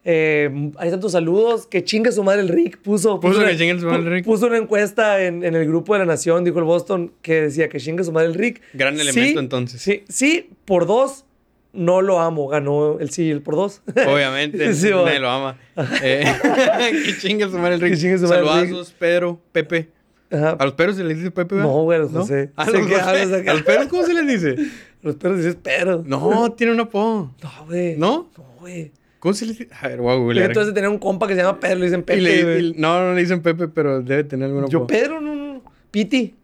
[0.10, 1.68] Eh, ahí están tus saludos.
[1.68, 2.78] Que chingue su madre el Rick.
[2.78, 4.26] Puso, Puso una- que chingue su madre el Rick.
[4.26, 7.68] Puso una encuesta en, en el grupo de la Nación, dijo el Boston, que decía
[7.68, 8.62] que chingue su madre el Rick.
[8.74, 9.82] Gran Sí, elemento, entonces.
[9.82, 11.26] Sí, sí, por dos,
[11.74, 12.48] no lo amo.
[12.48, 13.82] Ganó el sí, el por dos.
[14.08, 15.20] Obviamente, Sí, nadie bueno.
[15.20, 15.58] lo ama.
[16.02, 16.24] Eh,
[17.06, 17.94] que chingue su madre el Rick.
[17.96, 18.50] Que chingue su madre Rick.
[18.50, 19.90] Saludazos, Pedro, Pepe.
[20.30, 20.52] Ajá.
[20.60, 21.56] ¿A los perros se les dice Pepe?
[21.56, 21.70] ¿verdad?
[21.70, 22.50] No, güey, a los José.
[22.58, 22.96] ¿A Sé los, José?
[22.96, 23.52] acá.
[23.52, 24.56] ¿A los perros cómo se les dice?
[25.02, 26.04] Los perros dices pero.
[26.06, 27.34] No, tiene un apodo.
[27.42, 27.96] No, güey.
[27.98, 28.30] ¿No?
[28.38, 28.92] No, güey.
[29.20, 29.72] ¿Cómo se les dice?
[29.82, 30.48] A ver, voy a googlear.
[30.52, 32.22] Entonces tenía un compa que se llama Pedro, le dicen Y Pepe.
[32.22, 34.88] le- y- no, no le dicen Pepe, pero debe tener algún Yo, apodo.
[34.88, 35.64] Pedro, no, no.
[35.92, 36.36] Piti.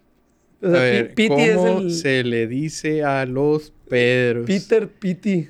[0.62, 1.92] O A sea, ver, Pi- Piti es ¿cómo el.
[1.92, 4.46] se le dice a los Pedros?
[4.48, 5.48] Peter Piti.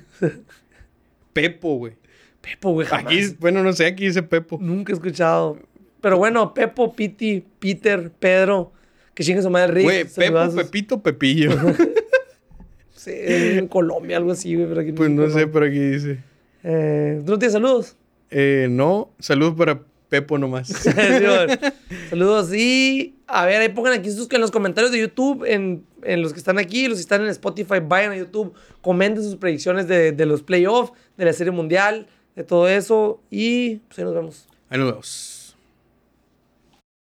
[1.32, 1.94] Pepo, güey.
[2.40, 3.06] Pepo, güey, jamás.
[3.06, 4.58] Aquí, bueno, no sé, aquí dice Pepo.
[4.60, 5.58] Nunca he escuchado.
[6.00, 8.72] Pero bueno, Pepo, Piti, Peter, Pedro.
[9.14, 9.84] Que chingue su madre Rick.
[9.84, 10.54] Güey, Pepo.
[10.56, 11.50] Pepito, Pepillo.
[13.06, 14.68] En Colombia, algo así, güey.
[14.68, 16.18] Pero aquí pues no sé, pero aquí dice.
[16.62, 17.96] Eh, ¿Tú no tienes saludos?
[18.30, 20.68] Eh, no, saludos para Pepo nomás.
[20.82, 21.54] Sí, bueno.
[22.10, 26.22] Saludos y a ver, ahí pongan aquí sus, en los comentarios de YouTube, en, en
[26.22, 29.88] los que están aquí, los que están en Spotify, vayan a YouTube, comenten sus predicciones
[29.88, 34.14] de, de los playoffs, de la Serie Mundial, de todo eso y pues ahí nos
[34.14, 34.48] vemos.
[34.68, 35.33] Ahí nos vemos.